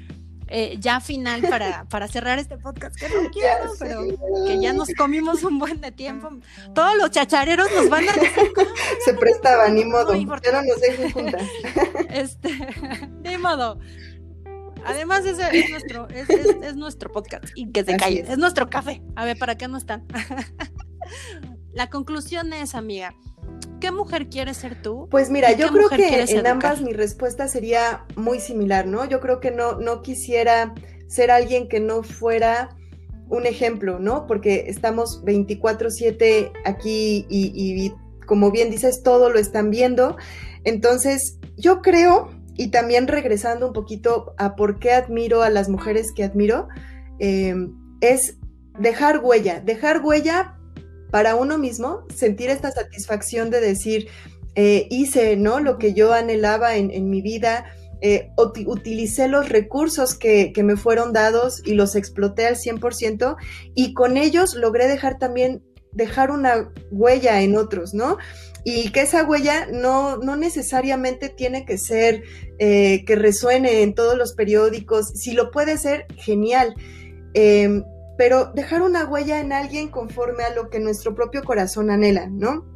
eh, 0.48 0.76
ya 0.78 1.00
final 1.00 1.42
para, 1.42 1.84
para 1.88 2.08
cerrar 2.08 2.38
este 2.38 2.58
podcast, 2.58 2.96
que 2.96 3.08
no 3.08 3.30
quiero, 3.32 3.72
pero 3.78 4.02
que 4.46 4.60
ya 4.60 4.72
nos 4.72 4.88
comimos 4.96 5.42
un 5.44 5.58
buen 5.58 5.80
de 5.80 5.92
tiempo. 5.92 6.30
Todos 6.74 6.96
los 6.96 7.10
chachareros 7.10 7.68
nos 7.74 7.88
van 7.88 8.08
a 8.08 8.12
Se 9.04 9.14
prestaban, 9.14 9.74
ni 9.74 9.84
modo, 9.84 10.14
no, 10.14 10.40
ya 10.42 10.52
no 10.52 10.62
nos 10.62 10.80
dejen 10.80 11.10
juntas. 11.10 11.42
Este, 12.10 12.50
ni 13.24 13.38
modo. 13.38 13.78
Además, 14.84 15.24
ese 15.24 15.48
es 15.58 15.70
nuestro, 15.70 16.08
es, 16.08 16.28
es, 16.28 16.76
nuestro 16.76 17.10
podcast 17.10 17.44
y 17.54 17.70
que 17.70 17.84
se 17.84 17.96
calle. 17.96 18.24
Es. 18.28 18.36
nuestro 18.36 18.68
café. 18.68 19.02
A 19.16 19.24
ver, 19.24 19.38
¿para 19.38 19.56
qué 19.56 19.68
no 19.68 19.78
están? 19.78 20.04
La 21.72 21.88
conclusión 21.88 22.52
es, 22.52 22.74
amiga, 22.74 23.14
¿Qué 23.82 23.90
mujer 23.90 24.28
quieres 24.28 24.58
ser 24.58 24.80
tú? 24.80 25.08
Pues 25.10 25.28
mira, 25.28 25.50
yo 25.56 25.66
creo 25.72 25.88
que 25.88 26.22
en 26.22 26.46
ambas 26.46 26.80
mi 26.82 26.92
respuesta 26.92 27.48
sería 27.48 28.04
muy 28.14 28.38
similar, 28.38 28.86
¿no? 28.86 29.04
Yo 29.06 29.18
creo 29.18 29.40
que 29.40 29.50
no, 29.50 29.80
no 29.80 30.02
quisiera 30.02 30.72
ser 31.08 31.32
alguien 31.32 31.68
que 31.68 31.80
no 31.80 32.04
fuera 32.04 32.76
un 33.28 33.44
ejemplo, 33.44 33.98
¿no? 33.98 34.28
Porque 34.28 34.66
estamos 34.68 35.24
24/7 35.24 36.52
aquí 36.64 37.26
y, 37.28 37.92
como 38.24 38.52
bien 38.52 38.70
dices, 38.70 39.02
todo 39.02 39.30
lo 39.30 39.40
están 39.40 39.70
viendo. 39.70 40.16
Entonces, 40.62 41.40
yo 41.56 41.82
creo, 41.82 42.30
y 42.54 42.68
también 42.68 43.08
regresando 43.08 43.66
un 43.66 43.72
poquito 43.72 44.32
a 44.38 44.54
por 44.54 44.78
qué 44.78 44.92
admiro 44.92 45.42
a 45.42 45.50
las 45.50 45.68
mujeres 45.68 46.12
que 46.14 46.22
admiro, 46.22 46.68
eh, 47.18 47.56
es 48.00 48.38
dejar 48.78 49.24
huella, 49.24 49.58
dejar 49.58 50.04
huella 50.04 50.56
para 51.12 51.36
uno 51.36 51.58
mismo, 51.58 52.06
sentir 52.12 52.48
esta 52.48 52.72
satisfacción 52.72 53.50
de 53.50 53.60
decir, 53.60 54.08
eh, 54.54 54.86
hice, 54.90 55.36
¿no? 55.36 55.60
Lo 55.60 55.76
que 55.76 55.92
yo 55.92 56.14
anhelaba 56.14 56.74
en, 56.76 57.10
mi 57.10 57.20
vida, 57.20 57.66
eh, 58.00 58.30
utilicé 58.66 59.28
los 59.28 59.50
recursos 59.50 60.14
que, 60.14 60.52
que, 60.54 60.62
me 60.62 60.76
fueron 60.76 61.12
dados 61.12 61.60
y 61.66 61.74
los 61.74 61.96
exploté 61.96 62.46
al 62.46 62.56
100% 62.56 63.36
y 63.74 63.92
con 63.92 64.16
ellos 64.16 64.54
logré 64.54 64.88
dejar 64.88 65.18
también, 65.18 65.62
dejar 65.92 66.30
una 66.30 66.72
huella 66.90 67.42
en 67.42 67.58
otros, 67.58 67.92
¿no? 67.92 68.16
Y 68.64 68.90
que 68.90 69.02
esa 69.02 69.22
huella 69.24 69.66
no, 69.70 70.16
no 70.16 70.36
necesariamente 70.36 71.28
tiene 71.28 71.66
que 71.66 71.76
ser 71.76 72.22
eh, 72.58 73.04
que 73.04 73.16
resuene 73.16 73.82
en 73.82 73.94
todos 73.94 74.16
los 74.16 74.32
periódicos, 74.32 75.10
si 75.14 75.32
lo 75.32 75.50
puede 75.50 75.76
ser, 75.76 76.06
genial. 76.16 76.74
Em, 77.34 77.84
pero 78.16 78.52
dejar 78.52 78.82
una 78.82 79.04
huella 79.04 79.40
en 79.40 79.52
alguien 79.52 79.88
conforme 79.88 80.44
a 80.44 80.54
lo 80.54 80.70
que 80.70 80.80
nuestro 80.80 81.14
propio 81.14 81.42
corazón 81.42 81.90
anhela, 81.90 82.26
¿no? 82.26 82.66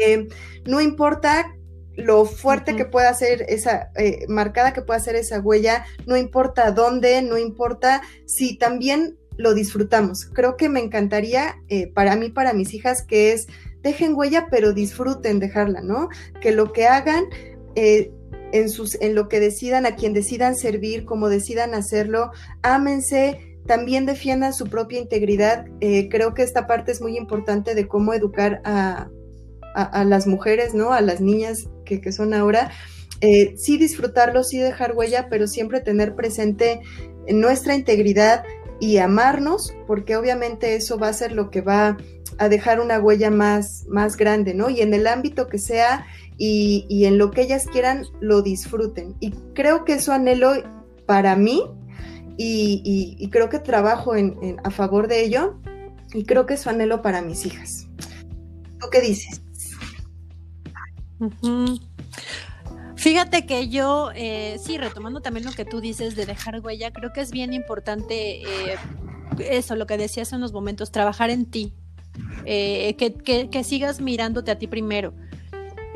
Eh, 0.00 0.28
no 0.66 0.80
importa 0.80 1.54
lo 1.94 2.24
fuerte 2.24 2.76
que 2.76 2.84
pueda 2.84 3.12
ser 3.12 3.44
esa, 3.48 3.90
eh, 3.96 4.24
marcada 4.28 4.72
que 4.72 4.82
pueda 4.82 5.00
ser 5.00 5.16
esa 5.16 5.40
huella, 5.40 5.84
no 6.06 6.16
importa 6.16 6.70
dónde, 6.70 7.22
no 7.22 7.38
importa 7.38 8.02
si 8.24 8.56
también 8.56 9.18
lo 9.36 9.54
disfrutamos. 9.54 10.24
Creo 10.26 10.56
que 10.56 10.68
me 10.68 10.80
encantaría 10.80 11.56
eh, 11.68 11.88
para 11.92 12.14
mí, 12.14 12.28
para 12.30 12.52
mis 12.52 12.72
hijas, 12.74 13.02
que 13.02 13.32
es 13.32 13.48
dejen 13.82 14.14
huella, 14.14 14.46
pero 14.50 14.72
disfruten 14.72 15.40
dejarla, 15.40 15.80
¿no? 15.80 16.08
Que 16.40 16.52
lo 16.52 16.72
que 16.72 16.86
hagan 16.86 17.24
en, 18.52 18.68
sus, 18.68 19.00
en 19.00 19.14
lo 19.14 19.28
que 19.28 19.40
decidan, 19.40 19.86
a 19.86 19.94
quien 19.96 20.12
decidan 20.12 20.56
servir, 20.56 21.04
como 21.04 21.28
decidan 21.28 21.74
hacerlo, 21.74 22.30
ámense, 22.62 23.47
también 23.68 24.06
defiendan 24.06 24.52
su 24.52 24.66
propia 24.66 24.98
integridad. 24.98 25.66
Eh, 25.80 26.08
creo 26.08 26.34
que 26.34 26.42
esta 26.42 26.66
parte 26.66 26.90
es 26.90 27.00
muy 27.00 27.16
importante 27.16 27.76
de 27.76 27.86
cómo 27.86 28.12
educar 28.14 28.60
a, 28.64 29.08
las 30.04 30.26
mujeres, 30.26 30.74
¿no? 30.74 30.92
A 30.92 31.00
las 31.00 31.20
niñas 31.20 31.68
que, 31.84 32.10
son 32.10 32.34
ahora. 32.34 32.72
Eh, 33.20 33.54
sí 33.56 33.78
disfrutarlo, 33.78 34.42
sí 34.42 34.58
dejar 34.58 34.96
huella, 34.96 35.28
pero 35.28 35.46
siempre 35.46 35.80
tener 35.80 36.16
presente 36.16 36.80
nuestra 37.28 37.76
integridad 37.76 38.42
y 38.80 38.96
amarnos, 38.96 39.72
porque 39.86 40.16
obviamente 40.16 40.74
eso 40.74 40.98
va 40.98 41.08
a 41.08 41.12
ser 41.12 41.30
lo 41.30 41.50
que 41.50 41.60
va 41.60 41.96
a 42.38 42.48
dejar 42.48 42.80
una 42.80 42.98
huella 42.98 43.30
más, 43.30 43.84
más 43.88 44.16
grande, 44.16 44.54
¿no? 44.54 44.68
Y 44.68 44.80
en 44.80 44.94
el 44.94 45.06
ámbito 45.06 45.46
que 45.46 45.58
sea 45.58 46.06
y, 46.38 46.86
y 46.88 47.04
en 47.04 47.18
lo 47.18 47.30
que 47.30 47.42
ellas 47.42 47.66
quieran, 47.70 48.04
lo 48.20 48.42
disfruten. 48.42 49.14
Y 49.20 49.30
creo 49.54 49.84
que 49.84 49.94
eso 49.94 50.12
anhelo 50.12 50.54
para 51.06 51.36
mí 51.36 51.62
y, 52.38 53.28
creo 53.30 53.48
que 53.48 53.58
trabajo 53.58 54.14
en, 54.14 54.58
a 54.62 54.70
favor 54.70 55.08
de 55.08 55.24
ello 55.24 55.58
y 56.14 56.24
creo 56.24 56.46
que 56.46 56.54
es 56.54 56.60
su 56.60 56.70
anhelo 56.70 57.02
para 57.02 57.20
mis 57.20 57.44
hijas. 57.44 57.88
¿Tú 58.80 58.86
qué 58.90 59.00
dices? 59.00 59.42
Fíjate 62.96 63.44
que 63.46 63.68
yo, 63.68 64.10
eh, 64.14 64.58
sí, 64.62 64.78
retomando 64.78 65.20
también 65.20 65.44
lo 65.44 65.52
que 65.52 65.64
tú 65.64 65.80
dices 65.80 66.14
de 66.14 66.26
dejar 66.26 66.60
huella, 66.60 66.92
creo 66.92 67.12
que 67.12 67.20
es 67.20 67.32
bien 67.32 67.52
importante 67.52 68.42
eh, 68.42 68.76
eso, 69.38 69.76
lo 69.76 69.86
que 69.86 69.96
decías 69.96 70.32
en 70.32 70.38
unos 70.38 70.52
momentos, 70.52 70.92
trabajar 70.92 71.30
en 71.30 71.46
ti, 71.46 71.74
eh, 72.44 72.94
que, 72.96 73.48
que, 73.48 73.64
sigas 73.64 74.00
mirándote 74.00 74.50
a 74.50 74.58
ti 74.58 74.66
primero. 74.66 75.12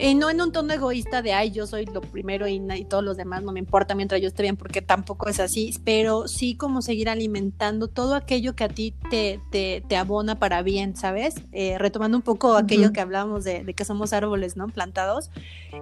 Y 0.03 0.17
no 0.17 0.31
en 0.31 0.41
un 0.41 0.51
tono 0.51 0.73
egoísta 0.73 1.23
de, 1.23 1.33
ay, 1.33 1.53
yo 1.53 1.65
soy 1.65 1.87
lo 1.87 2.01
primero 2.01 2.49
y, 2.49 2.61
y, 2.77 2.85
todos 2.87 3.05
los 3.05 3.17
demás 3.17 3.45
no 3.45 3.53
me 3.53 3.61
importa 3.61 3.95
mientras 3.95 4.21
yo 4.21 4.27
esté 4.27 4.43
bien, 4.43 4.57
porque 4.57 4.83
tampoco 4.83 5.29
es 5.29 5.39
así, 5.39 5.79
pero 5.85 6.27
sí 6.27 6.57
como 6.57 6.83
seguir 6.83 7.09
alimentando 7.09 7.87
todo 7.87 8.17
aquello 8.17 8.57
que 8.57 8.65
a 8.65 8.69
ti 8.69 8.95
te, 9.11 9.39
te, 9.53 9.85
te 9.89 9.97
abona 9.97 10.41
para 10.41 10.63
bien, 10.63 10.97
¿sabes? 10.97 11.37
Eh, 11.53 11.79
retomando 11.79 12.17
un 12.17 12.23
poco 12.23 12.57
aquello 12.57 12.93
que 12.93 13.01
hablábamos 13.01 13.45
de, 13.45 13.63
de, 13.63 13.75
que 13.75 13.85
somos 13.85 14.13
árboles, 14.13 14.57
¿no? 14.57 14.67
Plantados, 14.67 15.31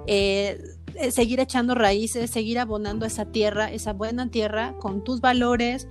eh, 0.06 0.60
eh, 0.96 1.10
seguir 1.12 1.40
echando 1.40 1.74
raíces, 1.74 2.30
seguir 2.30 2.58
abonando 2.58 3.06
esa 3.06 3.24
tierra, 3.24 3.72
esa 3.72 3.94
buena 3.94 4.30
tierra 4.30 4.74
con 4.80 5.02
tus 5.02 5.22
valores. 5.22 5.88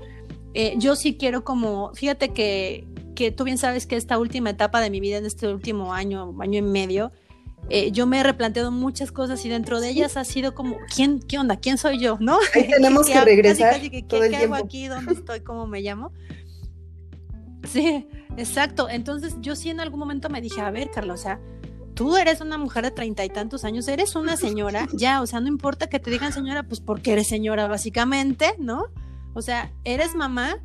yo 0.78 0.96
sí 0.96 1.18
quiero 1.18 1.44
como, 1.44 1.96
fíjate 1.96 2.30
que, 2.30 2.88
que 3.16 3.32
tú 3.32 3.44
bien 3.44 3.58
sabes 3.58 3.88
que 3.88 3.96
esta 3.96 4.20
última 4.20 4.52
etapa 4.52 4.82
de 4.82 4.92
mi 4.92 5.00
vida, 5.00 5.18
en 5.18 5.26
este 5.26 5.48
último 5.48 5.96
año, 5.96 6.36
año 6.40 6.60
y 6.60 6.62
medio, 6.62 7.12
eh, 7.70 7.92
yo 7.92 8.08
me 8.08 8.20
he 8.20 8.24
replanteado 8.24 8.72
muchas 8.72 9.12
cosas 9.12 9.46
y 9.46 9.50
dentro 9.50 9.80
de 9.80 9.90
ellas 9.90 10.18
ha 10.18 10.24
sido 10.24 10.56
como, 10.56 10.78
¿quién, 10.94 11.20
qué 11.20 11.38
onda? 11.38 11.58
¿Quién 11.58 11.78
soy 11.78 12.00
yo? 12.00 12.18
¿No? 12.20 12.38
Ahí 12.56 12.68
tenemos 12.76 13.08
que 13.08 13.22
regresar. 13.22 13.80
¿Qué, 13.80 14.06
¿qué 14.06 14.36
hago 14.38 14.56
aquí? 14.56 14.88
¿Dónde 14.88 15.14
estoy? 15.14 15.42
¿Cómo 15.42 15.68
me 15.68 15.82
llamo? 15.82 16.12
Sí, 17.68 18.08
exacto. 18.38 18.90
Entonces 18.90 19.36
yo 19.40 19.56
sí 19.56 19.70
en 19.70 19.80
algún 19.80 20.00
momento 20.00 20.30
me 20.30 20.42
dije, 20.42 20.62
a 20.62 20.72
ver, 20.72 20.90
Carla, 20.92 21.14
o 21.14 21.18
sea, 21.18 21.40
tú 21.94 22.16
eres 22.16 22.42
una 22.42 22.58
mujer 22.58 22.86
de 22.86 22.92
treinta 22.92 23.26
y 23.26 23.30
tantos 23.30 23.66
años, 23.66 23.88
eres 23.88 24.16
una 24.16 24.38
señora, 24.38 24.88
ya, 24.94 25.22
o 25.22 25.28
sea, 25.28 25.42
no 25.42 25.48
importa 25.48 25.88
que 25.88 26.00
te 26.00 26.10
digan 26.10 26.32
señora, 26.32 26.64
pues 26.64 26.80
porque 26.80 27.14
eres 27.14 27.28
señora, 27.28 27.68
básicamente, 27.68 28.56
¿no? 28.58 28.86
O 29.34 29.42
sea, 29.42 29.72
eres 29.84 30.16
mamá, 30.16 30.58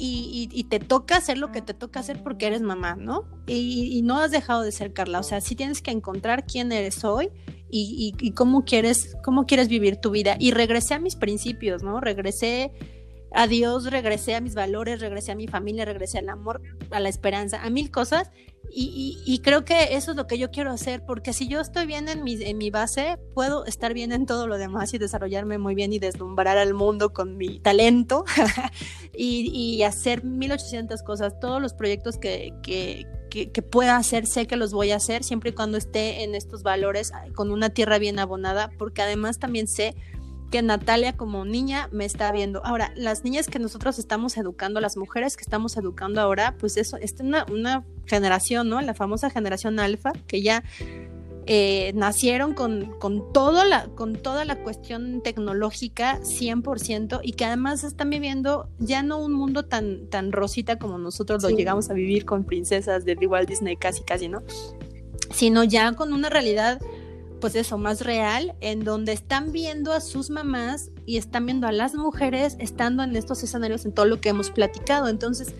y, 0.00 0.64
te 0.64 0.78
toca 0.78 1.16
hacer 1.16 1.38
lo 1.38 1.52
que 1.52 1.60
te 1.60 1.74
toca 1.74 2.00
hacer 2.00 2.22
porque 2.22 2.46
eres 2.46 2.62
mamá, 2.62 2.96
¿no? 2.96 3.24
Y, 3.46 4.00
no 4.02 4.18
has 4.18 4.30
dejado 4.30 4.62
de 4.62 4.72
ser 4.72 4.92
Carla, 4.92 5.20
o 5.20 5.22
sea, 5.22 5.40
sí 5.40 5.54
tienes 5.54 5.82
que 5.82 5.90
encontrar 5.90 6.46
quién 6.46 6.72
eres 6.72 7.04
hoy 7.04 7.30
y, 7.70 8.32
cómo, 8.32 8.64
quieres, 8.64 9.16
cómo 9.22 9.46
quieres 9.46 9.68
vivir 9.68 9.96
tu 9.96 10.10
vida. 10.10 10.36
Y 10.38 10.52
regresé 10.52 10.94
a 10.94 10.98
mis 10.98 11.16
principios, 11.16 11.82
¿no? 11.82 12.00
Regresé 12.00 12.72
a 13.32 13.46
Dios, 13.46 13.90
regresé 13.90 14.34
a 14.34 14.40
mis 14.40 14.54
valores, 14.54 15.00
regresé 15.00 15.32
a 15.32 15.36
mi 15.36 15.46
familia, 15.46 15.84
regresé 15.84 16.18
al 16.18 16.28
amor, 16.28 16.62
a 16.90 16.98
la 16.98 17.08
esperanza, 17.08 17.62
a 17.62 17.70
mil 17.70 17.90
cosas 17.90 18.30
y, 18.72 19.40
creo 19.42 19.64
que 19.64 19.96
eso 19.96 20.12
es 20.12 20.16
lo 20.16 20.26
que 20.26 20.38
yo 20.38 20.50
quiero 20.50 20.70
hacer, 20.70 21.04
porque 21.04 21.32
si 21.32 21.48
yo 21.48 21.60
estoy 21.60 21.86
bien 21.86 22.08
en 22.08 22.22
mi, 22.22 22.40
en 22.42 22.58
mi 22.58 22.70
base, 22.70 23.18
puedo 23.34 23.64
estar 23.64 23.94
bien 23.94 24.12
en 24.12 24.26
todo 24.26 24.46
lo 24.46 24.58
demás 24.58 24.94
y 24.94 24.98
desarrollarme 24.98 25.58
muy 25.58 25.74
bien 25.74 25.92
y 25.92 25.98
deslumbrar 25.98 26.56
al 26.56 26.74
mundo 26.74 27.12
con 27.12 27.36
mi 27.36 27.58
talento 27.58 28.24
y, 29.16 29.82
hacer 29.82 30.24
1800 30.24 31.02
cosas. 31.02 31.40
Todos 31.40 31.60
los 31.60 31.74
proyectos 31.74 32.16
que, 32.18 32.52
que, 32.62 33.06
que, 33.30 33.62
pueda 33.62 33.96
hacer, 33.96 34.26
sé 34.26 34.46
que 34.46 34.56
los 34.56 34.72
voy 34.72 34.92
a 34.92 34.96
hacer 34.96 35.24
siempre 35.24 35.50
y 35.50 35.52
cuando 35.52 35.78
esté 35.78 36.22
en 36.22 36.34
estos 36.34 36.62
valores, 36.62 37.12
con 37.34 37.50
una 37.50 37.70
tierra 37.70 37.98
bien 37.98 38.18
abonada, 38.18 38.70
porque 38.78 39.02
además 39.02 39.38
también 39.38 39.66
sé 39.66 39.96
que 40.50 40.62
Natalia 40.62 41.16
como 41.16 41.44
niña 41.44 41.88
me 41.92 42.04
está 42.04 42.30
viendo. 42.32 42.64
Ahora, 42.64 42.92
las 42.96 43.24
niñas 43.24 43.46
que 43.46 43.58
nosotros 43.58 43.98
estamos 43.98 44.36
educando, 44.36 44.80
las 44.80 44.96
mujeres 44.96 45.36
que 45.36 45.42
estamos 45.42 45.76
educando 45.76 46.20
ahora, 46.20 46.56
pues 46.58 46.76
eso, 46.76 46.96
es 46.96 47.14
una, 47.20 47.46
una 47.50 47.84
generación, 48.06 48.68
¿no? 48.68 48.80
La 48.80 48.94
famosa 48.94 49.30
generación 49.30 49.78
alfa, 49.78 50.12
que 50.26 50.42
ya 50.42 50.64
eh, 51.46 51.92
nacieron 51.94 52.54
con, 52.54 52.92
con, 52.98 53.32
todo 53.32 53.64
la, 53.64 53.86
con 53.88 54.14
toda 54.14 54.44
la 54.44 54.62
cuestión 54.62 55.22
tecnológica 55.22 56.20
100% 56.20 57.20
y 57.22 57.32
que 57.32 57.44
además 57.44 57.82
están 57.82 58.10
viviendo 58.10 58.68
ya 58.78 59.02
no 59.02 59.18
un 59.18 59.32
mundo 59.32 59.64
tan, 59.64 60.06
tan 60.08 60.32
rosita 60.32 60.78
como 60.78 60.98
nosotros 60.98 61.42
lo 61.42 61.50
llegamos 61.50 61.90
a 61.90 61.94
vivir 61.94 62.24
con 62.24 62.44
princesas 62.44 63.04
de 63.04 63.14
Walt 63.26 63.48
Disney 63.48 63.76
casi 63.76 64.02
casi, 64.02 64.28
¿no? 64.28 64.42
Sino 65.32 65.64
ya 65.64 65.92
con 65.94 66.12
una 66.12 66.28
realidad 66.28 66.80
pues 67.40 67.54
eso, 67.54 67.78
más 67.78 68.02
real, 68.02 68.54
en 68.60 68.84
donde 68.84 69.12
están 69.12 69.52
viendo 69.52 69.92
a 69.92 70.00
sus 70.00 70.30
mamás 70.30 70.90
y 71.06 71.16
están 71.16 71.46
viendo 71.46 71.66
a 71.66 71.72
las 71.72 71.94
mujeres 71.94 72.56
estando 72.58 73.02
en 73.02 73.16
estos 73.16 73.42
escenarios 73.42 73.84
en 73.84 73.92
todo 73.92 74.06
lo 74.06 74.20
que 74.20 74.28
hemos 74.28 74.50
platicado. 74.50 75.08
Entonces, 75.08 75.54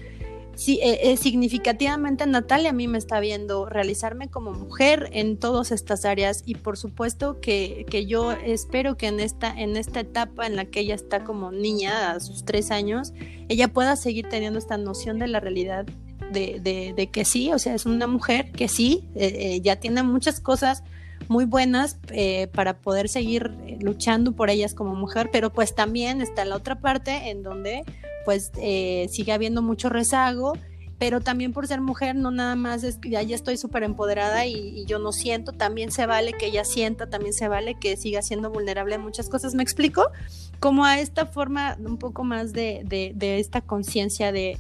sí, 0.55 0.79
eh, 0.83 1.11
eh, 1.11 1.17
significativamente 1.17 2.27
Natalia 2.27 2.71
a 2.71 2.73
mí 2.73 2.87
me 2.87 2.99
está 2.99 3.19
viendo 3.19 3.67
realizarme 3.67 4.29
como 4.29 4.53
mujer 4.53 5.09
en 5.13 5.39
todas 5.39 5.73
estas 5.73 6.05
áreas 6.05 6.43
y 6.45 6.55
por 6.55 6.77
supuesto 6.77 7.41
que, 7.41 7.87
que, 7.91 8.07
yo 8.07 8.33
espero 8.33 8.97
que 8.97 9.07
en 9.07 9.21
esta, 9.21 9.51
en 9.59 9.77
esta 9.77 10.01
etapa 10.01 10.47
en 10.47 10.57
la 10.57 10.67
que 10.67 10.81
ella 10.81 10.95
está 10.95 11.25
como 11.25 11.51
niña 11.51 12.13
a 12.13 12.21
sus 12.21 12.45
tres 12.45 12.71
años, 12.71 13.13
ella 13.49 13.69
pueda 13.69 13.97
seguir 13.97 14.29
teniendo 14.29 14.59
esta 14.59 14.77
noción 14.77 15.19
de 15.19 15.29
la 15.29 15.41
realidad 15.41 15.87
de, 16.31 16.61
de, 16.61 16.93
de 16.95 17.07
que 17.09 17.25
sí, 17.25 17.53
o 17.53 17.59
sea, 17.59 17.75
es 17.75 17.87
una 17.87 18.07
mujer 18.07 18.53
que 18.53 18.69
sí, 18.69 19.09
eh, 19.17 19.61
ya 19.63 19.77
tiene 19.77 20.03
muchas 20.03 20.41
cosas 20.41 20.85
muy 21.31 21.45
buenas 21.45 21.97
eh, 22.09 22.49
para 22.49 22.79
poder 22.79 23.09
seguir 23.09 23.53
eh, 23.65 23.79
luchando 23.81 24.33
por 24.33 24.51
ellas 24.51 24.75
como 24.75 24.97
mujer, 24.97 25.31
pero 25.33 25.51
pues 25.51 25.77
también 25.77 26.21
está 26.21 26.45
la 26.45 26.57
otra 26.57 26.81
parte 26.81 27.31
en 27.31 27.45
donde 27.45 27.85
pues 28.25 28.51
eh, 28.61 29.07
sigue 29.13 29.31
habiendo 29.31 29.63
mucho 29.63 29.89
rezago, 29.89 30.55
pero 30.99 31.21
también 31.21 31.53
por 31.53 31.69
ser 31.69 31.81
mujer 31.81 32.17
no 32.17 32.33
nada 32.33 32.57
más 32.57 32.83
es 32.83 32.97
que 32.97 33.11
ya, 33.11 33.23
ya 33.23 33.37
estoy 33.37 33.57
súper 33.59 33.85
empoderada 33.85 34.45
y, 34.45 34.85
yo 34.87 34.99
no 34.99 35.13
siento, 35.13 35.53
también 35.53 35.93
se 35.93 36.05
vale 36.05 36.33
que 36.33 36.47
ella 36.47 36.65
sienta, 36.65 37.07
también 37.09 37.33
se 37.33 37.47
vale 37.47 37.77
que 37.79 37.97
siga 37.97 38.23
siendo 38.23 38.51
vulnerable 38.51 38.97
en 38.97 39.01
muchas 39.01 39.29
cosas, 39.29 39.55
¿me 39.55 39.63
explico? 39.63 40.11
Como 40.59 40.85
a 40.85 40.99
esta 40.99 41.27
forma 41.27 41.77
un 41.79 41.97
poco 41.97 42.25
más 42.25 42.53
de, 42.53 42.83
de, 42.85 43.13
de 43.15 43.39
esta 43.39 43.61
conciencia 43.61 44.33
de 44.33 44.59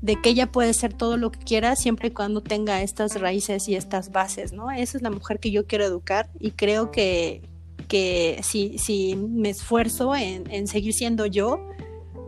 de 0.00 0.20
que 0.20 0.30
ella 0.30 0.52
puede 0.52 0.74
ser 0.74 0.92
todo 0.92 1.16
lo 1.16 1.32
que 1.32 1.40
quiera 1.40 1.74
siempre 1.74 2.08
y 2.08 2.10
cuando 2.12 2.40
tenga 2.40 2.82
estas 2.82 3.20
raíces 3.20 3.68
y 3.68 3.74
estas 3.74 4.12
bases, 4.12 4.52
¿no? 4.52 4.70
Esa 4.70 4.96
es 4.96 5.02
la 5.02 5.10
mujer 5.10 5.40
que 5.40 5.50
yo 5.50 5.66
quiero 5.66 5.84
educar 5.84 6.30
y 6.38 6.52
creo 6.52 6.90
que, 6.90 7.42
que 7.88 8.40
si, 8.42 8.78
si 8.78 9.16
me 9.16 9.50
esfuerzo 9.50 10.14
en, 10.14 10.48
en 10.50 10.68
seguir 10.68 10.94
siendo 10.94 11.26
yo, 11.26 11.58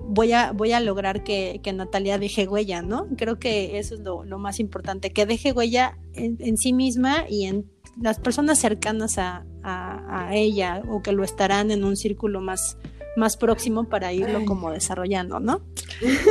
voy 0.09 0.33
a, 0.33 0.51
voy 0.51 0.73
a 0.73 0.81
lograr 0.81 1.23
que, 1.23 1.61
que, 1.63 1.73
Natalia 1.73 2.19
deje 2.19 2.49
huella, 2.49 2.83
¿no? 2.83 3.07
Creo 3.17 3.39
que 3.39 3.79
eso 3.79 3.95
es 3.95 4.01
lo, 4.01 4.25
lo 4.25 4.39
más 4.39 4.59
importante, 4.59 5.13
que 5.13 5.25
deje 5.25 5.53
huella 5.53 5.97
en, 6.15 6.37
en, 6.41 6.57
sí 6.57 6.73
misma 6.73 7.25
y 7.29 7.45
en 7.45 7.71
las 8.01 8.19
personas 8.19 8.59
cercanas 8.59 9.19
a, 9.19 9.45
a, 9.63 10.29
a, 10.29 10.35
ella 10.35 10.83
o 10.89 11.03
que 11.03 11.13
lo 11.13 11.23
estarán 11.23 11.71
en 11.71 11.85
un 11.85 11.97
círculo 11.97 12.41
más, 12.41 12.77
más 13.17 13.37
próximo 13.37 13.85
para 13.85 14.13
irlo 14.13 14.45
como 14.45 14.73
desarrollando, 14.73 15.39
¿no? 15.39 15.61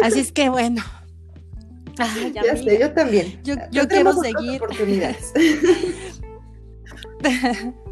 Así 0.03 0.19
es 0.19 0.33
que 0.33 0.49
bueno. 0.49 0.83
Ya 2.33 2.55
sé, 2.55 2.79
yo 2.79 2.91
también. 2.93 3.39
Yo, 3.43 3.55
yo 3.71 3.87
quiero 3.87 4.13
seguir. 4.13 4.61
Oportunidades. 4.61 5.33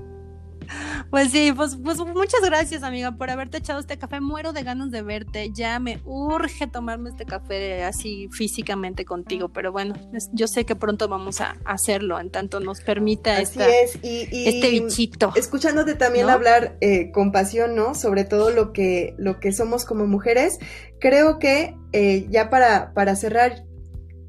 Pues 1.10 1.32
sí, 1.32 1.53
pues, 1.55 1.78
pues 1.82 1.99
muchas 1.99 2.41
gracias, 2.41 2.84
amiga, 2.84 3.14
por 3.14 3.30
haberte 3.30 3.58
echado 3.58 3.80
este 3.80 3.97
café. 3.97 4.20
Muero 4.20 4.51
de 4.53 4.64
ganas 4.64 4.91
de 4.91 5.01
verte. 5.01 5.51
Ya 5.53 5.80
me 5.80 6.01
urge 6.05 6.68
tomarme 6.68 7.10
este 7.10 7.26
café 7.26 7.84
así 7.84 8.28
físicamente 8.32 9.05
contigo, 9.05 9.49
pero 9.49 9.72
bueno, 9.72 9.95
yo 10.34 10.47
sé 10.47 10.66
que 10.66 10.76
pronto 10.76 11.08
vamos 11.08 11.39
a 11.41 11.55
hacerlo, 11.66 12.20
en 12.20 12.30
tanto 12.30 12.60
nos 12.60 12.82
permita 12.82 13.38
así 13.38 13.60
esta, 13.60 13.70
es. 13.70 13.99
Y, 14.03 14.28
y, 14.32 14.47
este 14.47 14.70
bichito. 14.70 15.32
Escuchándote 15.36 15.95
también 15.95 16.28
¿no? 16.28 16.34
hablar 16.34 16.78
eh, 16.82 17.12
con 17.12 17.32
pasión, 17.32 17.76
¿no? 17.76 17.95
Sobre 17.95 18.26
todo 18.26 18.49
lo 18.49 18.74
que, 18.74 19.16
lo 19.18 19.39
que 19.39 19.51
somos 19.53 19.86
como 19.86 20.05
mujeres. 20.08 20.60
Creo 20.99 21.39
que 21.39 21.76
eh, 21.93 22.28
ya 22.30 22.49
para, 22.49 22.93
para 22.93 23.16
cerrar 23.16 23.66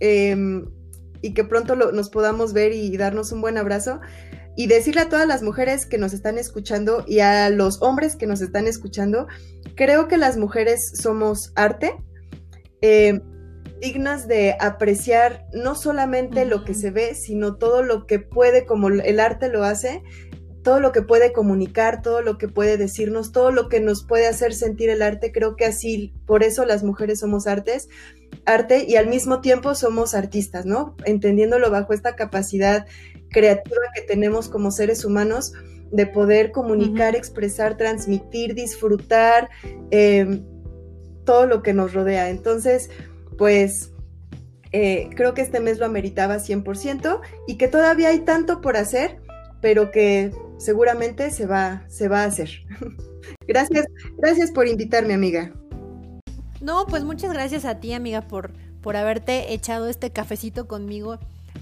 eh, 0.01 0.65
y 1.21 1.35
que 1.35 1.45
pronto 1.45 1.75
lo, 1.75 1.93
nos 1.93 2.11
podamos 2.11 2.53
ver 2.53 2.73
y 2.73 2.97
darnos 2.97 3.33
un 3.33 3.41
buen 3.41 3.59
abrazo 3.59 4.01
y 4.57 4.67
decirle 4.67 5.03
a 5.03 5.09
todas 5.09 5.27
las 5.29 5.43
mujeres 5.43 5.87
que 5.87 5.99
nos 5.99 6.13
están 6.13 6.37
escuchando 6.37 7.05
y 7.07 7.21
a 7.21 7.49
los 7.49 7.81
hombres 7.81 8.17
que 8.17 8.27
nos 8.27 8.41
están 8.41 8.67
escuchando, 8.67 9.29
creo 9.77 10.09
que 10.09 10.17
las 10.17 10.37
mujeres 10.37 10.93
somos 11.01 11.53
arte, 11.55 11.95
eh, 12.83 13.21
dignas 13.81 14.27
de 14.27 14.57
apreciar 14.59 15.47
no 15.53 15.77
solamente 15.77 16.41
uh 16.41 16.45
-huh. 16.45 16.49
lo 16.49 16.65
que 16.65 16.75
se 16.75 16.91
ve, 16.91 17.15
sino 17.15 17.55
todo 17.55 17.85
lo 17.85 18.07
que 18.07 18.19
puede, 18.19 18.67
como 18.67 18.89
el 18.89 19.21
arte 19.21 19.49
lo 19.49 19.63
hace, 19.63 20.03
todo 20.63 20.81
lo 20.81 20.93
que 20.93 21.03
puede 21.03 21.33
comunicar, 21.33 22.03
todo 22.03 22.23
lo 22.23 22.39
que 22.39 22.49
puede 22.49 22.77
decirnos, 22.77 23.33
todo 23.33 23.51
lo 23.51 23.69
que 23.69 23.81
nos 23.81 24.05
puede 24.05 24.27
hacer 24.27 24.55
sentir 24.55 24.91
el 24.91 25.03
arte, 25.03 25.33
creo 25.33 25.57
que 25.57 25.65
así, 25.65 26.13
por 26.27 26.43
eso 26.43 26.65
las 26.65 26.83
mujeres 26.83 27.21
somos 27.21 27.47
artes, 27.47 27.89
arte 28.45 28.85
y 28.87 28.97
al 28.97 29.09
mismo 29.09 29.41
tiempo 29.41 29.75
somos 29.75 30.15
artistas, 30.15 30.67
¿no? 30.67 30.97
Entendiéndolo 31.05 31.71
bajo 31.71 31.93
esta 31.93 32.17
capacidad 32.17 32.87
creativa 33.31 33.77
que 33.95 34.03
tenemos 34.03 34.49
como 34.49 34.71
seres 34.71 35.05
humanos 35.05 35.53
de 35.91 36.07
poder 36.07 36.51
comunicar, 36.51 37.15
uh 37.15 37.17
-huh. 37.17 37.19
expresar, 37.19 37.77
transmitir, 37.77 38.55
disfrutar 38.55 39.49
eh, 39.91 40.43
todo 41.25 41.47
lo 41.47 41.63
que 41.63 41.73
nos 41.73 41.95
rodea. 41.95 42.31
Entonces, 42.31 42.91
pues 43.37 43.93
eh, 44.73 45.09
creo 45.15 45.35
que 45.35 45.43
este 45.43 45.61
mes 45.61 45.79
lo 45.79 45.87
ameritaba 45.87 46.39
100% 46.39 47.21
y 47.47 47.57
que 47.57 47.69
todavía 47.69 48.09
hay 48.09 48.21
tanto 48.21 48.61
por 48.61 48.77
hacer, 48.77 49.21
pero 49.61 49.91
que 49.91 50.33
seguramente 50.59 51.31
se 51.31 51.47
va, 51.47 51.85
se 51.89 52.09
va 52.09 52.23
a 52.23 52.27
hacer. 52.27 52.51
gracias, 53.49 53.87
gracias 54.17 54.51
por 54.51 54.67
invitarme, 54.67 55.15
amiga. 55.15 55.53
No, 56.61 56.87
pues 56.87 57.05
muchas 57.05 57.33
gracias 57.33 57.65
a 57.65 57.81
ti, 57.81 57.93
amiga, 57.93 58.23
por, 58.23 58.53
por 58.81 58.97
haberte 58.97 59.53
echado 59.53 59.89
este 59.89 60.11
cafecito 60.11 60.67
conmigo 60.67 61.19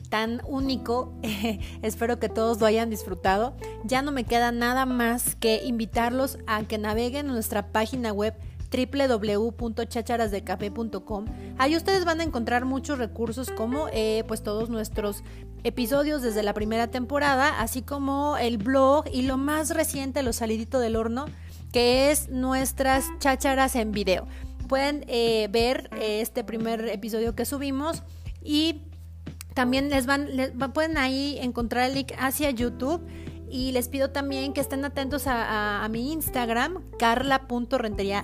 tan 0.09 0.41
único. 0.47 1.13
Espero 1.83 2.19
que 2.19 2.29
todos 2.29 2.61
lo 2.61 2.67
hayan 2.67 2.91
disfrutado. 2.91 3.57
Ya 3.85 4.03
no 4.03 4.13
me 4.13 4.25
queda 4.25 4.53
nada 4.53 4.87
más 4.87 5.35
que 5.37 5.63
invitarlos 5.65 6.39
a 6.47 6.63
que 6.65 6.79
naveguen 6.79 7.27
en 7.27 7.33
nuestra 7.33 7.73
página 7.73 8.13
web 8.13 8.35
www.chacharasdecafe.com. 8.71 11.25
Ahí 11.59 11.77
ustedes 11.77 12.05
van 12.05 12.21
a 12.21 12.25
encontrar 12.25 12.65
muchos 12.65 12.99
recursos 12.99 13.51
como 13.51 13.89
eh, 13.93 14.25
pues 14.27 14.43
todos 14.43 14.71
nuestros 14.71 15.23
episodios 15.65 16.23
desde 16.23 16.43
la 16.43 16.55
primera 16.55 16.89
temporada, 16.89 17.61
así 17.61 17.83
como 17.83 18.37
el 18.37 18.59
blog 18.59 19.05
y 19.13 19.23
lo 19.23 19.37
más 19.37 19.71
reciente, 19.71 20.23
lo 20.23 20.33
salidito 20.33 20.79
del 20.79 20.97
horno, 20.97 21.27
que 21.73 22.11
es 22.11 22.29
nuestras 22.29 23.07
chácharas 23.19 23.77
en 23.77 23.93
video. 23.93 24.27
Pueden 24.69 25.05
eh, 25.09 25.49
ver 25.51 25.91
eh, 26.01 26.21
este 26.21 26.45
primer 26.45 26.89
episodio 26.89 27.35
que 27.35 27.45
subimos 27.45 28.03
y 28.43 28.83
también 29.55 29.89
les 29.89 30.07
van, 30.07 30.37
les, 30.37 30.53
pueden 30.75 30.99
ahí 30.99 31.39
encontrar 31.41 31.89
el 31.89 31.95
link 31.95 32.13
hacia 32.19 32.51
YouTube 32.51 33.01
y 33.49 33.73
les 33.73 33.89
pido 33.89 34.11
también 34.11 34.53
que 34.53 34.61
estén 34.61 34.85
atentos 34.85 35.25
a, 35.27 35.87
mi 35.91 36.13
Instagram, 36.13 36.83
carla.renteriah, 36.99 38.21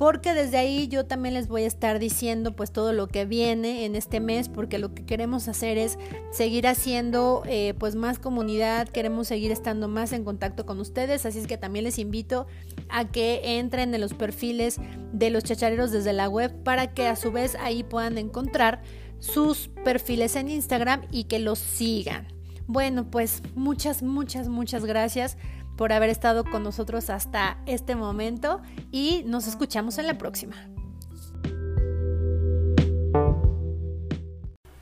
porque 0.00 0.32
desde 0.32 0.56
ahí 0.56 0.88
yo 0.88 1.04
también 1.04 1.34
les 1.34 1.46
voy 1.46 1.64
a 1.64 1.66
estar 1.66 1.98
diciendo 1.98 2.56
pues 2.56 2.72
todo 2.72 2.94
lo 2.94 3.06
que 3.06 3.26
viene 3.26 3.84
en 3.84 3.94
este 3.94 4.18
mes, 4.18 4.48
porque 4.48 4.78
lo 4.78 4.94
que 4.94 5.04
queremos 5.04 5.46
hacer 5.46 5.76
es 5.76 5.98
seguir 6.32 6.66
haciendo 6.66 7.42
eh, 7.44 7.74
pues 7.78 7.96
más 7.96 8.18
comunidad, 8.18 8.88
queremos 8.88 9.28
seguir 9.28 9.52
estando 9.52 9.88
más 9.88 10.14
en 10.14 10.24
contacto 10.24 10.64
con 10.64 10.80
ustedes, 10.80 11.26
así 11.26 11.40
es 11.40 11.46
que 11.46 11.58
también 11.58 11.84
les 11.84 11.98
invito 11.98 12.46
a 12.88 13.08
que 13.08 13.58
entren 13.58 13.94
en 13.94 14.00
los 14.00 14.14
perfiles 14.14 14.80
de 15.12 15.28
los 15.28 15.44
chachareros 15.44 15.90
desde 15.90 16.14
la 16.14 16.30
web 16.30 16.50
para 16.62 16.94
que 16.94 17.06
a 17.06 17.14
su 17.14 17.30
vez 17.30 17.54
ahí 17.60 17.82
puedan 17.82 18.16
encontrar 18.16 18.80
sus 19.18 19.68
perfiles 19.84 20.34
en 20.34 20.48
Instagram 20.48 21.02
y 21.10 21.24
que 21.24 21.40
los 21.40 21.58
sigan. 21.58 22.26
Bueno, 22.66 23.10
pues 23.10 23.42
muchas, 23.54 24.02
muchas, 24.02 24.48
muchas 24.48 24.86
gracias 24.86 25.36
por 25.80 25.94
haber 25.94 26.10
estado 26.10 26.44
con 26.44 26.62
nosotros 26.62 27.08
hasta 27.08 27.56
este 27.64 27.96
momento 27.96 28.60
y 28.92 29.22
nos 29.24 29.46
escuchamos 29.46 29.96
en 29.96 30.06
la 30.06 30.18
próxima. 30.18 30.68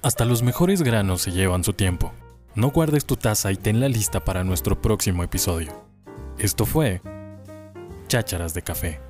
Hasta 0.03 0.25
los 0.25 0.43
mejores 0.43 0.83
granos 0.83 1.23
se 1.23 1.31
llevan 1.31 1.63
su 1.63 1.73
tiempo. 1.73 2.13
No 2.57 2.73
guardes 2.73 3.07
tu 3.07 3.15
taza 3.15 3.53
y 3.53 3.57
tenla 3.57 3.89
lista 3.89 4.25
para 4.25 4.43
nuestro 4.43 4.83
próximo 4.83 5.23
episodio. 5.23 5.71
Esto 6.37 6.67
fue 6.67 7.01
Chácharas 8.09 8.53
de 8.55 8.63
Café. 8.63 9.08